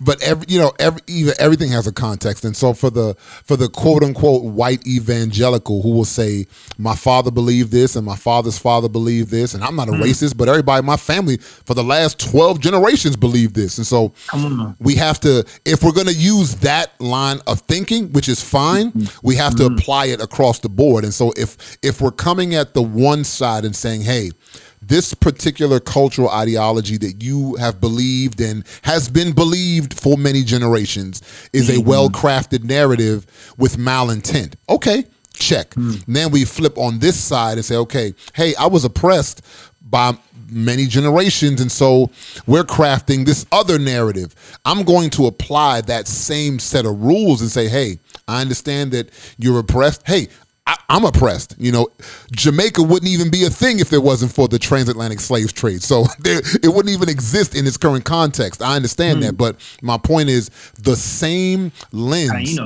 But 0.00 0.22
every 0.22 0.46
you 0.48 0.58
know 0.58 0.72
every 0.78 1.00
even 1.06 1.34
everything 1.38 1.70
has 1.70 1.86
a 1.86 1.92
context. 1.92 2.44
And 2.44 2.56
so 2.56 2.72
for 2.72 2.90
the 2.90 3.14
for 3.44 3.56
the 3.56 3.68
quote 3.68 4.02
unquote 4.02 4.44
white 4.44 4.86
evangelical 4.86 5.82
who 5.82 5.90
will 5.90 6.04
say 6.04 6.46
my 6.78 6.94
father 6.94 7.30
believed 7.30 7.72
this 7.72 7.96
and 7.96 8.06
my 8.06 8.16
father's 8.16 8.58
father 8.58 8.88
believed 8.88 9.30
this 9.30 9.54
and 9.54 9.64
i'm 9.64 9.76
not 9.76 9.88
a 9.88 9.92
hmm. 9.92 10.02
racist 10.02 10.36
but 10.36 10.48
everybody 10.48 10.80
in 10.80 10.86
my 10.86 10.96
family 10.96 11.36
for 11.38 11.74
the 11.74 11.82
last 11.82 12.18
12 12.30 12.60
generations 12.60 13.16
believed 13.16 13.54
this. 13.54 13.78
And 13.78 13.86
so 13.86 14.12
we 14.78 14.94
have 14.94 15.20
to 15.20 15.44
if 15.64 15.82
we're 15.82 15.92
going 15.92 16.06
to 16.06 16.14
use 16.14 16.56
that 16.56 16.98
line 17.00 17.38
of 17.46 17.60
thinking 17.60 18.12
which 18.12 18.28
is 18.28 18.42
fine 18.42 18.92
mm-hmm. 18.92 19.26
we 19.26 19.36
have 19.36 19.54
to 19.56 19.64
mm-hmm. 19.64 19.78
apply 19.78 20.06
it 20.06 20.20
across 20.20 20.58
the 20.60 20.68
board. 20.68 21.04
And 21.04 21.12
so 21.14 21.32
if 21.36 21.78
if 21.82 22.00
we're 22.00 22.10
coming 22.10 22.54
at 22.54 22.74
the 22.74 22.82
one 22.82 23.24
side 23.24 23.64
and 23.64 23.74
saying 23.74 24.02
hey 24.02 24.30
this 24.80 25.14
particular 25.14 25.80
cultural 25.80 26.30
ideology 26.30 26.96
that 26.96 27.22
you 27.22 27.54
have 27.56 27.80
believed 27.80 28.40
and 28.40 28.64
has 28.82 29.08
been 29.08 29.32
believed 29.32 29.98
for 29.98 30.16
many 30.16 30.42
generations 30.42 31.22
is 31.52 31.68
a 31.68 31.74
mm-hmm. 31.74 31.88
well-crafted 31.88 32.64
narrative 32.64 33.26
with 33.58 33.76
malintent 33.76 34.54
okay 34.68 35.04
check 35.34 35.72
hmm. 35.74 35.92
then 36.06 36.30
we 36.30 36.44
flip 36.44 36.76
on 36.78 36.98
this 36.98 37.18
side 37.18 37.58
and 37.58 37.64
say 37.64 37.76
okay 37.76 38.12
hey 38.34 38.54
i 38.56 38.66
was 38.66 38.84
oppressed 38.84 39.42
by 39.80 40.12
many 40.50 40.86
generations. 40.86 41.60
And 41.60 41.70
so 41.70 42.10
we're 42.46 42.64
crafting 42.64 43.24
this 43.24 43.46
other 43.52 43.78
narrative. 43.78 44.34
I'm 44.64 44.82
going 44.82 45.10
to 45.10 45.26
apply 45.26 45.82
that 45.82 46.08
same 46.08 46.58
set 46.58 46.86
of 46.86 47.02
rules 47.02 47.40
and 47.40 47.50
say, 47.50 47.68
hey, 47.68 47.98
I 48.26 48.40
understand 48.40 48.92
that 48.92 49.10
you're 49.38 49.58
oppressed. 49.58 50.06
Hey, 50.06 50.28
I, 50.68 50.76
am 50.90 51.04
oppressed. 51.04 51.54
You 51.58 51.72
know, 51.72 51.88
Jamaica 52.30 52.82
wouldn't 52.82 53.10
even 53.10 53.30
be 53.30 53.44
a 53.44 53.50
thing 53.50 53.80
if 53.80 53.92
it 53.92 54.02
wasn't 54.02 54.32
for 54.32 54.48
the 54.48 54.58
transatlantic 54.58 55.18
slave 55.18 55.54
trade. 55.54 55.82
So 55.82 56.04
there, 56.18 56.40
it 56.62 56.68
wouldn't 56.68 56.94
even 56.94 57.08
exist 57.08 57.56
in 57.56 57.66
its 57.66 57.78
current 57.78 58.04
context. 58.04 58.62
I 58.62 58.76
understand 58.76 59.18
mm. 59.18 59.22
that, 59.22 59.36
but 59.38 59.56
my 59.82 59.96
point 59.96 60.28
is 60.28 60.50
the 60.80 60.94
same 60.94 61.72
lens, 61.90 62.60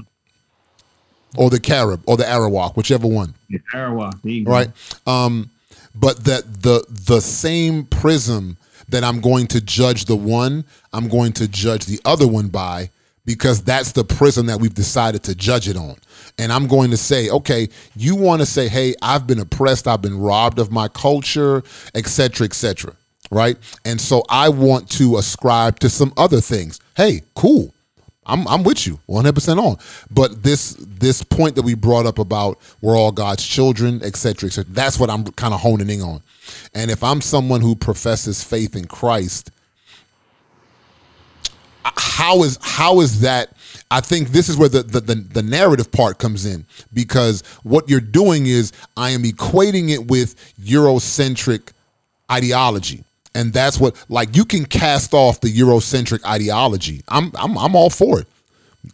or 1.37 1.49
the 1.49 1.61
Carib, 1.61 2.03
or 2.07 2.17
the 2.17 2.25
Arawak, 2.25 2.77
whichever 2.77 3.07
one. 3.07 3.35
The 3.49 3.61
Arawak, 3.73 4.47
right? 4.47 4.69
Um, 5.07 5.51
but 5.95 6.25
that 6.25 6.63
the 6.63 6.85
the 6.89 7.21
same 7.21 7.85
prism 7.85 8.57
that 8.89 9.05
I'm 9.05 9.21
going 9.21 9.47
to 9.49 9.61
judge 9.61 10.07
the 10.07 10.17
one, 10.17 10.65
I'm 10.93 11.09
going 11.09 11.33
to 11.35 11.49
judge 11.49 11.87
the 11.87 12.01
other 12.05 12.27
one 12.27 12.49
by 12.49 12.91
because 13.25 13.63
that's 13.63 13.93
the 13.93 14.05
prism 14.05 14.47
that 14.47 14.61
we've 14.61 14.75
decided 14.75 15.23
to 15.25 15.35
judge 15.35 15.69
it 15.69 15.77
on. 15.77 15.97
And 16.39 16.53
I'm 16.53 16.67
going 16.67 16.91
to 16.91 16.97
say, 16.97 17.29
okay, 17.31 17.69
you 17.95 18.17
want 18.17 18.41
to 18.41 18.47
say, 18.47 18.69
hey, 18.69 18.95
I've 19.03 19.27
been 19.27 19.39
oppressed, 19.39 19.87
I've 19.87 20.03
been 20.03 20.19
robbed 20.19 20.59
of 20.59 20.73
my 20.73 20.89
culture, 20.89 21.63
etc., 21.95 22.47
etc. 22.47 22.95
right? 23.31 23.57
And 23.85 24.01
so 24.01 24.25
I 24.29 24.49
want 24.49 24.91
to 24.93 25.19
ascribe 25.19 25.79
to 25.81 25.91
some 25.91 26.13
other 26.17 26.41
things. 26.41 26.81
Hey, 26.97 27.23
cool. 27.35 27.73
I'm 28.25 28.47
I'm 28.47 28.63
with 28.63 28.87
you 28.87 29.01
100% 29.09 29.59
on. 29.59 29.77
But 30.11 30.43
this 30.43 30.77
this 30.79 31.23
point 31.25 31.57
that 31.57 31.63
we 31.63 31.75
brought 31.75 32.07
up 32.07 32.19
about 32.19 32.59
we're 32.81 32.97
all 32.97 33.11
God's 33.11 33.45
children, 33.45 34.01
et 34.03 34.07
etc., 34.07 34.47
etc. 34.47 34.73
That's 34.73 34.99
what 34.99 35.11
I'm 35.11 35.25
kind 35.25 35.53
of 35.53 35.61
honing 35.61 35.91
in 35.91 36.01
on. 36.03 36.23
And 36.75 36.91
if 36.91 37.03
I'm 37.03 37.21
someone 37.21 37.61
who 37.61 37.75
professes 37.75 38.45
faith 38.45 38.77
in 38.77 38.87
Christ, 38.87 39.51
how 41.85 42.43
is 42.45 42.59
how 42.63 43.01
is 43.01 43.21
that 43.23 43.57
I 43.93 44.01
think 44.01 44.29
this 44.29 44.49
is 44.49 44.57
where 44.57 44.71
the, 44.71 44.83
the, 44.83 45.01
the, 45.01 45.15
the, 45.15 45.43
narrative 45.43 45.93
part 45.93 46.19
comes 46.19 46.47
in 46.47 46.65
because 46.95 47.43
what 47.63 47.91
you're 47.91 48.01
doing 48.01 48.47
is 48.47 48.73
I 48.97 49.11
am 49.11 49.23
equating 49.23 49.91
it 49.91 50.07
with 50.07 50.35
Eurocentric 50.59 51.73
ideology. 52.31 53.05
And 53.35 53.53
that's 53.53 53.79
what 53.79 54.03
like 54.09 54.35
you 54.35 54.47
can 54.47 54.65
cast 54.65 55.13
off 55.13 55.43
the 55.43 55.53
Eurocentric 55.53 56.25
ideology. 56.25 57.03
I'm 57.09 57.33
I'm 57.35 57.59
I'm 57.59 57.77
all 57.77 57.91
for 57.91 58.19
it. 58.19 58.27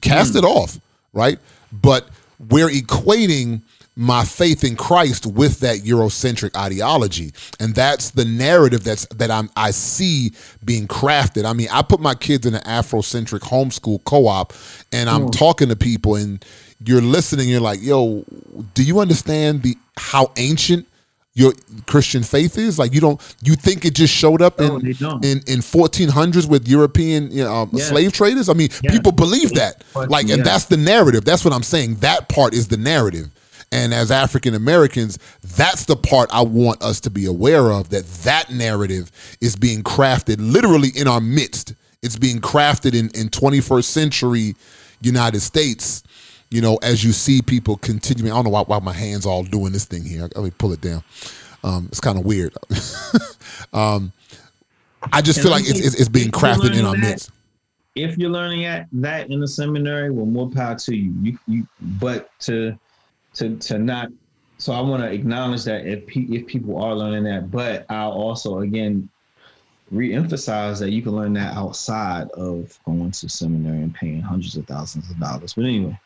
Cast 0.01 0.35
mm. 0.35 0.39
it 0.39 0.45
off, 0.45 0.81
right? 1.13 1.39
But 1.73 2.09
we're 2.39 2.69
equating 2.69 3.63
my 3.99 4.25
faith 4.25 4.63
in 4.63 4.77
Christ 4.77 5.27
with 5.27 5.59
that 5.59 5.79
Eurocentric 5.79 6.57
ideology. 6.57 7.33
And 7.59 7.75
that's 7.75 8.11
the 8.11 8.25
narrative 8.25 8.85
that's 8.85 9.07
that 9.17 9.29
I'm 9.29 9.51
I 9.57 9.73
see 9.73 10.31
being 10.65 10.87
crafted. 10.87 11.45
I 11.45 11.53
mean, 11.53 11.67
I 11.73 11.83
put 11.83 11.99
my 11.99 12.15
kids 12.15 12.47
in 12.47 12.55
an 12.55 12.63
Afrocentric 12.63 13.41
homeschool 13.41 14.05
co-op 14.05 14.53
and 14.93 15.11
I'm 15.11 15.27
mm. 15.27 15.33
talking 15.33 15.69
to 15.69 15.77
people 15.77 16.15
and 16.15 16.45
you're 16.85 17.03
listening, 17.03 17.49
you're 17.49 17.61
like, 17.61 17.83
yo, 17.83 18.25
do 18.75 18.85
you 18.85 19.01
understand 19.01 19.65
the 19.65 19.77
how 19.97 20.31
ancient 20.37 20.87
your 21.39 21.53
Christian 21.87 22.25
faith 22.25 22.59
is? 22.59 22.79
Like 22.79 22.93
you 22.93 23.01
don't 23.01 23.37
you 23.43 23.55
think 23.55 23.85
it 23.85 23.95
just 23.95 24.13
showed 24.13 24.43
up 24.43 24.61
in 24.61 24.73
in 24.73 25.39
in 25.47 25.61
1400s 25.61 26.49
with 26.49 26.67
European 26.67 27.31
you 27.31 27.45
know, 27.45 27.55
um, 27.55 27.71
yeah. 27.73 27.85
slave 27.85 28.13
traders? 28.13 28.49
I 28.49 28.55
mean, 28.55 28.71
yeah. 28.83 28.91
people 28.91 29.13
believe 29.13 29.55
that. 29.55 29.85
Like, 29.95 30.29
and 30.29 30.45
that's 30.45 30.65
the 30.65 30.77
narrative. 30.77 31.25
That's 31.25 31.45
what 31.45 31.55
I'm 31.55 31.63
saying. 31.63 31.97
That 31.97 32.29
part 32.29 32.55
is 32.55 32.69
the 32.69 32.77
narrative. 32.77 33.31
And 33.71 33.93
as 33.93 34.11
African 34.11 34.55
Americans, 34.55 35.19
that's 35.57 35.85
the 35.85 35.97
part 35.97 36.31
I 36.33 36.43
want 36.43 36.83
us 36.83 37.01
to 37.01 37.11
be 37.11 37.27
aware 37.27 37.71
of 37.71 37.91
that 37.91 38.07
that 38.25 38.51
narrative 38.51 39.13
is 39.41 39.57
being 39.57 39.83
crafted 39.83 40.37
literally 40.41 40.89
in 40.97 41.07
our 41.07 41.21
midst. 41.21 41.75
It's 42.03 42.17
being 42.17 42.41
crafted 42.41 42.95
in, 42.95 43.11
in 43.21 43.29
21st 43.29 43.85
century 43.85 44.55
United 45.01 45.41
States, 45.41 46.03
you 46.51 46.61
know, 46.61 46.77
as 46.83 47.05
you 47.05 47.13
see 47.13 47.43
people 47.43 47.77
continuing. 47.77 48.33
I 48.33 48.37
don't 48.37 48.45
know 48.45 48.51
why, 48.51 48.63
why 48.63 48.79
my 48.79 48.93
hands 48.93 49.27
all 49.27 49.43
doing 49.43 49.73
this 49.73 49.85
thing 49.85 50.05
here. 50.05 50.23
Let 50.23 50.45
me 50.45 50.51
pull 50.51 50.73
it 50.73 50.81
down. 50.81 51.03
Um, 51.65 51.89
it's 51.91 52.01
kind 52.01 52.19
of 52.19 52.25
weird. 52.25 52.55
um, 53.73 54.13
I 55.13 55.21
just 55.21 55.41
feel 55.41 55.51
like 55.51 55.69
it's, 55.69 55.81
it's, 55.81 56.01
it's 56.01 56.09
being 56.09 56.31
crafted 56.31 56.79
in 56.79 56.85
our 56.85 56.95
that, 56.95 57.01
midst. 57.01 57.31
If 57.95 58.17
you're 58.17 58.31
learning 58.31 58.65
at 58.65 58.87
that 58.93 59.31
in 59.31 59.41
the 59.41 59.49
seminary, 59.49 60.11
well, 60.11 60.27
more 60.27 60.49
power 60.51 60.77
to 60.77 60.95
you. 60.95 61.13
You, 61.23 61.39
you, 61.47 61.69
but 61.81 62.31
to 62.41 62.79
to 63.35 63.57
to 63.57 63.79
not. 63.79 64.09
So 64.59 64.73
I 64.73 64.81
want 64.81 65.03
to 65.03 65.11
acknowledge 65.11 65.65
that 65.65 65.87
if 65.87 66.07
pe- 66.07 66.23
if 66.23 66.47
people 66.47 66.83
are 66.83 66.95
learning 66.95 67.25
that, 67.25 67.51
but 67.51 67.87
I'll 67.89 68.13
also 68.13 68.61
again 68.61 69.09
re-emphasize 69.91 70.79
that 70.81 70.91
you 70.91 71.01
can 71.01 71.13
learn 71.13 71.33
that 71.33 71.57
outside 71.57 72.29
of 72.33 72.79
going 72.85 73.11
to 73.11 73.29
seminary 73.29 73.79
and 73.79 73.95
paying 73.95 74.21
hundreds 74.21 74.57
of 74.57 74.67
thousands 74.67 75.11
of 75.11 75.19
dollars. 75.19 75.55
But 75.55 75.65
anyway, 75.65 75.99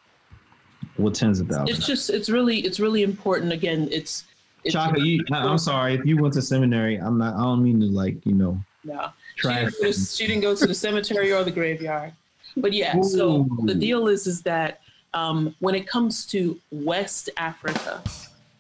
what 0.97 1.15
tens 1.15 1.41
of 1.41 1.49
thousands? 1.49 1.79
It's 1.79 1.87
just 1.87 2.11
it's 2.11 2.29
really 2.29 2.61
it's 2.61 2.81
really 2.81 3.03
important. 3.03 3.53
Again, 3.53 3.89
it's. 3.91 4.25
it's 4.65 4.75
Chaka, 4.75 5.01
you, 5.01 5.25
I'm 5.33 5.59
sorry 5.59 5.95
if 5.95 6.05
you 6.05 6.21
went 6.21 6.35
to 6.35 6.43
seminary. 6.43 6.97
I'm 6.97 7.19
not. 7.19 7.35
I 7.35 7.43
don't 7.43 7.63
mean 7.63 7.81
to 7.81 7.87
like 7.87 8.25
you 8.25 8.35
know. 8.35 8.61
No, 8.85 9.11
she 9.37 9.49
didn't, 9.49 9.95
she 9.95 10.27
didn't 10.27 10.43
go 10.43 10.57
to 10.57 10.67
the 10.67 10.75
cemetery 10.75 11.33
or 11.33 11.45
the 11.45 11.51
graveyard. 11.51 12.13
But 12.57 12.73
yeah, 12.73 12.97
Ooh. 12.97 13.05
so 13.05 13.49
the 13.65 13.75
deal 13.75 14.09
is 14.09 14.27
is 14.27 14.43
that 14.43 14.81
um, 15.15 15.55
when 15.61 15.75
it 15.75 15.87
comes 15.87 16.27
to 16.27 16.59
West 16.71 17.31
Africa, 17.37 18.03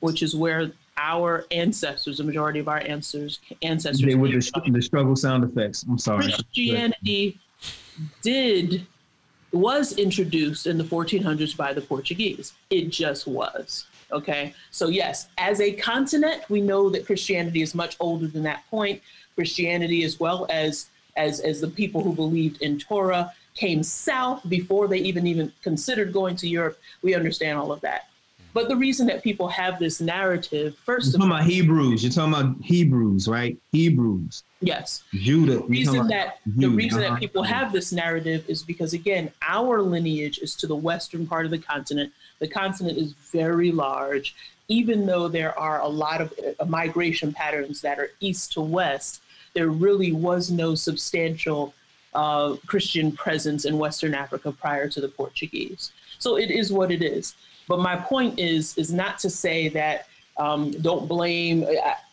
which 0.00 0.22
is 0.22 0.36
where 0.36 0.72
our 0.96 1.46
ancestors, 1.50 2.18
the 2.18 2.24
majority 2.24 2.60
of 2.60 2.68
our 2.68 2.80
ancestors, 2.80 3.40
ancestors, 3.62 4.06
they 4.06 4.14
were 4.14 4.28
the, 4.28 4.62
the 4.68 4.82
struggle 4.82 5.16
sound 5.16 5.44
effects. 5.44 5.84
I'm 5.84 5.98
sorry. 5.98 6.24
Christianity 6.24 7.38
did 8.22 8.86
was 9.53 9.98
introduced 9.98 10.66
in 10.66 10.78
the 10.78 10.84
1400s 10.84 11.57
by 11.57 11.72
the 11.72 11.80
Portuguese. 11.80 12.55
It 12.70 12.88
just 12.88 13.26
was. 13.26 13.86
Okay. 14.11 14.55
So, 14.70 14.88
yes, 14.88 15.28
as 15.38 15.61
a 15.61 15.72
continent, 15.72 16.42
we 16.48 16.61
know 16.61 16.90
that 16.90 17.07
Christianity 17.07 17.62
is 17.62 17.74
much 17.74 17.96
older 18.00 18.26
than 18.26 18.42
that 18.44 18.64
point. 18.70 19.00
Christianity, 19.34 20.05
as 20.05 20.20
well 20.20 20.46
as 20.50 20.86
as, 21.16 21.40
as 21.40 21.61
the 21.61 21.68
people 21.68 22.03
who 22.03 22.14
believed 22.14 22.62
in 22.62 22.78
Torah, 22.78 23.32
came 23.55 23.82
south 23.82 24.48
before 24.48 24.88
they 24.88 24.98
even 24.98 25.26
even 25.26 25.53
considered 25.62 26.12
going 26.12 26.36
to 26.36 26.48
Europe. 26.48 26.78
We 27.03 27.14
understand 27.14 27.59
all 27.59 27.72
of 27.72 27.80
that. 27.82 28.09
But 28.55 28.68
the 28.68 28.76
reason 28.76 29.07
that 29.07 29.22
people 29.22 29.48
have 29.48 29.78
this 29.78 30.00
narrative, 30.00 30.76
1st 30.86 31.05
You're 31.05 31.12
talking 31.12 31.26
about 31.26 31.44
Hebrews. 31.44 32.03
You're 32.03 32.12
talking 32.12 32.34
about 32.34 32.57
Hebrews, 32.62 33.26
right? 33.28 33.57
Hebrews. 33.72 34.44
Yes. 34.61 35.03
Judah. 35.12 35.57
The 35.57 35.62
reason 35.62 36.07
that 36.09 36.38
the 36.46 36.68
reason 36.68 37.03
uh-huh. 37.03 37.14
that 37.14 37.20
people 37.20 37.42
have 37.42 37.72
this 37.72 37.92
narrative 37.92 38.44
is 38.48 38.62
because 38.62 38.92
again, 38.92 39.30
our 39.42 39.80
lineage 39.80 40.38
is 40.38 40.55
to 40.57 40.66
the 40.66 40.76
western 40.76 41.26
part 41.26 41.46
of 41.46 41.50
the 41.50 41.59
continent. 41.59 42.12
The 42.38 42.48
continent 42.48 42.98
is 42.98 43.12
very 43.32 43.72
large. 43.72 44.34
Even 44.68 45.07
though 45.07 45.28
there 45.28 45.59
are 45.59 45.80
a 45.80 45.88
lot 45.88 46.20
of 46.20 46.32
uh, 46.61 46.64
migration 46.64 47.32
patterns 47.32 47.80
that 47.80 47.98
are 47.98 48.11
east 48.20 48.53
to 48.53 48.61
west, 48.61 49.22
there 49.55 49.68
really 49.68 50.12
was 50.12 50.50
no 50.50 50.74
substantial 50.74 51.74
uh, 52.14 52.57
Christian 52.66 53.12
presence 53.12 53.64
in 53.64 53.78
Western 53.78 54.14
Africa 54.14 54.53
prior 54.53 54.88
to 54.88 55.00
the 55.00 55.09
Portuguese. 55.09 55.92
So 56.18 56.36
it 56.36 56.50
is 56.50 56.72
what 56.72 56.90
it 56.90 57.03
is. 57.03 57.34
But 57.72 57.80
my 57.80 57.96
point 57.96 58.38
is 58.38 58.76
is 58.76 58.92
not 58.92 59.18
to 59.20 59.30
say 59.30 59.68
that 59.70 60.06
um, 60.36 60.72
don't 60.82 61.08
blame. 61.08 61.64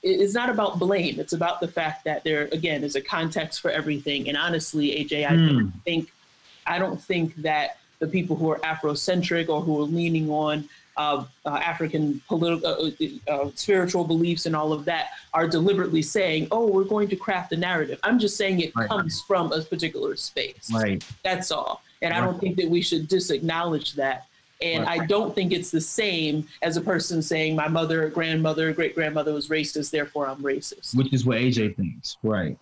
It's 0.01 0.33
not 0.33 0.49
about 0.49 0.79
blame. 0.79 1.19
It's 1.19 1.33
about 1.33 1.59
the 1.59 1.67
fact 1.67 2.05
that 2.05 2.23
there 2.23 2.47
again 2.53 2.81
is 2.81 2.95
a 2.95 3.01
context 3.01 3.59
for 3.59 3.69
everything. 3.69 4.29
And 4.29 4.37
honestly, 4.37 4.91
AJ, 4.91 5.27
I 5.27 5.33
mm. 5.33 5.49
don't 5.49 5.73
think 5.83 6.13
I 6.65 6.79
don't 6.79 7.01
think 7.01 7.35
that 7.41 7.75
the 7.99 8.07
people 8.07 8.37
who 8.37 8.49
are 8.49 8.59
Afrocentric 8.59 9.49
or 9.49 9.59
who 9.59 9.81
are 9.81 9.83
leaning 9.83 10.29
on 10.29 10.69
uh, 10.95 11.25
uh, 11.45 11.49
African 11.55 12.21
political, 12.29 12.65
uh, 12.65 12.91
uh, 13.29 13.33
uh, 13.33 13.51
spiritual 13.55 14.05
beliefs 14.05 14.45
and 14.45 14.55
all 14.55 14.71
of 14.71 14.85
that 14.85 15.09
are 15.33 15.45
deliberately 15.45 16.01
saying, 16.01 16.47
"Oh, 16.51 16.67
we're 16.67 16.85
going 16.85 17.09
to 17.09 17.17
craft 17.17 17.51
a 17.51 17.57
narrative." 17.57 17.99
I'm 18.03 18.17
just 18.17 18.37
saying 18.37 18.61
it 18.61 18.71
right. 18.77 18.87
comes 18.87 19.19
from 19.23 19.51
a 19.51 19.61
particular 19.61 20.15
space. 20.15 20.71
Right. 20.73 21.03
That's 21.25 21.51
all. 21.51 21.83
And 22.01 22.13
right. 22.13 22.21
I 22.21 22.25
don't 22.25 22.39
think 22.39 22.55
that 22.55 22.69
we 22.69 22.81
should 22.81 23.09
disacknowledge 23.09 23.95
that. 23.95 24.28
And 24.61 24.85
right. 24.85 25.01
I 25.01 25.05
don't 25.05 25.33
think 25.33 25.53
it's 25.53 25.71
the 25.71 25.81
same 25.81 26.47
as 26.61 26.75
a 26.75 26.81
person 26.81 27.21
saying, 27.21 27.55
"My 27.55 27.67
mother, 27.67 28.09
grandmother, 28.09 28.73
great 28.73 28.93
grandmother 28.93 29.33
was 29.33 29.47
racist, 29.47 29.91
therefore 29.91 30.27
I'm 30.27 30.41
racist." 30.41 30.95
Which 30.95 31.13
is 31.13 31.25
what 31.25 31.37
AJ 31.37 31.77
thinks. 31.77 32.17
Right 32.23 32.57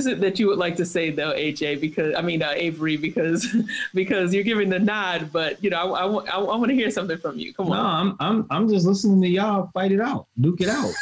is 0.00 0.06
it 0.06 0.20
that 0.20 0.38
you 0.38 0.46
would 0.48 0.58
like 0.58 0.76
to 0.76 0.86
say 0.86 1.10
though, 1.10 1.32
AJ? 1.32 1.80
Because 1.80 2.14
I 2.16 2.22
mean 2.22 2.42
uh, 2.42 2.52
Avery, 2.54 2.96
because 2.96 3.46
because 3.94 4.34
you're 4.34 4.44
giving 4.44 4.68
the 4.68 4.78
nod, 4.78 5.30
but 5.32 5.62
you 5.62 5.70
know 5.70 5.94
I, 5.94 6.04
I, 6.04 6.06
I, 6.06 6.40
I 6.40 6.56
want 6.56 6.68
to 6.68 6.74
hear 6.74 6.90
something 6.90 7.18
from 7.18 7.38
you. 7.38 7.52
Come 7.54 7.70
on. 7.70 7.76
No, 7.76 7.82
I'm 7.82 8.16
I'm 8.20 8.46
I'm 8.50 8.68
just 8.68 8.86
listening 8.86 9.20
to 9.22 9.28
y'all 9.28 9.70
fight 9.72 9.92
it 9.92 10.00
out, 10.00 10.26
duke 10.40 10.60
it 10.60 10.68
out. 10.68 10.92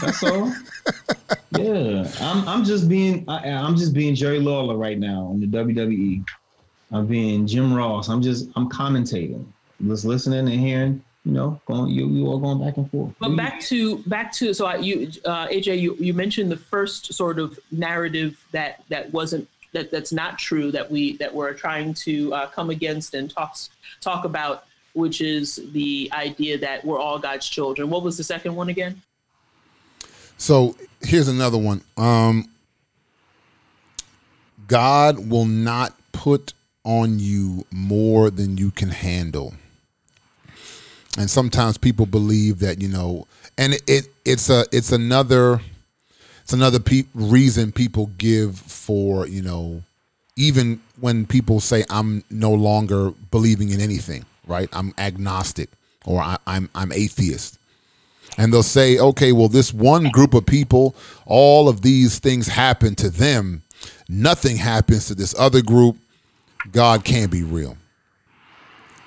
That's 0.00 0.22
all. 0.22 0.52
yeah, 1.58 2.10
I'm 2.20 2.46
I'm 2.48 2.64
just 2.64 2.88
being 2.88 3.24
I, 3.28 3.48
I'm 3.50 3.76
just 3.76 3.94
being 3.94 4.14
Jerry 4.14 4.40
Lawler 4.40 4.76
right 4.76 4.98
now 4.98 5.26
on 5.26 5.40
the 5.40 5.46
WWE. 5.46 6.24
I'm 6.94 7.06
being 7.06 7.46
Jim 7.46 7.74
Ross. 7.74 8.08
I'm 8.08 8.22
just 8.22 8.48
I'm 8.56 8.70
commentating, 8.70 9.44
just 9.86 10.04
listening 10.04 10.40
and 10.40 10.60
hearing 10.60 11.02
you 11.24 11.32
know, 11.32 11.60
going 11.66 11.90
you 11.90 12.06
you 12.08 12.26
all 12.26 12.38
going 12.38 12.62
back 12.62 12.76
and 12.76 12.90
forth. 12.90 13.14
But 13.18 13.34
back 13.34 13.60
to 13.62 13.98
back 14.04 14.30
to 14.34 14.52
so 14.52 14.66
I, 14.66 14.76
you 14.76 15.10
uh, 15.24 15.48
AJ, 15.48 15.80
you, 15.80 15.96
you 15.98 16.12
mentioned 16.12 16.52
the 16.52 16.56
first 16.56 17.14
sort 17.14 17.38
of 17.38 17.58
narrative 17.70 18.44
that 18.52 18.84
that 18.90 19.10
wasn't 19.12 19.48
that 19.72 19.90
that's 19.90 20.12
not 20.12 20.38
true 20.38 20.70
that 20.72 20.90
we 20.90 21.16
that 21.16 21.34
we're 21.34 21.54
trying 21.54 21.94
to 21.94 22.32
uh, 22.34 22.46
come 22.48 22.68
against 22.68 23.14
and 23.14 23.30
talk 23.30 23.56
talk 24.02 24.26
about, 24.26 24.64
which 24.92 25.22
is 25.22 25.60
the 25.72 26.10
idea 26.12 26.58
that 26.58 26.84
we're 26.84 27.00
all 27.00 27.18
God's 27.18 27.48
children. 27.48 27.88
What 27.88 28.02
was 28.02 28.18
the 28.18 28.24
second 28.24 28.54
one 28.54 28.68
again? 28.68 29.00
So 30.36 30.76
here's 31.00 31.28
another 31.28 31.58
one. 31.58 31.80
Um, 31.96 32.50
God 34.66 35.30
will 35.30 35.46
not 35.46 35.94
put 36.12 36.52
on 36.84 37.18
you 37.18 37.64
more 37.70 38.30
than 38.30 38.56
you 38.58 38.70
can 38.70 38.90
handle. 38.90 39.54
And 41.18 41.30
sometimes 41.30 41.78
people 41.78 42.06
believe 42.06 42.58
that 42.60 42.82
you 42.82 42.88
know 42.88 43.26
and 43.56 43.74
it, 43.74 43.82
it 43.86 44.08
it's 44.24 44.50
a 44.50 44.66
it's 44.72 44.90
another 44.92 45.60
it's 46.42 46.52
another 46.52 46.80
pe- 46.80 47.04
reason 47.14 47.70
people 47.72 48.08
give 48.18 48.58
for 48.58 49.26
you 49.26 49.40
know 49.40 49.82
even 50.36 50.80
when 50.98 51.24
people 51.24 51.60
say 51.60 51.84
i'm 51.88 52.24
no 52.30 52.52
longer 52.52 53.12
believing 53.30 53.70
in 53.70 53.80
anything 53.80 54.24
right? 54.46 54.68
I'm 54.72 54.94
agnostic 54.98 55.70
or 56.04 56.20
I, 56.20 56.38
i'm 56.46 56.68
i'm 56.74 56.92
atheist. 56.92 57.58
And 58.36 58.52
they'll 58.52 58.62
say 58.62 58.98
okay 58.98 59.32
well 59.32 59.48
this 59.48 59.72
one 59.72 60.10
group 60.10 60.34
of 60.34 60.46
people 60.46 60.94
all 61.26 61.68
of 61.68 61.82
these 61.82 62.18
things 62.18 62.48
happen 62.48 62.94
to 62.96 63.10
them. 63.10 63.62
Nothing 64.08 64.56
happens 64.56 65.06
to 65.06 65.14
this 65.14 65.34
other 65.38 65.62
group 65.62 65.96
god 66.72 67.04
can't 67.04 67.30
be 67.30 67.42
real 67.42 67.76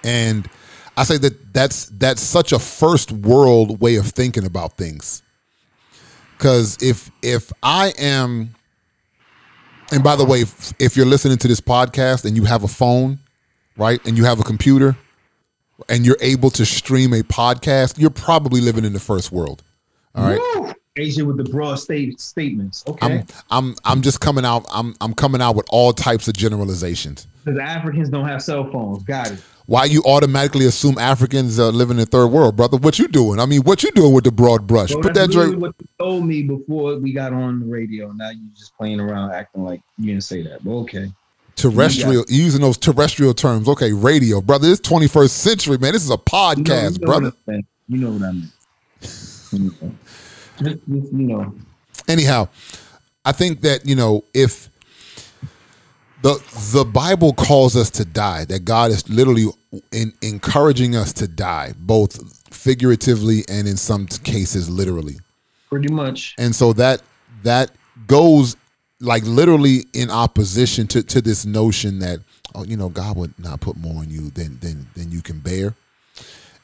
and 0.04 0.50
I 0.98 1.04
say 1.04 1.18
that 1.20 1.54
that's 1.54 1.86
that's 1.86 2.22
such 2.22 2.52
a 2.52 2.60
first 2.60 3.12
world 3.12 3.80
way 3.80 3.98
of 3.98 4.08
thinking 4.08 4.46
about 4.46 4.78
things. 4.78 5.22
Cuz 6.40 6.78
if 6.82 7.12
if 7.22 7.52
I 7.62 7.94
am 8.00 8.56
and 9.92 10.04
by 10.04 10.16
the 10.16 10.26
way, 10.26 10.42
if, 10.42 10.74
if, 10.80 10.98
you're 10.98 11.06
listening 11.06 11.38
to 11.38 11.48
this 11.48 11.62
podcast 11.62 12.26
and 12.26 12.36
you 12.36 12.44
have 12.44 12.66
a 12.66 12.68
phone, 12.68 13.20
right? 13.78 14.06
And 14.06 14.18
you 14.18 14.26
have 14.26 14.38
a 14.38 14.44
computer 14.44 14.98
and 15.88 16.06
you're 16.06 16.18
able 16.20 16.50
to 16.52 16.66
stream 16.66 17.14
a 17.14 17.22
podcast, 17.22 17.98
you're 17.98 18.10
probably 18.10 18.60
living 18.60 18.84
in 18.84 18.92
the 18.92 19.00
first 19.00 19.32
world. 19.32 19.64
All 20.14 20.26
right. 20.26 20.40
Woo! 20.56 20.74
AJ 20.98 21.26
with 21.26 21.38
the 21.38 21.46
broad 21.46 21.76
state 21.76 22.20
statements. 22.20 22.84
Okay. 22.88 23.06
I'm 23.06 23.26
I'm 23.50 23.76
I'm 23.86 24.02
just 24.02 24.20
coming 24.20 24.44
out 24.44 24.66
I'm 24.72 24.96
I'm 25.00 25.14
coming 25.14 25.42
out 25.42 25.56
with 25.56 25.68
all 25.70 25.94
types 25.94 26.28
of 26.28 26.34
generalizations. 26.34 27.28
Because 27.48 27.60
Africans 27.60 28.10
don't 28.10 28.28
have 28.28 28.42
cell 28.44 28.70
phones. 28.72 29.04
Got 29.04 29.32
it 29.32 29.40
why 29.68 29.84
you 29.84 30.02
automatically 30.06 30.66
assume 30.66 30.98
Africans 30.98 31.60
uh, 31.60 31.68
are 31.68 31.72
living 31.72 32.00
in 32.00 32.06
third 32.06 32.28
world, 32.28 32.56
brother? 32.56 32.78
What 32.78 32.98
you 32.98 33.08
doing? 33.08 33.40
I 33.40 33.46
mean, 33.46 33.62
what 33.62 33.84
you 33.84 33.92
doing 33.92 34.14
with 34.14 34.24
the 34.24 34.32
broad 34.32 34.66
brush? 34.66 34.94
Put 34.94 35.14
that 35.14 35.30
Drake. 35.30 35.58
What 35.58 35.76
you 35.80 35.88
told 36.00 36.26
me 36.26 36.44
before 36.44 36.98
we 36.98 37.12
got 37.14 37.34
on 37.34 37.60
the 37.60 37.66
radio. 37.66 38.12
Now 38.14 38.30
you 38.30 38.48
just 38.56 38.76
playing 38.78 39.02
around, 39.02 39.34
acting 39.34 39.66
like 39.66 39.82
you 39.98 40.08
didn't 40.08 40.24
say 40.24 40.42
that. 40.44 40.64
But 40.64 40.72
okay. 40.72 41.12
Terrestrial, 41.58 42.24
using 42.30 42.62
those 42.62 42.78
terrestrial 42.78 43.34
terms. 43.34 43.68
Okay, 43.68 43.92
radio, 43.92 44.40
brother. 44.40 44.70
It's 44.70 44.80
21st 44.82 45.30
century, 45.30 45.78
man. 45.78 45.92
This 45.94 46.04
is 46.04 46.12
a 46.12 46.18
podcast, 46.18 46.58
you 46.58 46.64
know, 46.64 46.84
you 46.84 46.92
know 46.92 47.06
brother. 47.06 47.34
You 47.90 47.98
know 47.98 48.12
what 48.12 48.24
I 48.24 48.32
mean. 48.32 48.52
you 50.88 51.28
know. 51.28 51.54
Anyhow, 52.08 52.48
I 53.26 53.34
think 53.34 53.62
that 53.62 53.86
you 53.86 53.96
know 53.96 54.24
if 54.34 54.70
the 56.22 56.42
the 56.74 56.86
Bible 56.86 57.34
calls 57.34 57.76
us 57.76 57.90
to 57.92 58.06
die. 58.06 58.46
That 58.46 58.66
God 58.66 58.92
is 58.92 59.08
literally 59.10 59.48
in, 59.92 60.14
encouraging 60.22 60.96
us 60.96 61.14
to 61.14 61.28
die, 61.28 61.74
both 61.78 62.54
figuratively 62.54 63.44
and 63.48 63.68
in 63.68 63.78
some 63.78 64.08
cases 64.08 64.70
literally. 64.70 65.18
Pretty 65.70 65.94
much. 65.94 66.36
And 66.38 66.56
so 66.56 66.74
that 66.74 67.02
that 67.44 67.72
goes 68.08 68.56
like 69.00 69.24
literally 69.24 69.86
in 69.94 70.10
opposition 70.10 70.88
to 70.88 71.04
to 71.04 71.22
this 71.22 71.46
notion 71.46 72.00
that 72.00 72.20
oh 72.56 72.64
you 72.64 72.78
know 72.78 72.90
God 72.90 73.18
would 73.18 73.38
not 73.38 73.62
put 73.62 73.78
more 73.78 74.02
on 74.02 74.10
you 74.10 74.30
than 74.32 74.60
than 74.60 74.88
than 74.96 75.12
you 75.12 75.22
can 75.22 75.40
bear. 75.40 75.76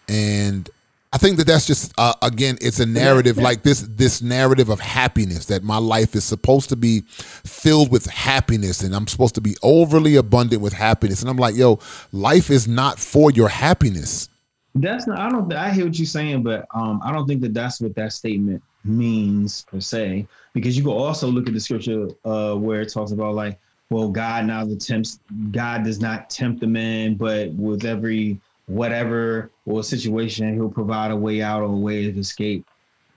And 0.07 0.69
I 1.14 1.18
think 1.18 1.38
that 1.38 1.45
that's 1.45 1.68
just 1.68 1.93
uh, 1.99 2.16
again, 2.24 2.57
it's 2.59 2.80
a 2.80 2.88
narrative 2.88 3.38
like 3.38 3.61
this 3.61 3.82
this 3.82 4.24
narrative 4.24 4.70
of 4.70 4.80
happiness 4.80 5.45
that 5.45 5.64
my 5.64 5.78
life 5.78 6.16
is 6.16 6.24
supposed 6.24 6.70
to 6.70 6.76
be 6.76 7.01
filled 7.07 7.91
with 7.91 8.07
happiness, 8.07 8.82
and 8.82 8.95
I'm 8.95 9.05
supposed 9.05 9.36
to 9.36 9.41
be 9.41 9.55
overly 9.61 10.16
abundant 10.16 10.64
with 10.64 10.74
happiness. 10.74 11.22
And 11.22 11.30
I'm 11.30 11.38
like, 11.38 11.55
yo, 11.55 11.80
life 12.11 12.49
is 12.49 12.68
not 12.68 12.97
for 12.97 13.30
your 13.30 13.47
happiness. 13.47 14.28
That's 14.74 15.05
not. 15.05 15.20
I 15.20 15.30
don't. 15.30 15.53
I 15.53 15.70
hear 15.70 15.86
what 15.86 15.99
you're 15.99 16.07
saying, 16.07 16.41
but 16.41 16.66
um, 16.74 16.99
I 17.05 17.11
don't 17.11 17.28
think 17.28 17.41
that 17.41 17.53
that's 17.53 17.80
what 17.80 17.93
that 17.93 18.11
statement 18.11 18.64
means 18.84 19.66
per 19.70 19.80
se. 19.80 20.28
Because 20.53 20.76
you 20.76 20.82
can 20.82 20.93
also 20.93 21.28
look 21.28 21.47
at 21.47 21.53
the 21.53 21.59
scripture 21.59 22.07
uh, 22.26 22.55
where 22.55 22.82
it 22.82 22.91
talks 22.91 23.11
about 23.11 23.36
like, 23.36 23.59
well, 23.91 24.09
God 24.09 24.47
now 24.47 24.66
the 24.66 24.76
tempts. 24.76 25.20
God 25.51 25.84
does 25.84 25.99
not 25.99 26.32
tempt 26.32 26.59
the 26.59 26.66
man, 26.66 27.14
but 27.14 27.51
with 27.51 27.86
every 27.86 28.39
whatever 28.68 29.51
or 29.66 29.84
situation, 29.84 30.53
he'll 30.53 30.70
provide 30.70 31.11
a 31.11 31.16
way 31.16 31.41
out 31.41 31.61
or 31.61 31.66
a 31.66 31.70
way 31.70 32.07
of 32.07 32.18
escape. 32.18 32.66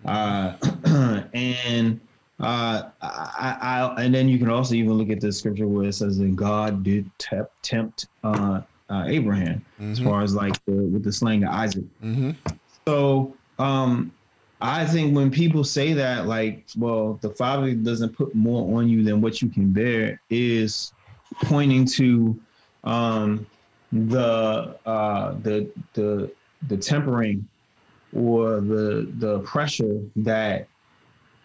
Uh, 0.04 0.54
and 1.34 2.00
uh, 2.40 2.90
I, 3.00 3.56
I, 3.60 4.02
and 4.02 4.14
then 4.14 4.28
you 4.28 4.38
can 4.38 4.50
also 4.50 4.74
even 4.74 4.92
look 4.94 5.10
at 5.10 5.20
the 5.20 5.32
scripture 5.32 5.66
where 5.66 5.88
it 5.88 5.94
says 5.94 6.18
that 6.18 6.36
God 6.36 6.82
did 6.82 7.10
tempt, 7.18 7.50
tempt 7.62 8.06
uh, 8.24 8.60
uh, 8.90 9.04
Abraham 9.06 9.64
mm-hmm. 9.80 9.92
as 9.92 9.98
far 9.98 10.22
as 10.22 10.34
like 10.34 10.62
the, 10.66 10.72
with 10.72 11.02
the 11.02 11.12
slaying 11.12 11.44
of 11.44 11.50
Isaac. 11.50 11.84
Mm-hmm. 12.02 12.32
So 12.86 13.34
um, 13.58 14.12
I 14.60 14.84
think 14.84 15.14
when 15.14 15.30
people 15.30 15.64
say 15.64 15.92
that, 15.94 16.26
like, 16.26 16.66
well, 16.76 17.18
the 17.20 17.30
Father 17.30 17.74
doesn't 17.74 18.16
put 18.16 18.34
more 18.34 18.78
on 18.78 18.88
you 18.88 19.02
than 19.02 19.20
what 19.20 19.42
you 19.42 19.48
can 19.48 19.72
bear, 19.72 20.20
is 20.30 20.92
pointing 21.44 21.84
to 21.86 22.38
um, 22.84 23.46
the 23.92 24.78
uh, 24.86 25.34
the 25.42 25.70
the 25.94 26.30
the 26.68 26.76
tempering 26.76 27.46
or 28.14 28.60
the 28.60 29.12
the 29.18 29.40
pressure 29.40 30.00
that 30.16 30.68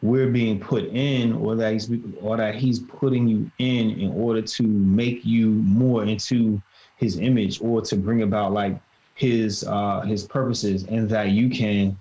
we're 0.02 0.30
being 0.30 0.60
put 0.60 0.86
in 0.86 1.34
or 1.34 1.56
that 1.56 1.74
he's 1.74 1.92
or 2.22 2.38
that 2.38 2.56
he's 2.56 2.80
putting 2.80 3.28
you 3.28 3.52
in 3.60 3.92
in 3.92 4.12
order 4.14 4.42
to 4.42 4.64
make 4.64 5.24
you 5.24 5.50
more 5.50 6.04
into 6.04 6.62
his 6.98 7.20
image 7.20 7.62
or 7.62 7.82
to 7.82 7.96
bring 7.96 8.24
about 8.24 8.52
like 8.52 8.80
his 9.16 9.64
uh 9.66 10.02
his 10.02 10.26
purposes 10.26 10.84
and 10.86 11.10
that 11.10 11.30
you 11.30 11.50
can 11.50 11.96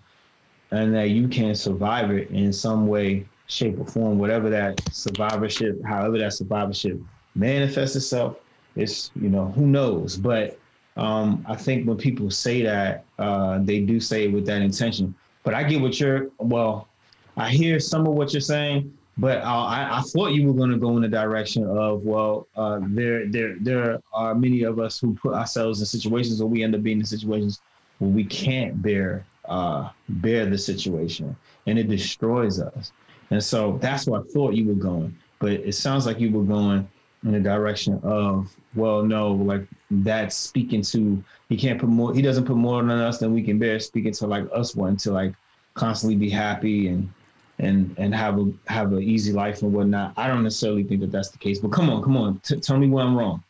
and 0.70 0.94
that 0.94 1.10
you 1.10 1.28
can 1.28 1.54
survive 1.54 2.10
it 2.10 2.30
in 2.30 2.52
some 2.52 2.86
way 2.86 3.26
shape 3.46 3.78
or 3.78 3.84
form 3.84 4.18
whatever 4.18 4.48
that 4.48 4.80
survivorship 4.92 5.76
however 5.84 6.16
that 6.16 6.32
survivorship 6.32 6.98
manifests 7.34 7.96
itself 7.96 8.36
it's 8.76 9.10
you 9.14 9.28
know 9.28 9.46
who 9.46 9.66
knows, 9.66 10.16
but 10.16 10.58
um, 10.96 11.44
I 11.48 11.56
think 11.56 11.86
when 11.86 11.96
people 11.96 12.30
say 12.30 12.62
that, 12.62 13.04
uh, 13.18 13.58
they 13.62 13.80
do 13.80 14.00
say 14.00 14.24
it 14.24 14.32
with 14.32 14.46
that 14.46 14.62
intention. 14.62 15.14
But 15.42 15.54
I 15.54 15.62
get 15.62 15.80
what 15.80 15.98
you're. 15.98 16.30
Well, 16.38 16.88
I 17.36 17.50
hear 17.50 17.80
some 17.80 18.06
of 18.06 18.14
what 18.14 18.32
you're 18.32 18.40
saying, 18.40 18.92
but 19.16 19.38
uh, 19.38 19.64
I, 19.64 19.98
I, 19.98 20.00
thought 20.02 20.32
you 20.32 20.46
were 20.46 20.52
going 20.52 20.70
to 20.70 20.76
go 20.76 20.96
in 20.96 21.02
the 21.02 21.08
direction 21.08 21.64
of 21.64 22.02
well, 22.02 22.48
uh, 22.56 22.80
there 22.82 23.26
there 23.28 23.56
there 23.60 24.00
are 24.12 24.34
many 24.34 24.62
of 24.62 24.78
us 24.78 25.00
who 25.00 25.14
put 25.14 25.32
ourselves 25.32 25.80
in 25.80 25.86
situations 25.86 26.42
where 26.42 26.48
we 26.48 26.62
end 26.62 26.74
up 26.74 26.82
being 26.82 26.98
in 26.98 27.06
situations 27.06 27.60
where 27.98 28.10
we 28.10 28.24
can't 28.24 28.82
bear 28.82 29.24
uh, 29.46 29.88
bear 30.08 30.46
the 30.46 30.58
situation, 30.58 31.34
and 31.66 31.78
it 31.78 31.88
destroys 31.88 32.60
us. 32.60 32.92
And 33.30 33.42
so 33.42 33.78
that's 33.80 34.06
where 34.06 34.20
I 34.20 34.24
thought 34.32 34.54
you 34.54 34.66
were 34.66 34.74
going. 34.74 35.16
But 35.38 35.52
it 35.52 35.74
sounds 35.74 36.04
like 36.04 36.20
you 36.20 36.30
were 36.30 36.44
going 36.44 36.88
in 37.24 37.32
the 37.32 37.40
direction 37.40 38.00
of 38.02 38.54
well 38.74 39.02
no 39.02 39.32
like 39.32 39.66
that's 39.90 40.36
speaking 40.36 40.80
to 40.80 41.22
he 41.48 41.56
can't 41.56 41.78
put 41.78 41.88
more 41.88 42.14
he 42.14 42.22
doesn't 42.22 42.44
put 42.44 42.56
more 42.56 42.78
on 42.78 42.90
us 42.90 43.18
than 43.18 43.34
we 43.34 43.42
can 43.42 43.58
bear 43.58 43.78
speaking 43.78 44.12
to 44.12 44.26
like 44.26 44.46
us 44.54 44.74
wanting 44.74 44.96
to 44.96 45.12
like 45.12 45.34
constantly 45.74 46.16
be 46.16 46.30
happy 46.30 46.88
and 46.88 47.12
and 47.58 47.94
and 47.98 48.14
have 48.14 48.38
a 48.38 48.50
have 48.66 48.92
an 48.92 49.02
easy 49.02 49.32
life 49.32 49.62
and 49.62 49.72
whatnot. 49.72 50.14
I 50.16 50.26
don't 50.26 50.42
necessarily 50.42 50.82
think 50.82 51.00
that 51.02 51.12
that's 51.12 51.30
the 51.30 51.38
case 51.38 51.58
but 51.58 51.72
come 51.72 51.90
on 51.90 52.02
come 52.02 52.16
on. 52.16 52.40
T- 52.40 52.58
tell 52.58 52.78
me 52.78 52.88
where 52.88 53.04
i'm 53.04 53.16
wrong. 53.16 53.42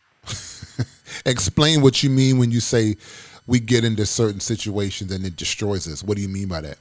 Explain 1.26 1.80
what 1.82 2.02
you 2.02 2.10
mean 2.10 2.38
when 2.38 2.50
you 2.50 2.60
say 2.60 2.96
we 3.46 3.60
get 3.60 3.84
into 3.84 4.06
certain 4.06 4.40
situations 4.40 5.12
and 5.12 5.24
it 5.24 5.36
destroys 5.36 5.88
us. 5.88 6.02
What 6.02 6.16
do 6.16 6.22
you 6.22 6.28
mean 6.28 6.48
by 6.48 6.60
that? 6.62 6.78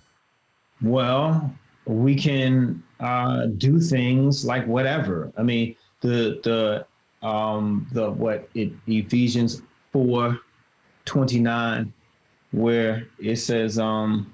Well 0.82 1.54
we 1.86 2.16
can 2.16 2.84
uh, 3.00 3.48
do 3.58 3.80
things 3.80 4.46
like 4.46 4.66
whatever. 4.68 5.32
I 5.38 5.44
mean 5.44 5.76
the 6.02 6.40
the 6.44 7.28
um 7.28 7.88
the 7.92 8.10
what 8.10 8.50
it 8.54 8.72
Ephesians 8.88 9.62
4 9.92 10.40
29 11.06 11.94
where 12.52 13.08
it 13.20 13.36
says 13.36 13.78
um 13.78 14.34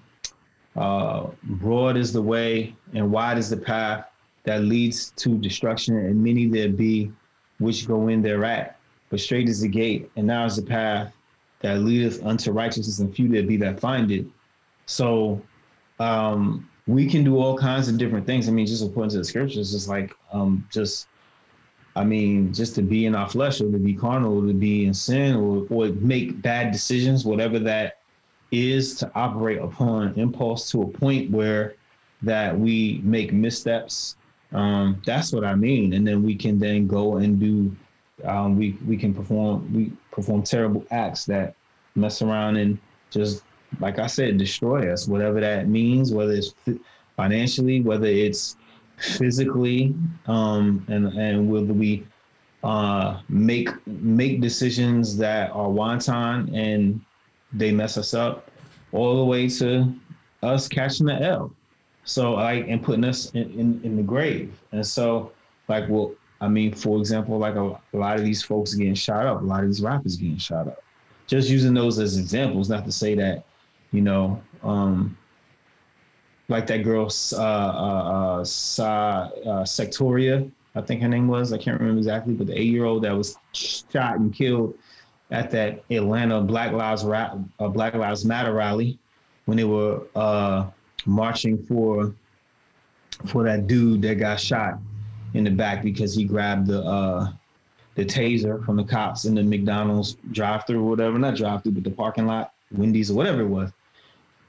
uh 0.76 1.28
broad 1.44 1.98
is 1.98 2.14
the 2.14 2.22
way 2.22 2.76
and 2.94 3.12
wide 3.12 3.38
is 3.38 3.50
the 3.50 3.58
path 3.58 4.06
that 4.44 4.62
leads 4.62 5.12
to 5.12 5.38
destruction 5.40 5.98
and 5.98 6.24
many 6.24 6.46
there 6.46 6.70
be 6.70 7.12
which 7.60 7.88
go 7.88 8.08
in 8.10 8.22
thereat 8.22 8.78
but 9.10 9.20
straight 9.20 9.48
is 9.50 9.62
the 9.62 9.68
gate 9.68 10.12
and 10.16 10.28
now 10.28 10.46
is 10.46 10.56
the 10.56 10.62
path 10.62 11.14
that 11.62 11.80
leadeth 11.80 12.24
unto 12.24 12.52
righteousness 12.52 13.00
and 13.00 13.14
few 13.16 13.28
there 13.28 13.44
be 13.44 13.58
that 13.58 13.80
find 13.80 14.12
it. 14.12 14.26
So 14.86 15.42
um, 16.00 16.70
we 16.86 17.08
can 17.08 17.24
do 17.24 17.40
all 17.40 17.58
kinds 17.58 17.88
of 17.88 17.98
different 17.98 18.26
things. 18.28 18.48
I 18.48 18.52
mean, 18.52 18.68
just 18.68 18.84
according 18.84 19.12
to 19.12 19.18
the 19.18 19.24
scriptures, 19.24 19.72
just 19.72 19.90
like 19.90 20.14
um, 20.32 20.68
just 20.72 21.08
I 21.96 22.04
mean, 22.04 22.54
just 22.54 22.76
to 22.76 22.82
be 22.82 23.06
in 23.06 23.16
our 23.16 23.30
flesh 23.30 23.62
or 23.62 23.72
to 23.72 23.78
be 23.78 23.94
carnal 23.94 24.44
or 24.44 24.48
to 24.48 24.54
be 24.54 24.86
in 24.86 24.94
sin 24.94 25.36
or, 25.36 25.66
or 25.70 25.88
make 25.94 26.42
bad 26.42 26.72
decisions, 26.72 27.26
whatever 27.26 27.58
that 27.60 28.00
is, 28.52 28.96
to 28.96 29.12
operate 29.16 29.60
upon 29.60 30.14
impulse 30.16 30.70
to 30.72 30.82
a 30.82 30.88
point 30.88 31.32
where 31.32 31.76
that 32.22 32.58
we 32.58 33.02
make 33.04 33.32
missteps. 33.32 34.18
Um, 34.52 35.02
that's 35.06 35.32
what 35.32 35.46
I 35.46 35.56
mean. 35.56 35.94
And 35.94 36.06
then 36.06 36.24
we 36.24 36.36
can 36.36 36.60
then 36.60 36.88
go 36.88 37.18
and 37.18 37.40
do 37.40 37.76
um, 38.24 38.58
we 38.58 38.78
we 38.88 38.96
can 38.96 39.14
perform 39.14 39.72
we 39.74 39.92
perform 40.12 40.42
terrible 40.44 40.86
acts 40.92 41.26
that 41.26 41.56
mess 41.96 42.22
around 42.22 42.56
and 42.56 42.80
just 43.12 43.44
like 43.80 44.00
I 44.00 44.08
said, 44.08 44.38
destroy 44.38 44.92
us, 44.92 45.08
whatever 45.08 45.42
that 45.42 45.68
means, 45.68 46.14
whether 46.14 46.32
it's 46.32 46.54
financially, 47.16 47.82
whether 47.82 48.08
it's 48.08 48.56
physically, 48.98 49.94
um, 50.28 50.86
and 50.88 51.08
and 51.18 51.50
whether 51.50 51.74
we 51.74 52.06
uh, 52.64 53.22
make 53.30 53.70
make 53.88 54.42
decisions 54.42 55.18
that 55.18 55.52
are 55.52 55.70
wanton 55.70 56.54
and 56.56 57.02
they 57.54 57.72
mess 57.72 57.98
us 57.98 58.14
up, 58.14 58.50
all 58.92 59.18
the 59.18 59.26
way 59.26 59.48
to 59.48 59.94
us 60.44 60.68
catching 60.68 61.06
the 61.06 61.22
L. 61.22 61.52
So 62.04 62.34
like 62.34 62.68
and 62.68 62.84
putting 62.84 63.04
us 63.04 63.32
in, 63.32 63.52
in, 63.60 63.82
in 63.84 63.96
the 63.96 64.04
grave. 64.04 64.54
And 64.72 64.86
so 64.86 65.32
like 65.68 65.90
well, 65.90 66.14
I 66.42 66.48
mean, 66.48 66.74
for 66.74 67.00
example, 67.00 67.38
like 67.38 67.56
a, 67.56 67.80
a 67.94 67.98
lot 67.98 68.18
of 68.18 68.26
these 68.26 68.44
folks 68.44 68.74
getting 68.74 68.96
shot 68.96 69.26
up, 69.26 69.42
a 69.42 69.46
lot 69.46 69.62
of 69.62 69.68
these 69.68 69.82
rappers 69.82 70.16
getting 70.16 70.38
shot 70.38 70.68
up. 70.68 70.84
Just 71.28 71.50
using 71.50 71.74
those 71.74 71.98
as 71.98 72.20
examples, 72.20 72.70
not 72.70 72.86
to 72.86 72.92
say 72.92 73.16
that 73.16 73.46
you 73.92 74.02
know, 74.02 74.42
um, 74.62 75.18
like 76.48 76.68
that 76.68 76.84
girl, 76.84 77.12
uh, 77.34 77.38
uh, 77.38 77.40
uh, 77.40 78.44
Sa, 78.44 79.30
uh, 79.46 79.64
Secoriea, 79.64 80.50
I 80.76 80.82
think 80.82 81.02
her 81.02 81.08
name 81.08 81.28
was. 81.28 81.54
I 81.54 81.58
can't 81.58 81.80
remember 81.80 82.00
exactly, 82.00 82.34
but 82.34 82.48
the 82.48 82.60
eight-year-old 82.60 83.04
that 83.04 83.16
was 83.16 83.38
shot 83.54 84.20
and 84.20 84.34
killed 84.34 84.78
at 85.32 85.50
that 85.52 85.84
Atlanta 85.90 86.42
Black 86.42 86.72
Lives 86.72 87.04
Ra- 87.04 87.38
uh, 87.60 87.68
Black 87.70 87.96
Lives 87.96 88.26
Matter 88.26 88.54
rally 88.54 89.00
when 89.46 89.58
they 89.58 89.64
were 89.64 90.02
uh, 90.16 90.68
marching 91.06 91.58
for 91.66 92.14
for 93.28 93.44
that 93.46 93.66
dude 93.66 94.02
that 94.02 94.16
got 94.16 94.40
shot 94.40 94.78
in 95.34 95.46
the 95.46 95.50
back 95.50 95.82
because 95.82 96.14
he 96.14 96.26
grabbed 96.26 96.68
the 96.68 96.84
uh, 96.84 97.32
the 97.96 98.06
taser 98.06 98.64
from 98.66 98.76
the 98.76 98.84
cops 98.84 99.26
in 99.26 99.36
the 99.36 99.44
McDonald's 99.44 100.18
drive-through 100.32 100.82
or 100.82 100.90
whatever, 100.90 101.18
not 101.18 101.36
drive-through, 101.36 101.72
but 101.72 101.84
the 101.86 101.90
parking 101.90 102.28
lot, 102.28 102.54
Wendy's 102.72 103.10
or 103.10 103.16
whatever 103.16 103.42
it 103.42 103.48
was 103.48 103.72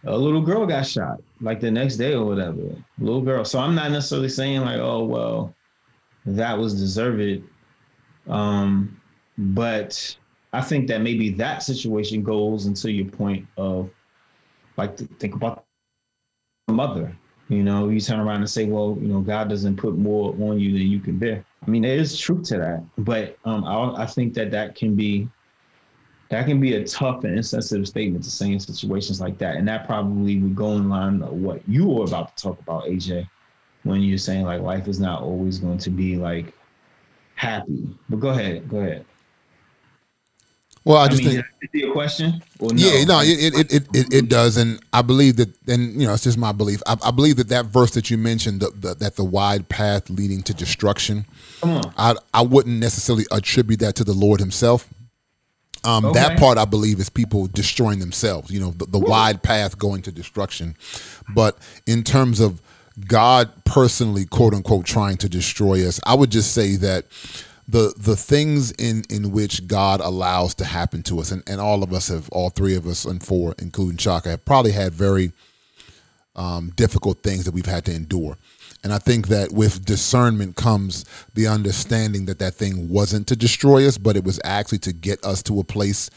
a 0.06 0.16
little 0.16 0.40
girl 0.40 0.66
got 0.66 0.86
shot 0.86 1.20
like 1.40 1.60
the 1.60 1.70
next 1.70 1.96
day 1.96 2.14
or 2.14 2.24
whatever. 2.24 2.62
Little 2.98 3.20
girl. 3.20 3.44
So 3.44 3.58
I'm 3.58 3.74
not 3.74 3.90
necessarily 3.90 4.28
saying 4.28 4.60
like, 4.60 4.78
oh 4.78 5.04
well, 5.04 5.54
that 6.24 6.56
was 6.56 6.74
deserved. 6.74 7.42
Um, 8.28 9.00
but 9.38 10.16
I 10.52 10.60
think 10.62 10.88
that 10.88 11.02
maybe 11.02 11.30
that 11.30 11.62
situation 11.62 12.22
goes 12.22 12.66
into 12.66 12.90
your 12.90 13.10
point 13.10 13.46
of 13.56 13.90
like 14.76 14.96
to 14.96 15.06
think 15.18 15.34
about 15.34 15.64
the 16.66 16.74
mother. 16.74 17.16
You 17.48 17.62
know, 17.62 17.88
you 17.88 18.00
turn 18.00 18.18
around 18.18 18.38
and 18.38 18.50
say, 18.50 18.64
well, 18.64 18.98
you 19.00 19.06
know, 19.06 19.20
God 19.20 19.48
doesn't 19.48 19.76
put 19.76 19.96
more 19.96 20.34
on 20.40 20.58
you 20.58 20.72
than 20.72 20.88
you 20.88 20.98
can 20.98 21.16
bear. 21.16 21.44
I 21.64 21.70
mean, 21.70 21.82
there 21.82 21.96
is 21.96 22.18
truth 22.18 22.48
to 22.48 22.58
that, 22.58 22.84
but 22.98 23.38
um, 23.44 23.64
I, 23.64 24.02
I 24.02 24.06
think 24.06 24.34
that 24.34 24.50
that 24.50 24.74
can 24.74 24.96
be 24.96 25.28
that 26.28 26.46
can 26.46 26.60
be 26.60 26.74
a 26.74 26.84
tough 26.84 27.24
and 27.24 27.36
insensitive 27.36 27.86
statement 27.86 28.24
to 28.24 28.30
say 28.30 28.52
in 28.52 28.58
situations 28.58 29.20
like 29.20 29.38
that. 29.38 29.56
And 29.56 29.66
that 29.68 29.86
probably 29.86 30.38
would 30.38 30.56
go 30.56 30.72
in 30.72 30.88
line 30.88 31.20
with 31.20 31.30
what 31.30 31.68
you 31.68 31.86
were 31.86 32.04
about 32.04 32.36
to 32.36 32.42
talk 32.42 32.60
about, 32.60 32.84
AJ, 32.84 33.28
when 33.84 34.02
you're 34.02 34.18
saying 34.18 34.44
like 34.44 34.60
life 34.60 34.88
is 34.88 34.98
not 34.98 35.22
always 35.22 35.58
going 35.58 35.78
to 35.78 35.90
be 35.90 36.16
like 36.16 36.52
happy. 37.36 37.88
But 38.08 38.20
go 38.20 38.30
ahead, 38.30 38.68
go 38.68 38.78
ahead. 38.78 39.06
Well, 40.86 40.98
I 40.98 41.08
just 41.08 41.22
I 41.22 41.26
mean, 41.26 41.44
think 41.60 41.70
your 41.72 41.92
question. 41.92 42.40
No? 42.60 42.68
Yeah, 42.76 43.02
no, 43.02 43.20
it, 43.20 43.54
it 43.54 43.72
it, 43.72 43.88
it 43.92 44.14
it 44.14 44.28
does, 44.28 44.56
and 44.56 44.80
I 44.92 45.02
believe 45.02 45.34
that, 45.34 45.52
and 45.66 46.00
you 46.00 46.06
know, 46.06 46.14
it's 46.14 46.22
just 46.22 46.38
my 46.38 46.52
belief. 46.52 46.80
I, 46.86 46.96
I 47.02 47.10
believe 47.10 47.36
that 47.36 47.48
that 47.48 47.66
verse 47.66 47.90
that 47.94 48.08
you 48.08 48.16
mentioned, 48.16 48.60
the, 48.60 48.70
the, 48.70 48.94
that 48.94 49.16
the 49.16 49.24
wide 49.24 49.68
path 49.68 50.08
leading 50.08 50.42
to 50.44 50.54
destruction. 50.54 51.26
Come 51.60 51.70
on. 51.70 51.92
I 51.98 52.14
I 52.32 52.42
wouldn't 52.42 52.78
necessarily 52.78 53.24
attribute 53.32 53.80
that 53.80 53.96
to 53.96 54.04
the 54.04 54.12
Lord 54.12 54.38
Himself. 54.38 54.88
Um, 55.84 56.06
okay. 56.06 56.18
That 56.20 56.38
part 56.38 56.58
I 56.58 56.64
believe 56.64 56.98
is 56.98 57.08
people 57.08 57.46
destroying 57.46 58.00
themselves. 58.00 58.50
You 58.50 58.60
know, 58.60 58.70
the, 58.72 58.86
the 58.86 58.98
wide 58.98 59.42
path 59.42 59.78
going 59.78 60.02
to 60.02 60.12
destruction. 60.12 60.76
But 61.34 61.58
in 61.86 62.02
terms 62.02 62.40
of 62.40 62.60
God 63.06 63.50
personally, 63.64 64.24
quote 64.24 64.54
unquote, 64.54 64.86
trying 64.86 65.16
to 65.18 65.28
destroy 65.28 65.86
us, 65.86 66.00
I 66.06 66.14
would 66.14 66.30
just 66.30 66.52
say 66.52 66.76
that 66.76 67.06
the 67.68 67.94
the 67.96 68.16
things 68.16 68.72
in 68.72 69.04
in 69.10 69.32
which 69.32 69.66
God 69.66 70.00
allows 70.00 70.54
to 70.56 70.64
happen 70.64 71.02
to 71.04 71.20
us, 71.20 71.30
and, 71.30 71.42
and 71.46 71.60
all 71.60 71.82
of 71.82 71.92
us 71.92 72.08
have, 72.08 72.28
all 72.30 72.50
three 72.50 72.76
of 72.76 72.86
us 72.86 73.04
and 73.04 73.22
four, 73.22 73.54
including 73.58 73.96
Chaka, 73.96 74.30
have 74.30 74.44
probably 74.44 74.72
had 74.72 74.92
very 74.92 75.32
um, 76.36 76.72
difficult 76.76 77.22
things 77.22 77.44
that 77.44 77.54
we've 77.54 77.66
had 77.66 77.84
to 77.86 77.94
endure. 77.94 78.36
And 78.84 78.92
I 78.92 78.98
think 78.98 79.28
that 79.28 79.52
with 79.52 79.84
discernment 79.84 80.56
comes 80.56 81.04
the 81.34 81.46
understanding 81.46 82.26
that 82.26 82.38
that 82.38 82.54
thing 82.54 82.88
wasn't 82.88 83.26
to 83.28 83.36
destroy 83.36 83.86
us, 83.86 83.98
but 83.98 84.16
it 84.16 84.24
was 84.24 84.40
actually 84.44 84.78
to 84.78 84.92
get 84.92 85.24
us 85.24 85.42
to 85.44 85.58
a 85.60 85.64
place 85.64 86.10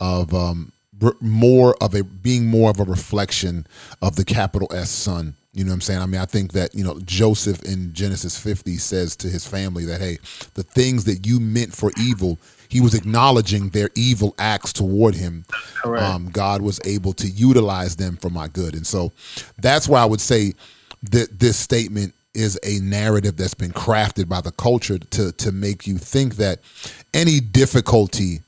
of 0.00 0.32
um, 0.34 0.72
more 1.20 1.76
of 1.80 1.94
a 1.94 2.04
being 2.04 2.46
more 2.46 2.70
of 2.70 2.80
a 2.80 2.84
reflection 2.84 3.66
of 4.00 4.16
the 4.16 4.24
capital 4.24 4.68
S 4.72 4.90
Son. 4.90 5.34
You 5.54 5.64
know 5.64 5.70
what 5.70 5.74
I'm 5.74 5.80
saying? 5.82 6.00
I 6.00 6.06
mean, 6.06 6.20
I 6.20 6.24
think 6.24 6.52
that, 6.52 6.74
you 6.74 6.82
know, 6.82 6.98
Joseph 7.00 7.62
in 7.64 7.92
Genesis 7.92 8.38
50 8.38 8.78
says 8.78 9.16
to 9.16 9.28
his 9.28 9.46
family 9.46 9.84
that, 9.84 10.00
hey, 10.00 10.18
the 10.54 10.62
things 10.62 11.04
that 11.04 11.26
you 11.26 11.40
meant 11.40 11.74
for 11.74 11.92
evil, 11.98 12.38
he 12.70 12.80
was 12.80 12.94
acknowledging 12.94 13.68
their 13.68 13.90
evil 13.94 14.34
acts 14.38 14.72
toward 14.72 15.14
him. 15.14 15.44
Um, 16.14 16.30
God 16.30 16.62
was 16.62 16.80
able 16.86 17.12
to 17.14 17.28
utilize 17.28 17.96
them 17.96 18.16
for 18.16 18.30
my 18.30 18.48
good. 18.48 18.74
And 18.74 18.86
so 18.86 19.12
that's 19.58 19.88
why 19.88 20.00
I 20.00 20.06
would 20.06 20.22
say 20.22 20.54
that 21.02 21.38
this 21.40 21.56
statement 21.56 22.14
is 22.34 22.58
a 22.62 22.78
narrative 22.78 23.36
that's 23.36 23.54
been 23.54 23.72
crafted 23.72 24.28
by 24.28 24.40
the 24.40 24.52
culture 24.52 24.98
to 24.98 25.32
to 25.32 25.52
make 25.52 25.86
you 25.86 25.98
think 25.98 26.36
that 26.36 26.60
any 27.12 27.40
difficulty 27.40 28.40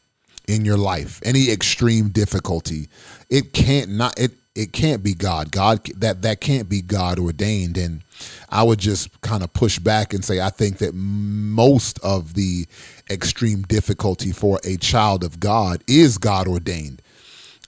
in 0.47 0.65
your 0.65 0.77
life, 0.77 1.21
any 1.25 1.51
extreme 1.51 2.09
difficulty, 2.09 2.89
it 3.31 3.53
can't 3.53 3.91
not 3.91 4.19
it 4.19 4.33
it 4.55 4.73
can't 4.73 5.03
be 5.03 5.15
God. 5.15 5.51
God 5.51 5.85
that 5.97 6.23
that 6.23 6.41
can't 6.41 6.69
be 6.69 6.81
God 6.81 7.19
ordained. 7.19 7.77
And 7.77 8.03
I 8.49 8.63
would 8.63 8.79
just 8.79 9.21
kind 9.21 9.43
of 9.43 9.53
push 9.53 9.79
back 9.79 10.15
and 10.15 10.25
say 10.25 10.41
I 10.41 10.51
think 10.51 10.79
that 10.79 10.95
most 10.95 11.99
of 12.01 12.35
the 12.35 12.67
extreme 13.11 13.63
difficulty 13.63 14.33
for 14.33 14.61
a 14.65 14.77
child 14.77 15.25
of 15.25 15.41
God 15.41 15.83
is 15.87 16.19
God 16.19 16.47
ordained. 16.47 17.03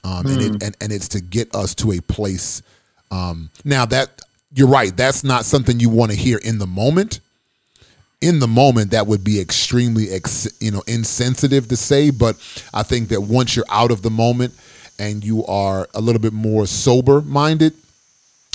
Um, 0.05 0.27
and, 0.27 0.41
it, 0.41 0.49
hmm. 0.49 0.59
and 0.63 0.77
and 0.81 0.93
it's 0.93 1.09
to 1.09 1.21
get 1.21 1.55
us 1.55 1.75
to 1.77 1.93
a 1.93 2.01
place. 2.01 2.63
Um, 3.11 3.51
now 3.65 3.87
that 3.87 4.23
you're 4.57 4.67
right. 4.67 4.97
That's 4.97 5.23
not 5.23 5.45
something 5.45 5.79
you 5.79 5.91
want 5.91 6.11
to 6.11 6.17
hear 6.17 6.39
in 6.39 6.59
the 6.59 6.67
moment. 6.67 7.21
In 8.23 8.41
the 8.41 8.49
moment, 8.49 8.93
that 8.93 9.07
would 9.07 9.23
be 9.23 9.39
extremely, 9.39 10.11
ex, 10.11 10.49
you 10.61 10.71
know, 10.71 10.83
insensitive 10.87 11.69
to 11.69 11.77
say. 11.77 12.11
But 12.11 12.37
I 12.73 12.83
think 12.83 13.11
that 13.11 13.21
once 13.21 13.55
you're 13.55 13.67
out 13.71 13.91
of 13.91 14.01
the 14.01 14.11
moment 14.11 14.55
and 14.99 15.23
you 15.23 15.45
are 15.45 15.87
a 15.95 16.01
little 16.01 16.23
bit 16.23 16.33
more 16.33 16.67
sober 16.67 17.21
minded, 17.21 17.75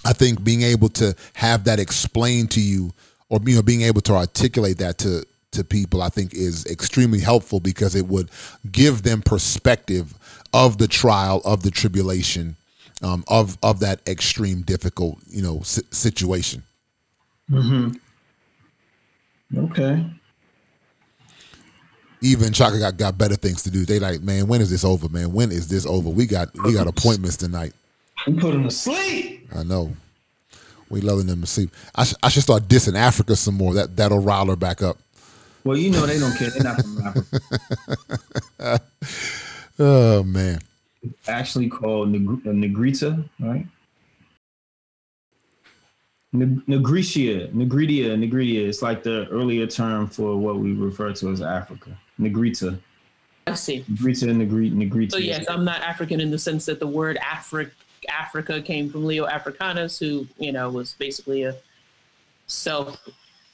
I 0.04 0.14
think 0.14 0.43
being 0.43 0.64
able 0.64 0.89
to 0.89 1.16
have 1.34 1.66
that 1.66 1.80
explained 1.80 2.49
to 2.52 2.60
you, 2.60 2.91
or 3.30 3.39
you 3.45 3.56
know, 3.56 3.62
being 3.62 3.84
able 3.84 4.02
to 4.02 4.16
articulate 4.16 4.80
that 4.80 4.97
to 4.99 5.24
to 5.52 5.64
people, 5.64 6.02
I 6.02 6.10
think 6.10 6.34
is 6.34 6.66
extremely 6.66 7.20
helpful 7.20 7.60
because 7.60 7.93
it 7.93 8.08
would 8.08 8.30
give 8.72 9.04
them 9.04 9.22
perspective 9.22 10.16
of 10.54 10.80
the 10.80 10.88
trial 10.88 11.41
of 11.45 11.62
the 11.62 11.72
tribulation 11.72 12.56
um, 13.02 13.24
of 13.28 13.58
of 13.64 13.80
that 13.80 14.02
extreme 14.08 14.62
difficult 14.62 15.18
you 15.28 15.41
know 15.41 15.62
si- 15.64 15.82
situation. 15.91 16.64
Hmm. 17.49 17.91
Okay. 19.56 20.06
Even 22.22 22.54
Chaka 22.54 22.78
got, 22.80 22.97
got 22.97 23.18
better 23.18 23.36
things 23.36 23.64
to 23.64 23.72
do. 23.72 23.84
They 23.84 23.99
like, 23.99 24.22
man, 24.22 24.47
when 24.47 24.62
is 24.62 24.70
this 24.70 24.86
over, 24.86 25.10
man? 25.10 25.34
When 25.34 25.52
is 25.52 25.68
this 25.68 25.86
over? 25.86 26.10
We 26.10 26.26
got 26.28 26.49
we 26.64 26.74
got 26.74 26.88
appointments 26.88 27.38
tonight. 27.38 27.74
We 28.28 28.34
put 28.34 28.52
them 28.54 28.64
to 28.64 28.72
sleep. 28.72 29.49
I 29.56 29.64
know. 29.64 29.91
We 30.89 31.02
loving 31.02 31.26
them 31.26 31.41
to 31.41 31.47
sleep. 31.47 31.72
I, 31.95 32.04
sh- 32.04 32.16
I 32.22 32.30
should 32.30 32.43
start 32.43 32.64
dissing 32.64 32.95
Africa 32.95 33.36
some 33.36 33.56
more. 33.56 33.74
That 33.74 33.95
that'll 33.97 34.20
rile 34.20 34.45
her 34.47 34.56
back 34.56 34.82
up. 34.82 34.97
Well, 35.64 35.78
you 35.78 35.89
know 35.89 36.06
they 36.06 36.20
don't 36.20 36.36
care. 36.38 36.49
They're 36.49 36.64
not 36.64 36.82
from 36.82 37.02
Africa. 38.60 38.82
oh 39.80 40.24
man 40.24 40.60
actually 41.28 41.70
called 41.70 42.10
Neg- 42.10 42.43
Negrita, 42.43 43.28
right? 43.39 43.66
Negritia, 46.34 47.52
Negritia, 47.52 48.16
Negritia. 48.16 48.68
It's 48.68 48.82
like 48.82 49.04
the 49.04 49.28
earlier 49.28 49.68
term 49.68 50.08
for 50.08 50.38
what 50.38 50.58
we 50.58 50.74
refer 50.74 51.12
to 51.14 51.32
as 51.32 51.41
Africa. 51.41 51.97
Negrita. 52.20 52.80
I 53.47 53.56
see. 53.56 53.84
Greeted 53.97 54.30
and 54.30 54.41
and 54.41 54.82
agreed. 54.82 55.12
So 55.12 55.18
yes, 55.18 55.45
I'm 55.49 55.66
not 55.66 55.82
African 55.82 56.22
in 56.22 56.32
the 56.32 56.39
sense 56.39 56.66
that 56.66 56.80
the 56.80 56.88
word 56.88 57.18
Afric 57.18 57.72
Africa 58.10 58.62
came 58.62 58.89
from 58.89 59.06
Leo 59.06 59.26
Africanus, 59.26 59.99
who 59.99 60.28
you 60.38 60.52
know 60.52 60.70
was 60.70 60.93
basically 60.93 61.43
a 61.43 61.56
self 62.47 63.02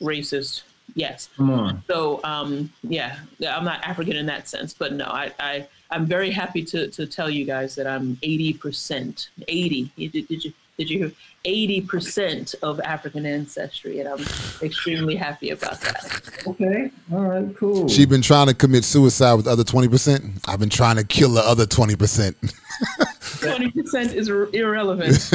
racist. 0.01 0.63
Yes. 0.93 1.29
Come 1.35 1.51
on. 1.51 1.83
So 1.87 2.21
um, 2.23 2.71
yeah, 2.83 3.19
I'm 3.47 3.65
not 3.65 3.83
African 3.83 4.15
in 4.15 4.25
that 4.27 4.47
sense, 4.47 4.73
but 4.73 4.93
no, 4.93 5.05
I, 5.05 5.31
I 5.39 5.67
I'm 5.91 6.05
very 6.05 6.31
happy 6.31 6.63
to 6.65 6.87
to 6.89 7.05
tell 7.05 7.29
you 7.29 7.45
guys 7.45 7.75
that 7.75 7.87
I'm 7.87 8.17
80 8.23 8.53
percent 8.53 9.29
80. 9.47 9.91
Did, 9.97 10.27
did 10.27 10.43
you 10.43 10.53
did 10.77 10.89
you 10.89 10.99
hear 10.99 11.11
80 11.45 11.81
percent 11.81 12.55
of 12.61 12.79
African 12.81 13.25
ancestry, 13.25 13.99
and 13.99 14.09
I'm 14.09 14.23
extremely 14.61 15.15
happy 15.15 15.49
about 15.49 15.81
that. 15.81 16.43
Okay. 16.45 16.91
All 17.11 17.21
right. 17.21 17.55
Cool. 17.57 17.87
She 17.87 18.05
been 18.05 18.21
trying 18.21 18.47
to 18.47 18.53
commit 18.53 18.83
suicide 18.83 19.33
with 19.33 19.45
the 19.45 19.51
other 19.51 19.63
twenty 19.63 19.87
percent. 19.87 20.23
I've 20.47 20.59
been 20.59 20.69
trying 20.69 20.97
to 20.97 21.03
kill 21.03 21.31
the 21.31 21.41
other 21.41 21.65
twenty 21.65 21.95
percent. 21.95 22.37
Twenty 23.39 23.71
percent 23.71 24.13
is 24.13 24.29
ir- 24.29 24.49
irrelevant. 24.53 25.13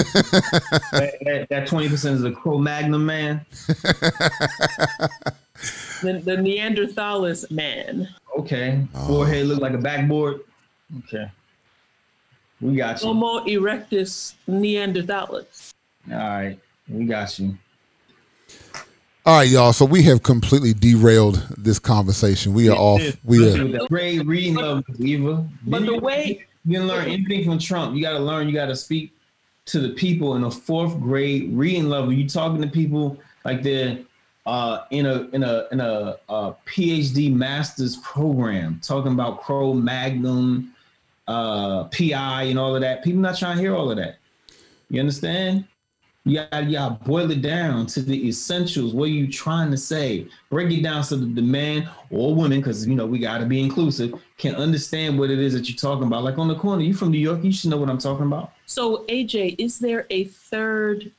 that, 0.92 1.46
that 1.50 1.68
20% 1.68 2.12
is 2.12 2.24
a 2.24 2.32
Cro-Magnon 2.32 3.04
man. 3.04 3.44
the, 6.02 6.20
the 6.24 6.36
Neanderthalis 6.36 7.50
man. 7.50 8.08
Okay. 8.38 8.84
Oh. 8.94 9.06
Forehead 9.06 9.46
look 9.46 9.60
like 9.60 9.74
a 9.74 9.78
backboard. 9.78 10.40
Okay. 11.00 11.30
We 12.60 12.76
got 12.76 13.00
you. 13.00 13.08
Homo 13.08 13.44
erectus 13.44 14.34
Neanderthalis. 14.48 15.72
All 16.10 16.16
right. 16.16 16.58
We 16.88 17.04
got 17.04 17.38
you. 17.38 17.56
All 19.24 19.38
right, 19.38 19.48
y'all. 19.48 19.72
So 19.72 19.84
we 19.84 20.02
have 20.02 20.22
completely 20.22 20.72
derailed 20.72 21.46
this 21.56 21.78
conversation. 21.78 22.52
We 22.52 22.68
are 22.68 22.76
off. 22.76 23.02
We 23.24 23.52
are. 23.52 23.86
Great 23.86 24.26
reading 24.26 24.58
of 24.58 24.84
Eva. 24.98 25.48
But 25.64 25.86
the 25.86 25.98
way 25.98 26.46
You 26.64 26.74
didn't 26.74 26.88
learn 26.88 27.08
anything 27.08 27.44
from 27.44 27.58
Trump. 27.58 27.96
You 27.96 28.02
got 28.02 28.12
to 28.12 28.20
learn. 28.20 28.46
You 28.46 28.54
got 28.54 28.66
to 28.66 28.76
speak 28.76 29.16
to 29.64 29.80
the 29.80 29.90
people 29.90 30.36
in 30.36 30.44
a 30.44 30.50
fourth 30.50 30.98
grade 31.00 31.50
reading 31.52 31.88
level. 31.88 32.12
You 32.12 32.28
talking 32.28 32.60
to 32.62 32.68
people 32.68 33.18
like 33.44 33.62
they're 33.62 33.98
uh, 34.46 34.84
in 34.90 35.06
a 35.06 35.28
in 35.32 35.42
a 35.42 35.66
in 35.70 35.80
a, 35.80 36.16
uh 36.28 36.52
PhD 36.66 37.32
master's 37.32 37.96
program, 37.98 38.80
talking 38.82 39.12
about 39.12 39.42
Cro 39.42 39.72
Magnum, 39.74 40.74
uh, 41.28 41.84
PI, 41.84 42.44
and 42.44 42.58
all 42.58 42.74
of 42.74 42.82
that. 42.82 43.04
People 43.04 43.20
not 43.20 43.38
trying 43.38 43.56
to 43.56 43.62
hear 43.62 43.74
all 43.74 43.90
of 43.90 43.96
that. 43.98 44.16
You 44.90 45.00
understand? 45.00 45.64
Yeah, 46.24 46.46
to 46.48 46.98
boil 47.04 47.32
it 47.32 47.42
down 47.42 47.86
to 47.86 48.02
the 48.02 48.28
essentials. 48.28 48.94
What 48.94 49.04
are 49.04 49.08
you 49.08 49.26
trying 49.26 49.72
to 49.72 49.76
say? 49.76 50.28
Break 50.50 50.70
it 50.70 50.82
down 50.82 51.02
so 51.02 51.16
that 51.16 51.34
the 51.34 51.42
man 51.42 51.88
or 52.10 52.32
woman, 52.32 52.60
because 52.60 52.86
you 52.86 52.94
know 52.94 53.06
we 53.06 53.18
got 53.18 53.38
to 53.38 53.46
be 53.46 53.60
inclusive, 53.60 54.14
can 54.38 54.54
understand 54.54 55.18
what 55.18 55.30
it 55.30 55.40
is 55.40 55.52
that 55.54 55.68
you're 55.68 55.76
talking 55.76 56.06
about. 56.06 56.22
Like 56.22 56.38
on 56.38 56.46
the 56.46 56.54
corner, 56.54 56.82
you 56.82 56.94
from 56.94 57.10
New 57.10 57.18
York, 57.18 57.42
you 57.42 57.52
should 57.52 57.70
know 57.70 57.76
what 57.76 57.88
I'm 57.88 57.98
talking 57.98 58.26
about. 58.26 58.52
So, 58.66 59.04
AJ, 59.08 59.56
is 59.58 59.80
there 59.80 60.06
a 60.10 60.24
third 60.24 61.10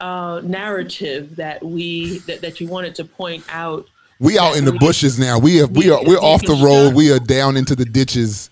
uh, 0.00 0.40
narrative 0.44 1.36
that 1.36 1.64
we 1.64 2.18
that, 2.20 2.40
that 2.40 2.60
you 2.60 2.66
wanted 2.68 2.94
to 2.96 3.04
point 3.04 3.44
out? 3.48 3.86
We 4.18 4.38
out 4.38 4.56
in 4.56 4.64
the 4.66 4.72
bushes 4.72 5.18
now. 5.18 5.38
We 5.38 5.56
have 5.56 5.70
we 5.70 5.90
are 5.90 6.02
we're 6.04 6.18
off 6.18 6.42
the 6.42 6.54
road. 6.62 6.94
We 6.94 7.10
are 7.12 7.18
down 7.18 7.56
into 7.56 7.74
the 7.74 7.84
ditches. 7.86 8.50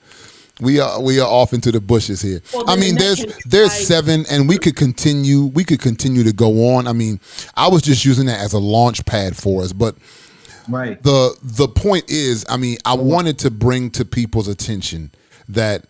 We 0.61 0.81
are 0.81 1.01
we 1.01 1.21
are 1.21 1.29
off 1.29 1.53
into 1.53 1.71
the 1.71 1.81
bushes 1.81 2.23
here. 2.23 2.41
Well, 2.55 2.65
I 2.69 2.75
mean, 2.77 2.97
there's 2.97 3.25
there's 3.45 3.71
I- 3.71 3.75
seven, 3.83 4.25
and 4.31 4.49
we 4.49 4.57
could 4.59 4.77
continue. 4.77 5.45
We 5.47 5.65
could 5.65 5.81
continue 5.81 6.25
to 6.25 6.33
go 6.33 6.75
on. 6.75 6.87
I 6.87 6.93
mean, 6.93 7.21
I 7.55 7.69
was 7.69 7.83
just 7.83 8.05
using 8.05 8.27
that 8.27 8.41
as 8.41 8.55
a 8.55 8.59
launch 8.59 9.05
pad 9.05 9.37
for 9.37 9.63
us, 9.63 9.73
but 9.73 9.95
Right. 10.69 11.03
the 11.03 11.37
the 11.43 11.69
point 11.69 12.11
is, 12.11 12.45
I 12.49 12.57
mean, 12.57 12.79
I 12.85 12.95
wanted 12.95 13.39
to 13.41 13.51
bring 13.51 13.91
to 13.93 14.05
people's 14.05 14.49
attention 14.49 15.11
that 15.49 15.85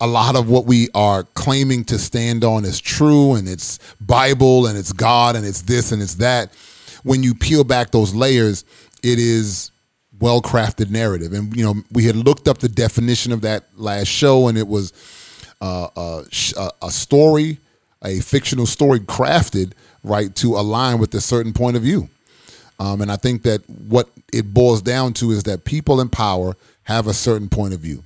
a 0.00 0.06
lot 0.06 0.36
of 0.36 0.48
what 0.48 0.66
we 0.66 0.88
are 0.94 1.24
claiming 1.34 1.84
to 1.84 1.98
stand 1.98 2.44
on 2.44 2.64
is 2.64 2.80
true 2.80 3.34
and 3.34 3.48
it's 3.48 3.78
Bible 4.00 4.66
and 4.66 4.78
it's 4.78 4.92
God 4.92 5.36
and 5.36 5.44
it's 5.44 5.62
this 5.62 5.92
and 5.92 6.00
it's 6.02 6.14
that. 6.16 6.52
When 7.02 7.22
you 7.22 7.34
peel 7.34 7.64
back 7.64 7.90
those 7.90 8.14
layers, 8.14 8.64
it 9.02 9.18
is 9.18 9.70
well 10.20 10.40
crafted 10.40 10.90
narrative. 10.90 11.32
And 11.32 11.54
you 11.56 11.64
know, 11.64 11.74
we 11.92 12.04
had 12.04 12.16
looked 12.16 12.48
up 12.48 12.58
the 12.58 12.68
definition 12.68 13.32
of 13.32 13.40
that 13.42 13.64
last 13.76 14.08
show, 14.08 14.48
and 14.48 14.56
it 14.56 14.68
was 14.68 14.92
uh, 15.60 15.88
a, 15.96 16.24
a, 16.56 16.70
a 16.82 16.90
story, 16.90 17.58
a 18.04 18.20
fictional 18.20 18.66
story 18.66 19.00
crafted 19.00 19.72
right 20.04 20.34
to 20.36 20.56
align 20.56 20.98
with 20.98 21.14
a 21.14 21.20
certain 21.20 21.52
point 21.52 21.76
of 21.76 21.82
view. 21.82 22.08
Um, 22.78 23.02
and 23.02 23.12
I 23.12 23.16
think 23.16 23.42
that 23.42 23.68
what 23.68 24.08
it 24.32 24.54
boils 24.54 24.80
down 24.80 25.12
to 25.14 25.32
is 25.32 25.42
that 25.42 25.64
people 25.64 26.00
in 26.00 26.08
power 26.08 26.56
have 26.84 27.06
a 27.06 27.12
certain 27.12 27.48
point 27.48 27.74
of 27.74 27.80
view. 27.80 28.02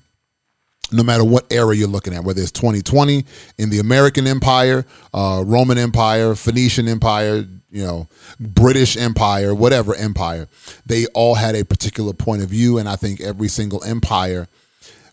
No 0.93 1.03
matter 1.03 1.25
what 1.25 1.51
era 1.51 1.75
you're 1.75 1.89
looking 1.89 2.15
at, 2.15 2.25
whether 2.25 2.41
it's 2.41 2.53
2020 2.53 3.25
in 3.59 3.71
the 3.71 3.79
American 3.79 4.27
Empire, 4.27 4.85
uh, 5.13 5.43
Roman 5.45 5.79
Empire, 5.79 6.35
Phoenician 6.35 6.89
Empire, 6.89 7.47
you 7.71 7.85
know, 7.85 8.07
British 8.39 8.97
Empire, 8.97 9.55
whatever 9.55 9.95
empire, 9.95 10.47
they 10.87 11.07
all 11.07 11.35
had 11.35 11.57
a 11.57 11.65
particular 11.65 12.13
point 12.13 12.43
of 12.43 12.49
view. 12.49 12.79
And 12.79 12.89
I 12.89 12.97
think 12.97 13.21
every 13.21 13.49
single 13.49 13.83
empire 13.83 14.47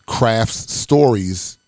crafts 0.06 0.72
stories 0.72 1.58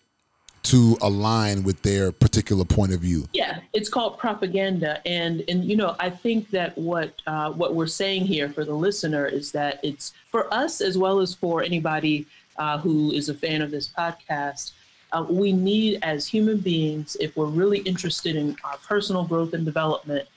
to 0.64 0.96
align 1.02 1.62
with 1.62 1.82
their 1.82 2.10
particular 2.10 2.64
point 2.64 2.92
of 2.92 3.00
view. 3.00 3.28
Yeah, 3.32 3.60
it's 3.74 3.88
called 3.88 4.18
propaganda, 4.18 5.06
and 5.06 5.44
and 5.46 5.64
you 5.64 5.76
know 5.76 5.94
I 6.00 6.10
think 6.10 6.50
that 6.50 6.76
what 6.76 7.20
uh, 7.26 7.52
what 7.52 7.74
we're 7.74 7.86
saying 7.86 8.24
here 8.24 8.48
for 8.48 8.64
the 8.64 8.74
listener 8.74 9.26
is 9.26 9.52
that 9.52 9.78
it's 9.82 10.14
for 10.30 10.52
us 10.52 10.80
as 10.80 10.96
well 10.96 11.20
as 11.20 11.34
for 11.34 11.62
anybody 11.62 12.26
uh, 12.56 12.78
who 12.78 13.12
is 13.12 13.28
a 13.28 13.34
fan 13.34 13.62
of 13.62 13.70
this 13.70 13.88
podcast. 13.88 14.72
Uh, 15.12 15.24
we 15.28 15.52
need 15.52 15.98
as 16.02 16.26
human 16.26 16.58
beings, 16.58 17.16
if 17.20 17.36
we're 17.36 17.46
really 17.46 17.78
interested 17.80 18.36
in 18.36 18.56
our 18.64 18.76
personal 18.78 19.24
growth 19.24 19.54
and 19.54 19.64
development, 19.64 20.28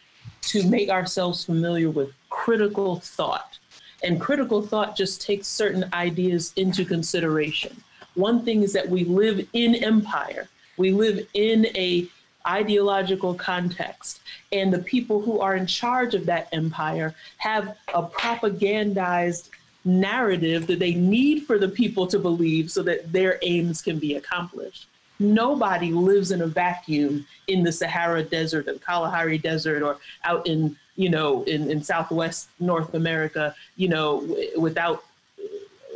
to 0.42 0.68
make 0.68 0.90
ourselves 0.90 1.44
familiar 1.44 1.90
with 1.90 2.12
critical 2.30 3.00
thought. 3.00 3.58
And 4.04 4.22
critical 4.22 4.62
thought 4.62 4.96
just 4.96 5.22
takes 5.22 5.48
certain 5.48 5.90
ideas 5.94 6.54
into 6.56 6.86
consideration. 6.86 7.76
One 8.14 8.44
thing 8.46 8.64
is 8.64 8.74
that 8.74 8.88
we 8.88 9.04
live 9.04 9.48
in 9.54 9.76
empire. 9.76 10.48
We 10.78 10.92
live 10.92 11.28
in 11.34 11.68
a 11.76 12.08
ideological 12.48 13.34
context 13.34 14.22
and 14.52 14.72
the 14.72 14.80
people 14.80 15.22
who 15.22 15.40
are 15.40 15.56
in 15.56 15.68
charge 15.68 16.16
of 16.16 16.26
that 16.26 16.48
empire 16.54 17.14
have 17.38 17.76
a 17.94 18.04
propagandized 18.04 19.50
narrative 19.88 20.68
that 20.68 20.80
they 20.80 20.94
need 20.94 21.46
for 21.48 21.58
the 21.58 21.70
people 21.70 22.06
to 22.06 22.20
believe 22.20 22.70
so 22.70 22.84
that 22.84 23.12
their 23.12 23.40
aims 23.42 23.82
can 23.82 23.98
be 23.98 24.16
accomplished 24.16 24.88
nobody 25.20 25.92
lives 25.92 26.32
in 26.32 26.42
a 26.42 26.48
vacuum 26.48 27.26
in 27.48 27.64
the 27.64 27.72
Sahara 27.72 28.24
Desert, 28.24 28.68
or 28.68 28.76
Kalahari 28.76 29.38
Desert, 29.38 29.84
or 29.84 29.98
out 30.24 30.46
in 30.48 30.76
you 30.96 31.10
know 31.10 31.44
in, 31.44 31.70
in 31.70 31.82
Southwest 31.82 32.50
North 32.60 32.94
America, 32.94 33.56
you 33.76 33.90
know, 33.90 34.22
w- 34.22 34.60
without 34.60 35.04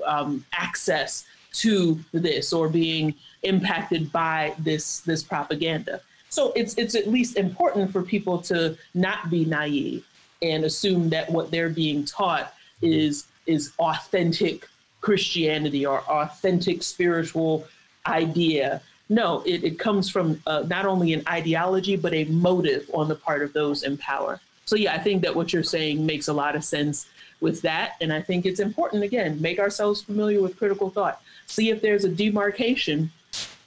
um, 0.06 0.46
access 0.54 1.26
to 1.54 2.00
this 2.14 2.54
or 2.54 2.70
being 2.70 3.14
impacted 3.44 4.12
by 4.12 4.56
this 4.60 5.02
this 5.02 5.24
propaganda. 5.24 6.02
So 6.30 6.54
it's 6.56 6.76
it's 6.76 6.96
at 6.96 7.08
least 7.08 7.38
important 7.38 7.92
for 7.92 8.02
people 8.02 8.42
to 8.44 8.78
not 8.94 9.30
be 9.30 9.46
naive 9.46 10.06
and 10.42 10.64
assume 10.64 11.10
that 11.10 11.30
what 11.30 11.52
they're 11.52 11.70
being 11.70 12.06
taught 12.06 12.54
is 12.82 13.26
is 13.46 13.74
authentic 13.80 14.68
Christianity 15.02 15.86
or 15.86 16.02
authentic 16.02 16.84
spiritual 16.84 17.68
idea. 18.06 18.82
No, 19.10 19.42
it, 19.46 19.64
it 19.64 19.80
comes 19.80 20.10
from 20.10 20.42
uh, 20.48 20.64
not 20.68 20.86
only 20.86 21.14
an 21.14 21.24
ideology, 21.28 21.96
but 21.96 22.14
a 22.14 22.26
motive 22.26 22.90
on 22.94 23.08
the 23.08 23.16
part 23.16 23.42
of 23.42 23.52
those 23.54 23.84
in 23.84 23.98
power. 23.98 24.40
So, 24.66 24.76
yeah, 24.76 24.94
I 24.94 25.00
think 25.00 25.22
that 25.24 25.36
what 25.36 25.52
you're 25.52 25.64
saying 25.64 26.06
makes 26.06 26.28
a 26.28 26.34
lot 26.34 26.56
of 26.56 26.64
sense 26.64 27.08
with 27.42 27.62
that. 27.64 27.96
And 28.00 28.14
I 28.14 28.22
think 28.22 28.46
it's 28.46 28.60
important, 28.60 29.04
again, 29.04 29.42
make 29.42 29.60
ourselves 29.60 30.02
familiar 30.02 30.42
with 30.42 30.56
critical 30.56 30.90
thought. 30.90 31.22
See 31.48 31.72
if 31.72 31.82
there's 31.82 32.06
a 32.06 32.10
demarcation 32.10 33.12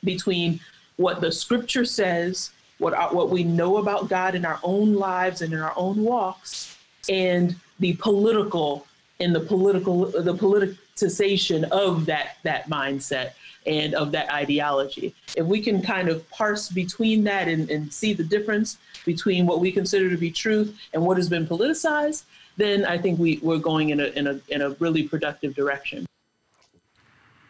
between 0.03 0.61
what 0.97 1.21
the 1.21 1.33
scripture 1.33 1.85
says, 1.85 2.51
what, 2.79 2.95
our, 2.95 3.13
what 3.13 3.31
we 3.31 3.45
know 3.45 3.79
about 3.79 4.09
God 4.09 4.35
in 4.35 4.45
our 4.45 4.61
own 4.63 4.95
lives 4.95 5.43
and 5.43 5.53
in 5.53 5.59
our 5.59 5.75
own 5.77 6.03
walks, 6.03 6.79
and 7.09 7.57
the 7.81 7.95
political 7.95 8.87
and 9.21 9.35
the 9.35 9.41
political 9.41 10.07
the 10.07 10.35
politicization 10.35 11.65
of 11.71 12.07
that 12.07 12.39
that 12.43 12.69
mindset 12.69 13.33
and 13.67 13.95
of 13.95 14.13
that 14.13 14.31
ideology. 14.31 15.15
If 15.37 15.47
we 15.47 15.61
can 15.61 15.81
kind 15.81 16.09
of 16.09 16.29
parse 16.31 16.69
between 16.69 17.25
that 17.25 17.49
and, 17.49 17.71
and 17.71 17.93
see 17.93 18.13
the 18.13 18.25
difference 18.25 18.79
between 19.05 19.47
what 19.47 19.61
we 19.61 19.73
consider 19.73 20.11
to 20.11 20.17
be 20.17 20.31
truth 20.31 20.79
and 20.93 21.03
what 21.03 21.17
has 21.17 21.29
been 21.29 21.47
politicized, 21.47 22.25
then 22.57 22.85
I 22.85 22.99
think 22.99 23.19
we, 23.19 23.39
we're 23.43 23.59
going 23.59 23.91
in 23.91 24.01
a, 24.01 24.07
in, 24.09 24.27
a, 24.27 24.41
in 24.49 24.63
a 24.63 24.71
really 24.71 25.05
productive 25.05 25.55
direction. 25.55 26.07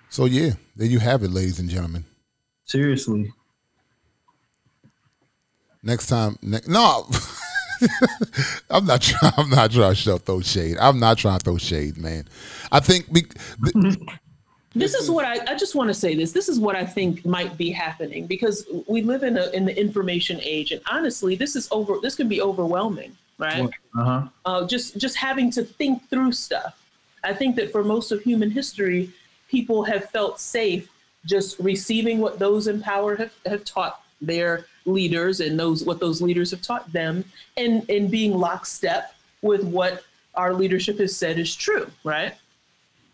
So 0.09 0.27
yeah, 0.27 0.53
there 0.77 0.87
you 0.87 1.01
have 1.01 1.23
it, 1.23 1.31
ladies 1.31 1.59
and 1.59 1.69
gentlemen. 1.69 2.05
Seriously. 2.65 3.33
Next 5.83 6.07
time, 6.07 6.39
ne- 6.41 6.61
no, 6.67 7.09
I'm 8.71 8.85
not. 8.85 9.03
Trying, 9.03 9.33
I'm 9.37 9.51
not 9.51 9.71
trying 9.71 9.95
to 9.95 10.19
throw 10.19 10.41
shade. 10.41 10.77
I'm 10.81 11.01
not 11.01 11.19
trying 11.19 11.39
to 11.39 11.45
throw 11.45 11.59
shade, 11.59 11.97
man. 11.97 12.27
I 12.73 12.81
think 12.81 13.07
we, 13.11 13.23
th- 13.23 13.97
this 14.75 14.95
is 14.95 15.11
what 15.11 15.25
I, 15.25 15.39
I 15.53 15.57
just 15.57 15.75
want 15.75 15.89
to 15.89 15.95
say 15.95 16.15
this 16.15 16.33
this 16.33 16.49
is 16.49 16.59
what 16.59 16.77
i 16.77 16.85
think 16.85 17.25
might 17.25 17.57
be 17.57 17.71
happening 17.71 18.27
because 18.27 18.67
we 18.89 19.03
live 19.03 19.23
in 19.23 19.39
a 19.39 19.49
in 19.51 19.65
the 19.65 19.79
information 19.79 20.41
age 20.43 20.73
and 20.73 20.83
honestly 20.91 21.37
this 21.37 21.57
is 21.57 21.69
over 21.71 21.99
this 22.03 22.15
can 22.15 22.29
be 22.29 22.43
overwhelming 22.43 23.17
right 23.39 23.71
uh-huh. 23.97 24.27
uh, 24.45 24.67
just 24.67 24.97
just 24.99 25.17
having 25.17 25.51
to 25.53 25.63
think 25.63 26.09
through 26.11 26.33
stuff 26.33 26.85
i 27.23 27.33
think 27.33 27.57
that 27.57 27.71
for 27.71 27.85
most 27.85 28.11
of 28.11 28.23
human 28.23 28.51
history 28.51 29.11
people 29.49 29.85
have 29.85 30.11
felt 30.11 30.41
safe 30.41 30.89
just 31.25 31.59
receiving 31.59 32.19
what 32.19 32.39
those 32.39 32.67
in 32.67 32.83
power 32.83 33.17
have, 33.17 33.33
have 33.47 33.65
taught 33.65 34.03
their 34.21 34.67
leaders 34.87 35.41
and 35.41 35.59
those 35.59 35.85
what 35.85 36.01
those 36.01 36.21
leaders 36.21 36.51
have 36.51 36.61
taught 36.61 36.91
them 36.93 37.25
and 37.57 37.89
and 37.89 38.11
being 38.11 38.37
lockstep 38.37 39.15
with 39.43 39.65
what 39.65 40.03
our 40.35 40.53
leadership 40.53 40.99
has 40.99 41.17
said 41.17 41.39
is 41.39 41.55
true 41.55 41.91
right 42.05 42.35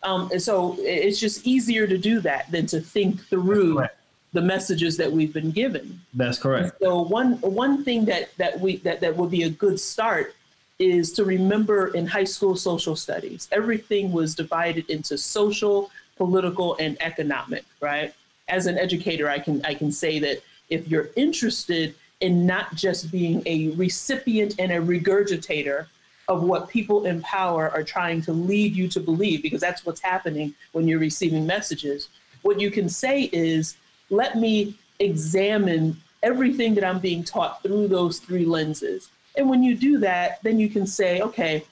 um, 0.03 0.31
and 0.33 0.41
so 0.41 0.77
it's 0.79 1.21
just 1.21 1.47
easier 1.47 1.87
to 1.87 1.99
do 1.99 2.21
that 2.21 2.51
than 2.51 2.67
to 2.67 2.81
think 2.81 3.21
through 3.27 3.85
the 4.33 4.41
messages 4.41 4.97
that 4.97 5.11
we've 5.11 5.33
been 5.33 5.51
given. 5.51 6.01
That's 6.15 6.39
correct. 6.39 6.65
And 6.65 6.73
so 6.81 7.03
one 7.03 7.35
one 7.41 7.85
thing 7.85 8.05
that 8.07 8.37
that 8.39 8.59
we 8.61 8.77
that 8.79 9.01
that 9.01 9.17
would 9.17 9.31
be 9.31 9.43
a 9.43 9.51
good 9.51 9.79
start 9.79 10.35
is 10.79 11.13
to 11.13 11.25
remember 11.25 11.89
in 11.89 12.07
high 12.07 12.25
school 12.25 12.57
social 12.57 12.97
studies, 12.97 13.49
everything 13.53 14.13
was 14.13 14.35
divided 14.35 14.89
into 14.89 15.19
social, 15.19 15.91
political, 16.17 16.77
and 16.79 16.97
economic. 17.03 17.65
Right. 17.81 18.15
As 18.49 18.67
an 18.67 18.79
educator, 18.79 19.29
I 19.29 19.39
can 19.39 19.65
I 19.65 19.75
can 19.75 19.93
say 19.93 20.19
that 20.21 20.43
if 20.71 20.89
you're 20.89 21.11
interested 21.17 21.95
in 22.21 22.47
not 22.47 22.75
just 22.75 23.11
being 23.11 23.43
a 23.47 23.71
recipient 23.71 24.55
and 24.59 24.73
a 24.73 24.81
regurgitator 24.81 25.87
of 26.29 26.43
what 26.45 26.69
people 26.69 27.07
in 27.07 27.21
power 27.23 27.71
are 27.71 27.83
trying 27.83 28.23
to 28.23 28.33
lead 28.33 28.75
you 28.75 28.87
to 28.89 29.01
believe, 29.01 29.43
because 29.43 29.61
that's 29.61 29.85
what's 29.85 30.01
happening 30.01 30.55
when 30.73 30.87
you're 30.87 31.01
receiving 31.01 31.45
messages. 31.47 32.09
What 32.43 32.61
you 32.61 32.71
can 32.71 32.89
say 32.89 33.31
is, 33.33 33.77
let 34.11 34.37
me 34.37 34.77
examine 35.01 35.97
everything 36.23 36.75
that 36.75 36.85
I'm 36.85 37.01
being 37.01 37.25
taught 37.25 37.63
through 37.63 37.89
those 37.89 38.19
three 38.19 38.45
lenses. 38.45 39.11
And 39.37 39.49
when 39.49 39.63
you 39.63 39.75
do 39.75 39.99
that, 39.99 40.43
then 40.43 40.61
you 40.61 40.69
can 40.69 40.87
say, 40.87 41.21
okay, 41.21 41.65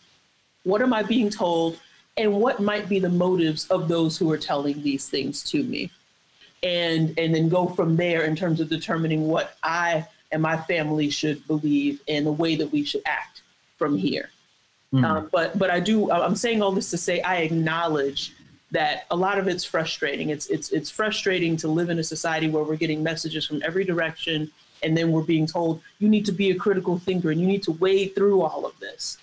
what 0.65 0.83
am 0.83 0.93
I 0.93 1.03
being 1.03 1.31
told? 1.31 1.79
And 2.17 2.35
what 2.35 2.61
might 2.61 2.89
be 2.89 2.99
the 2.99 3.09
motives 3.09 3.69
of 3.69 3.87
those 3.87 4.17
who 4.19 4.31
are 4.33 4.39
telling 4.39 4.83
these 4.83 5.09
things 5.09 5.43
to 5.45 5.63
me? 5.63 5.91
And, 6.63 7.17
and 7.19 7.33
then 7.35 7.49
go 7.49 7.69
from 7.69 7.97
there 7.97 8.25
in 8.25 8.35
terms 8.35 8.61
of 8.61 8.69
determining 8.69 9.29
what 9.29 9.57
I 9.63 10.07
and 10.33 10.43
my 10.43 10.57
family 10.57 11.11
should 11.11 11.47
believe 11.47 12.01
and 12.09 12.27
the 12.27 12.33
way 12.33 12.57
that 12.57 12.71
we 12.73 12.85
should 12.85 13.03
act 13.07 13.43
from 13.77 13.97
here. 13.97 14.31
Mm. 14.93 15.05
Um, 15.05 15.29
but 15.31 15.59
but 15.59 15.71
I 15.71 15.81
do. 15.81 16.11
I'm 16.11 16.37
saying 16.37 16.63
all 16.63 16.73
this 16.73 16.91
to 16.91 16.99
say 16.99 17.21
I 17.21 17.37
acknowledge 17.39 18.35
that 18.71 19.07
a 19.11 19.17
lot 19.17 19.39
of 19.39 19.49
it's 19.49 19.65
frustrating. 19.65 20.31
It's 20.31 20.47
it's 20.47 20.71
it's 20.71 20.91
frustrating 20.91 21.57
to 21.59 21.69
live 21.69 21.91
in 21.91 21.99
a 21.99 22.05
society 22.05 22.49
where 22.49 22.65
we're 22.65 22.77
getting 22.77 23.03
messages 23.03 23.47
from 23.47 23.63
every 23.65 23.85
direction, 23.85 24.51
and 24.83 24.97
then 24.97 25.13
we're 25.13 25.23
being 25.23 25.47
told 25.47 25.83
you 25.99 26.09
need 26.09 26.25
to 26.27 26.33
be 26.33 26.51
a 26.51 26.55
critical 26.55 26.99
thinker 26.99 27.31
and 27.31 27.41
you 27.41 27.47
need 27.47 27.63
to 27.65 27.73
wade 27.73 28.15
through 28.15 28.41
all 28.43 28.65
of 28.65 28.79
this. 28.81 29.19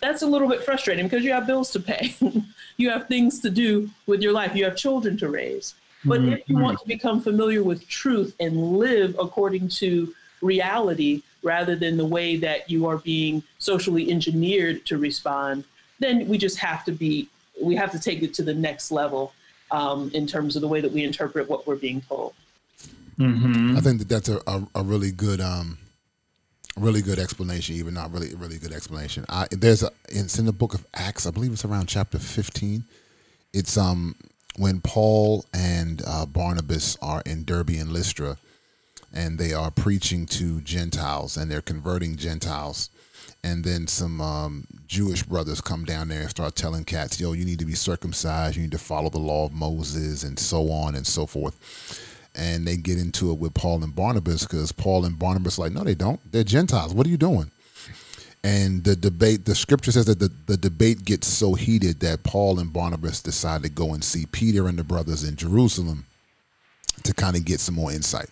That's 0.00 0.22
a 0.22 0.26
little 0.26 0.48
bit 0.48 0.64
frustrating 0.64 1.06
because 1.06 1.24
you 1.24 1.32
have 1.32 1.46
bills 1.46 1.70
to 1.72 1.80
pay, 1.80 2.14
you 2.76 2.90
have 2.90 3.06
things 3.06 3.38
to 3.40 3.50
do 3.50 3.88
with 4.06 4.20
your 4.20 4.32
life, 4.32 4.56
you 4.56 4.64
have 4.64 4.76
children 4.76 5.16
to 5.18 5.28
raise. 5.28 5.74
But 6.04 6.20
mm-hmm. 6.20 6.32
if 6.32 6.48
you 6.48 6.58
want 6.58 6.78
to 6.80 6.86
become 6.86 7.20
familiar 7.20 7.62
with 7.62 7.86
truth 7.88 8.34
and 8.40 8.78
live 8.78 9.16
according 9.18 9.68
to 9.68 10.12
reality, 10.40 11.22
rather 11.42 11.76
than 11.76 11.96
the 11.96 12.06
way 12.06 12.36
that 12.36 12.70
you 12.70 12.86
are 12.86 12.98
being 12.98 13.42
socially 13.58 14.10
engineered 14.10 14.84
to 14.86 14.98
respond, 14.98 15.64
then 15.98 16.26
we 16.28 16.38
just 16.38 16.58
have 16.58 16.84
to 16.84 16.92
be, 16.92 17.28
we 17.60 17.74
have 17.74 17.90
to 17.92 18.00
take 18.00 18.22
it 18.22 18.34
to 18.34 18.42
the 18.42 18.54
next 18.54 18.90
level 18.90 19.32
um, 19.70 20.10
in 20.14 20.26
terms 20.26 20.56
of 20.56 20.62
the 20.62 20.68
way 20.68 20.80
that 20.80 20.92
we 20.92 21.04
interpret 21.04 21.48
what 21.48 21.66
we're 21.66 21.76
being 21.76 22.00
told. 22.02 22.34
Mm-hmm. 23.18 23.76
I 23.76 23.80
think 23.80 23.98
that 23.98 24.08
that's 24.08 24.28
a, 24.28 24.40
a, 24.46 24.66
a 24.76 24.82
really 24.82 25.12
good, 25.12 25.40
um, 25.40 25.78
really 26.76 27.02
good 27.02 27.18
explanation. 27.18 27.76
Even 27.76 27.94
not 27.94 28.12
really, 28.12 28.34
really 28.34 28.58
good 28.58 28.72
explanation. 28.72 29.24
I, 29.28 29.46
there's 29.50 29.82
a, 29.82 29.90
it's 30.08 30.38
in 30.38 30.46
the 30.46 30.52
book 30.52 30.74
of 30.74 30.86
Acts. 30.94 31.26
I 31.26 31.30
believe 31.30 31.52
it's 31.52 31.64
around 31.64 31.86
chapter 31.86 32.18
15. 32.18 32.84
It's 33.52 33.76
um 33.76 34.16
when 34.56 34.80
Paul 34.80 35.44
and 35.52 36.02
uh, 36.06 36.26
Barnabas 36.26 36.96
are 37.00 37.22
in 37.24 37.44
Derbe 37.44 37.70
and 37.70 37.92
Lystra 37.92 38.36
and 39.12 39.38
they 39.38 39.52
are 39.52 39.70
preaching 39.70 40.26
to 40.26 40.60
Gentiles 40.60 41.36
and 41.36 41.50
they're 41.50 41.62
converting 41.62 42.16
Gentiles. 42.16 42.90
And 43.44 43.64
then 43.64 43.88
some 43.88 44.20
um, 44.20 44.66
Jewish 44.86 45.24
brothers 45.24 45.60
come 45.60 45.84
down 45.84 46.08
there 46.08 46.20
and 46.20 46.30
start 46.30 46.54
telling 46.54 46.84
cats, 46.84 47.20
yo, 47.20 47.32
you 47.32 47.44
need 47.44 47.58
to 47.58 47.64
be 47.64 47.74
circumcised, 47.74 48.56
you 48.56 48.62
need 48.62 48.70
to 48.70 48.78
follow 48.78 49.10
the 49.10 49.18
law 49.18 49.46
of 49.46 49.52
Moses, 49.52 50.22
and 50.22 50.38
so 50.38 50.70
on 50.70 50.94
and 50.94 51.06
so 51.06 51.26
forth. 51.26 51.58
And 52.36 52.66
they 52.66 52.76
get 52.76 52.98
into 52.98 53.30
it 53.32 53.38
with 53.38 53.52
Paul 53.52 53.82
and 53.82 53.94
Barnabas 53.94 54.42
because 54.46 54.70
Paul 54.70 55.04
and 55.04 55.18
Barnabas 55.18 55.58
like, 55.58 55.72
no, 55.72 55.82
they 55.82 55.94
don't. 55.94 56.20
They're 56.30 56.44
Gentiles. 56.44 56.94
What 56.94 57.06
are 57.06 57.10
you 57.10 57.16
doing? 57.16 57.50
And 58.44 58.82
the 58.82 58.96
debate, 58.96 59.44
the 59.44 59.54
scripture 59.54 59.92
says 59.92 60.06
that 60.06 60.18
the, 60.18 60.30
the 60.46 60.56
debate 60.56 61.04
gets 61.04 61.28
so 61.28 61.54
heated 61.54 62.00
that 62.00 62.24
Paul 62.24 62.58
and 62.58 62.72
Barnabas 62.72 63.22
decide 63.22 63.62
to 63.62 63.68
go 63.68 63.94
and 63.94 64.02
see 64.02 64.26
Peter 64.26 64.66
and 64.66 64.76
the 64.76 64.84
brothers 64.84 65.22
in 65.22 65.36
Jerusalem 65.36 66.06
to 67.04 67.14
kind 67.14 67.36
of 67.36 67.44
get 67.44 67.60
some 67.60 67.76
more 67.76 67.92
insight. 67.92 68.28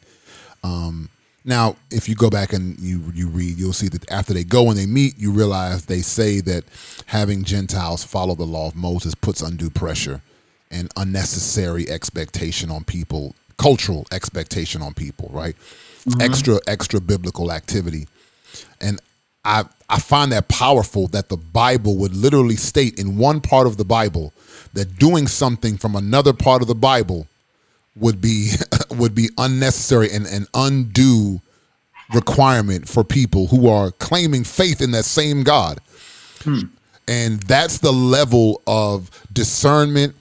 Um, 0.65 1.09
now, 1.45 1.77
if 1.91 2.09
you 2.09 2.15
go 2.15 2.29
back 2.29 2.53
and 2.53 2.79
you 2.79 3.01
you 3.15 3.29
read, 3.29 3.57
you'll 3.57 3.73
see 3.73 3.89
that 3.89 4.11
after 4.11 4.35
they 4.35 4.45
go 4.45 4.69
and 4.69 4.79
they 4.79 4.87
meet, 4.87 5.19
you 5.19 5.33
realize 5.33 5.87
they 5.87 6.03
say 6.03 6.41
that 6.41 6.65
having 7.07 7.45
Gentiles 7.45 8.05
follow 8.05 8.35
the 8.35 8.45
law 8.45 8.69
of 8.69 8.77
Moses 8.77 9.15
puts 9.15 9.41
undue 9.41 9.71
pressure 9.71 10.21
and 10.71 10.93
unnecessary 10.97 11.89
expectation 11.89 12.71
on 12.71 12.85
people, 12.85 13.35
cultural 13.57 14.07
expectation 14.13 14.83
on 14.83 14.93
people, 14.93 15.31
right? 15.33 15.57
Mm-hmm. 16.05 16.21
Extra 16.21 16.59
extra 16.67 17.01
biblical 17.01 17.51
activity, 17.51 18.07
and 18.81 19.01
I 19.45 19.65
I 19.91 19.99
find 19.99 20.31
that 20.33 20.49
powerful 20.49 21.09
that 21.09 21.29
the 21.29 21.37
Bible 21.37 21.97
would 21.97 22.15
literally 22.15 22.57
state 22.57 22.99
in 22.99 23.17
one 23.19 23.41
part 23.41 23.67
of 23.67 23.77
the 23.77 23.85
Bible 23.85 24.33
that 24.73 24.99
doing 24.99 25.27
something 25.27 25.77
from 25.77 25.97
another 25.97 26.33
part 26.33 26.63
of 26.63 26.69
the 26.69 26.75
Bible 26.75 27.27
would 27.97 28.21
be 28.21 28.53
would 28.91 29.15
be 29.15 29.29
unnecessary 29.37 30.11
and 30.13 30.27
an 30.27 30.47
undue 30.55 31.41
requirement 32.15 32.89
for 32.89 33.05
people 33.05 33.47
who 33.49 33.69
are 33.69 33.91
claiming 33.93 34.45
faith 34.45 34.81
in 34.81 34.91
that 34.93 35.05
same 35.05 35.43
God. 35.43 35.81
Hmm. 36.43 36.61
And 37.09 37.43
that's 37.43 37.79
the 37.79 37.93
level 37.93 38.63
of 38.67 39.11
discernment. 39.33 40.15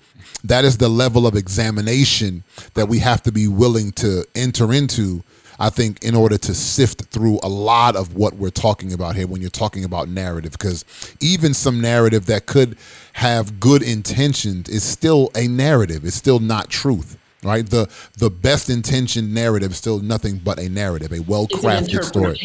That 0.43 0.65
is 0.65 0.77
the 0.77 0.89
level 0.89 1.27
of 1.27 1.35
examination 1.35 2.43
that 2.73 2.87
we 2.87 2.99
have 2.99 3.21
to 3.23 3.31
be 3.31 3.47
willing 3.47 3.91
to 3.93 4.25
enter 4.35 4.73
into, 4.73 5.23
I 5.59 5.69
think, 5.69 6.03
in 6.03 6.15
order 6.15 6.37
to 6.37 6.55
sift 6.55 7.03
through 7.05 7.39
a 7.43 7.49
lot 7.49 7.95
of 7.95 8.15
what 8.15 8.35
we're 8.35 8.49
talking 8.49 8.93
about 8.93 9.15
here 9.15 9.27
when 9.27 9.41
you're 9.41 9.49
talking 9.49 9.83
about 9.83 10.07
narrative. 10.07 10.53
Because 10.53 10.85
even 11.19 11.53
some 11.53 11.81
narrative 11.81 12.25
that 12.27 12.45
could 12.45 12.77
have 13.13 13.59
good 13.59 13.83
intentions 13.83 14.69
is 14.69 14.83
still 14.83 15.29
a 15.35 15.47
narrative, 15.47 16.05
it's 16.05 16.15
still 16.15 16.39
not 16.39 16.69
truth 16.69 17.17
right 17.43 17.69
the 17.69 17.89
the 18.17 18.29
best 18.29 18.69
intentioned 18.69 19.33
narrative 19.33 19.71
is 19.71 19.77
still 19.77 19.99
nothing 19.99 20.37
but 20.37 20.59
a 20.59 20.67
narrative 20.67 21.13
a 21.13 21.21
well 21.21 21.47
crafted 21.47 22.03
story 22.03 22.37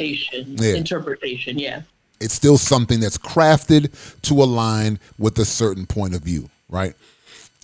yeah. 0.46 0.74
interpretation 0.76 1.58
yeah 1.58 1.82
it's 2.20 2.34
still 2.34 2.56
something 2.56 3.00
that's 3.00 3.18
crafted 3.18 3.92
to 4.22 4.34
align 4.34 4.98
with 5.18 5.38
a 5.38 5.44
certain 5.44 5.84
point 5.84 6.14
of 6.14 6.20
view 6.22 6.48
right 6.68 6.94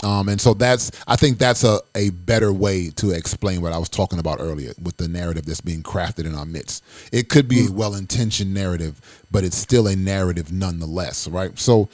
um, 0.02 0.28
and 0.28 0.40
so 0.40 0.54
that's 0.54 0.90
I 1.06 1.16
think 1.16 1.38
that's 1.38 1.64
a, 1.64 1.80
a 1.94 2.10
better 2.10 2.52
way 2.52 2.90
to 2.96 3.10
explain 3.10 3.60
what 3.60 3.72
I 3.72 3.78
was 3.78 3.88
talking 3.88 4.18
about 4.18 4.40
earlier 4.40 4.72
with 4.82 4.96
the 4.96 5.08
narrative 5.08 5.46
that's 5.46 5.60
being 5.60 5.82
crafted 5.82 6.24
in 6.26 6.34
our 6.34 6.46
midst. 6.46 6.84
It 7.12 7.28
could 7.28 7.48
be 7.48 7.60
a 7.60 7.64
hmm. 7.64 7.76
well 7.76 7.94
intentioned 7.94 8.54
narrative, 8.54 9.00
but 9.30 9.44
it's 9.44 9.56
still 9.56 9.86
a 9.86 9.96
narrative 9.96 10.52
nonetheless, 10.52 11.28
right? 11.28 11.58
So 11.58 11.88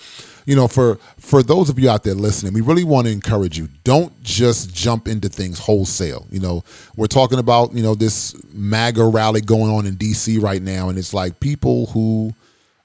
you 0.46 0.54
know, 0.54 0.68
for 0.68 0.98
for 1.18 1.42
those 1.42 1.68
of 1.68 1.78
you 1.78 1.90
out 1.90 2.04
there 2.04 2.14
listening, 2.14 2.54
we 2.54 2.60
really 2.60 2.84
want 2.84 3.08
to 3.08 3.12
encourage 3.12 3.58
you. 3.58 3.68
Don't 3.82 4.22
just 4.22 4.72
jump 4.72 5.08
into 5.08 5.28
things 5.28 5.58
wholesale. 5.58 6.26
You 6.30 6.40
know, 6.40 6.62
we're 6.96 7.08
talking 7.08 7.40
about 7.40 7.74
you 7.74 7.82
know 7.82 7.96
this 7.96 8.34
MAGA 8.54 9.04
rally 9.04 9.40
going 9.40 9.72
on 9.72 9.86
in 9.86 9.96
D.C. 9.96 10.38
right 10.38 10.62
now, 10.62 10.88
and 10.88 10.98
it's 10.98 11.12
like 11.12 11.40
people 11.40 11.86
who 11.86 12.32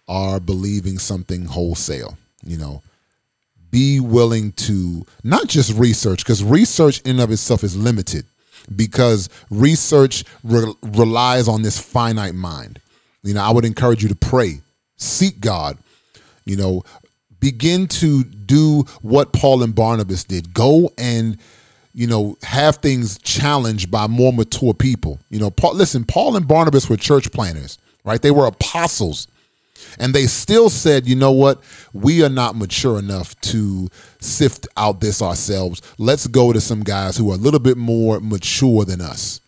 are 0.07 0.39
believing 0.39 0.97
something 0.97 1.45
wholesale. 1.45 2.17
You 2.43 2.57
know, 2.57 2.81
be 3.71 3.99
willing 3.99 4.51
to 4.53 5.05
not 5.23 5.47
just 5.47 5.73
research 5.77 6.23
because 6.23 6.43
research 6.43 7.01
in 7.01 7.19
of 7.19 7.31
itself 7.31 7.63
is 7.63 7.75
limited 7.75 8.25
because 8.75 9.29
research 9.49 10.23
re- 10.43 10.73
relies 10.83 11.47
on 11.47 11.61
this 11.61 11.79
finite 11.79 12.35
mind. 12.35 12.79
You 13.23 13.33
know, 13.33 13.41
I 13.41 13.51
would 13.51 13.65
encourage 13.65 14.03
you 14.03 14.09
to 14.09 14.15
pray, 14.15 14.61
seek 14.97 15.39
God. 15.39 15.77
You 16.45 16.55
know, 16.55 16.83
begin 17.39 17.87
to 17.87 18.23
do 18.23 18.83
what 19.01 19.33
Paul 19.33 19.63
and 19.63 19.75
Barnabas 19.75 20.23
did. 20.23 20.53
Go 20.53 20.91
and 20.97 21.37
you 21.93 22.07
know 22.07 22.37
have 22.43 22.77
things 22.77 23.19
challenged 23.19 23.91
by 23.91 24.07
more 24.07 24.33
mature 24.33 24.73
people. 24.73 25.19
You 25.29 25.39
know, 25.39 25.51
Paul, 25.51 25.75
listen, 25.75 26.03
Paul 26.03 26.35
and 26.35 26.47
Barnabas 26.47 26.89
were 26.89 26.97
church 26.97 27.31
planners, 27.31 27.77
right? 28.03 28.21
They 28.21 28.31
were 28.31 28.45
apostles. 28.45 29.27
And 29.99 30.13
they 30.13 30.25
still 30.27 30.69
said, 30.69 31.07
you 31.07 31.15
know 31.15 31.31
what? 31.31 31.61
We 31.93 32.23
are 32.23 32.29
not 32.29 32.55
mature 32.55 32.99
enough 32.99 33.39
to 33.41 33.89
sift 34.19 34.67
out 34.77 35.01
this 35.01 35.21
ourselves. 35.21 35.81
Let's 35.97 36.27
go 36.27 36.53
to 36.53 36.61
some 36.61 36.83
guys 36.83 37.17
who 37.17 37.31
are 37.31 37.35
a 37.35 37.37
little 37.37 37.59
bit 37.59 37.77
more 37.77 38.19
mature 38.19 38.85
than 38.85 39.01
us. 39.01 39.39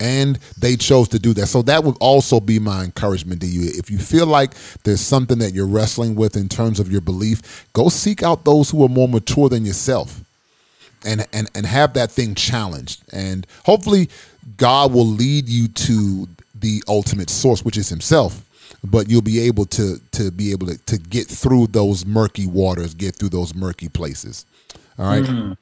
And 0.00 0.38
they 0.58 0.76
chose 0.76 1.08
to 1.08 1.18
do 1.18 1.32
that. 1.34 1.46
So 1.46 1.62
that 1.62 1.84
would 1.84 1.96
also 2.00 2.40
be 2.40 2.58
my 2.58 2.82
encouragement 2.82 3.40
to 3.42 3.46
you. 3.46 3.70
If 3.74 3.90
you 3.90 3.98
feel 3.98 4.26
like 4.26 4.52
there's 4.82 5.00
something 5.00 5.38
that 5.38 5.54
you're 5.54 5.66
wrestling 5.66 6.16
with 6.16 6.36
in 6.36 6.48
terms 6.48 6.80
of 6.80 6.90
your 6.90 7.00
belief, 7.00 7.68
go 7.72 7.88
seek 7.88 8.22
out 8.22 8.44
those 8.44 8.70
who 8.70 8.84
are 8.84 8.88
more 8.88 9.08
mature 9.08 9.48
than 9.48 9.64
yourself 9.64 10.20
and 11.04 11.26
and 11.32 11.50
and 11.54 11.66
have 11.66 11.92
that 11.94 12.10
thing 12.10 12.34
challenged. 12.34 13.02
And 13.12 13.46
hopefully 13.64 14.08
God 14.56 14.92
will 14.92 15.06
lead 15.06 15.48
you 15.48 15.68
to 15.68 16.28
the 16.54 16.82
ultimate 16.88 17.30
source, 17.30 17.64
which 17.64 17.76
is 17.76 17.88
himself 17.88 18.42
but 18.84 19.08
you'll 19.08 19.22
be 19.22 19.40
able 19.40 19.64
to 19.64 19.98
to 20.12 20.30
be 20.30 20.52
able 20.52 20.66
to, 20.66 20.78
to 20.86 20.98
get 20.98 21.26
through 21.26 21.68
those 21.68 22.04
murky 22.04 22.46
waters, 22.46 22.94
get 22.94 23.16
through 23.16 23.30
those 23.30 23.54
murky 23.54 23.88
places. 23.88 24.44
All 24.98 25.06
right? 25.06 25.24
mm. 25.24 25.56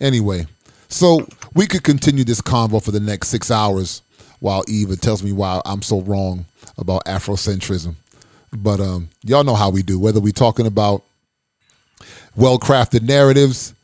Anyway, 0.00 0.46
so 0.88 1.26
we 1.54 1.66
could 1.66 1.82
continue 1.82 2.24
this 2.24 2.40
convo 2.40 2.82
for 2.82 2.90
the 2.90 3.00
next 3.00 3.28
six 3.28 3.50
hours 3.50 4.02
while 4.40 4.64
Eva 4.68 4.96
tells 4.96 5.22
me 5.22 5.32
why 5.32 5.60
I'm 5.64 5.82
so 5.82 6.00
wrong 6.02 6.46
about 6.78 7.04
Afrocentrism. 7.04 7.94
But 8.52 8.80
um, 8.80 9.08
y'all 9.22 9.44
know 9.44 9.54
how 9.54 9.70
we 9.70 9.82
do, 9.82 9.98
whether 9.98 10.20
we're 10.20 10.32
talking 10.32 10.66
about 10.66 11.02
well 12.36 12.58
crafted 12.58 13.02
narratives 13.02 13.74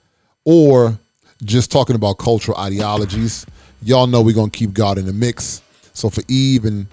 or 0.44 0.98
just 1.44 1.72
talking 1.72 1.96
about 1.96 2.18
cultural 2.18 2.56
ideologies. 2.58 3.46
Y'all 3.82 4.06
know 4.06 4.20
we're 4.20 4.34
going 4.34 4.50
to 4.50 4.58
keep 4.58 4.72
God 4.72 4.98
in 4.98 5.06
the 5.06 5.12
mix. 5.12 5.62
So 5.92 6.10
for 6.10 6.22
Eve 6.28 6.64
and 6.64 6.86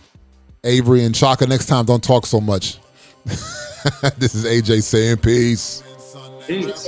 Avery 0.64 1.04
and 1.04 1.14
Chaka, 1.14 1.48
next 1.48 1.68
time, 1.68 1.86
don't 1.86 2.04
talk 2.04 2.26
so 2.26 2.42
much. 2.42 2.78
this 3.26 4.36
is 4.36 4.46
AJ 4.46 4.84
saying 4.84 5.18
peace. 5.18 5.84
Peace, 6.46 6.88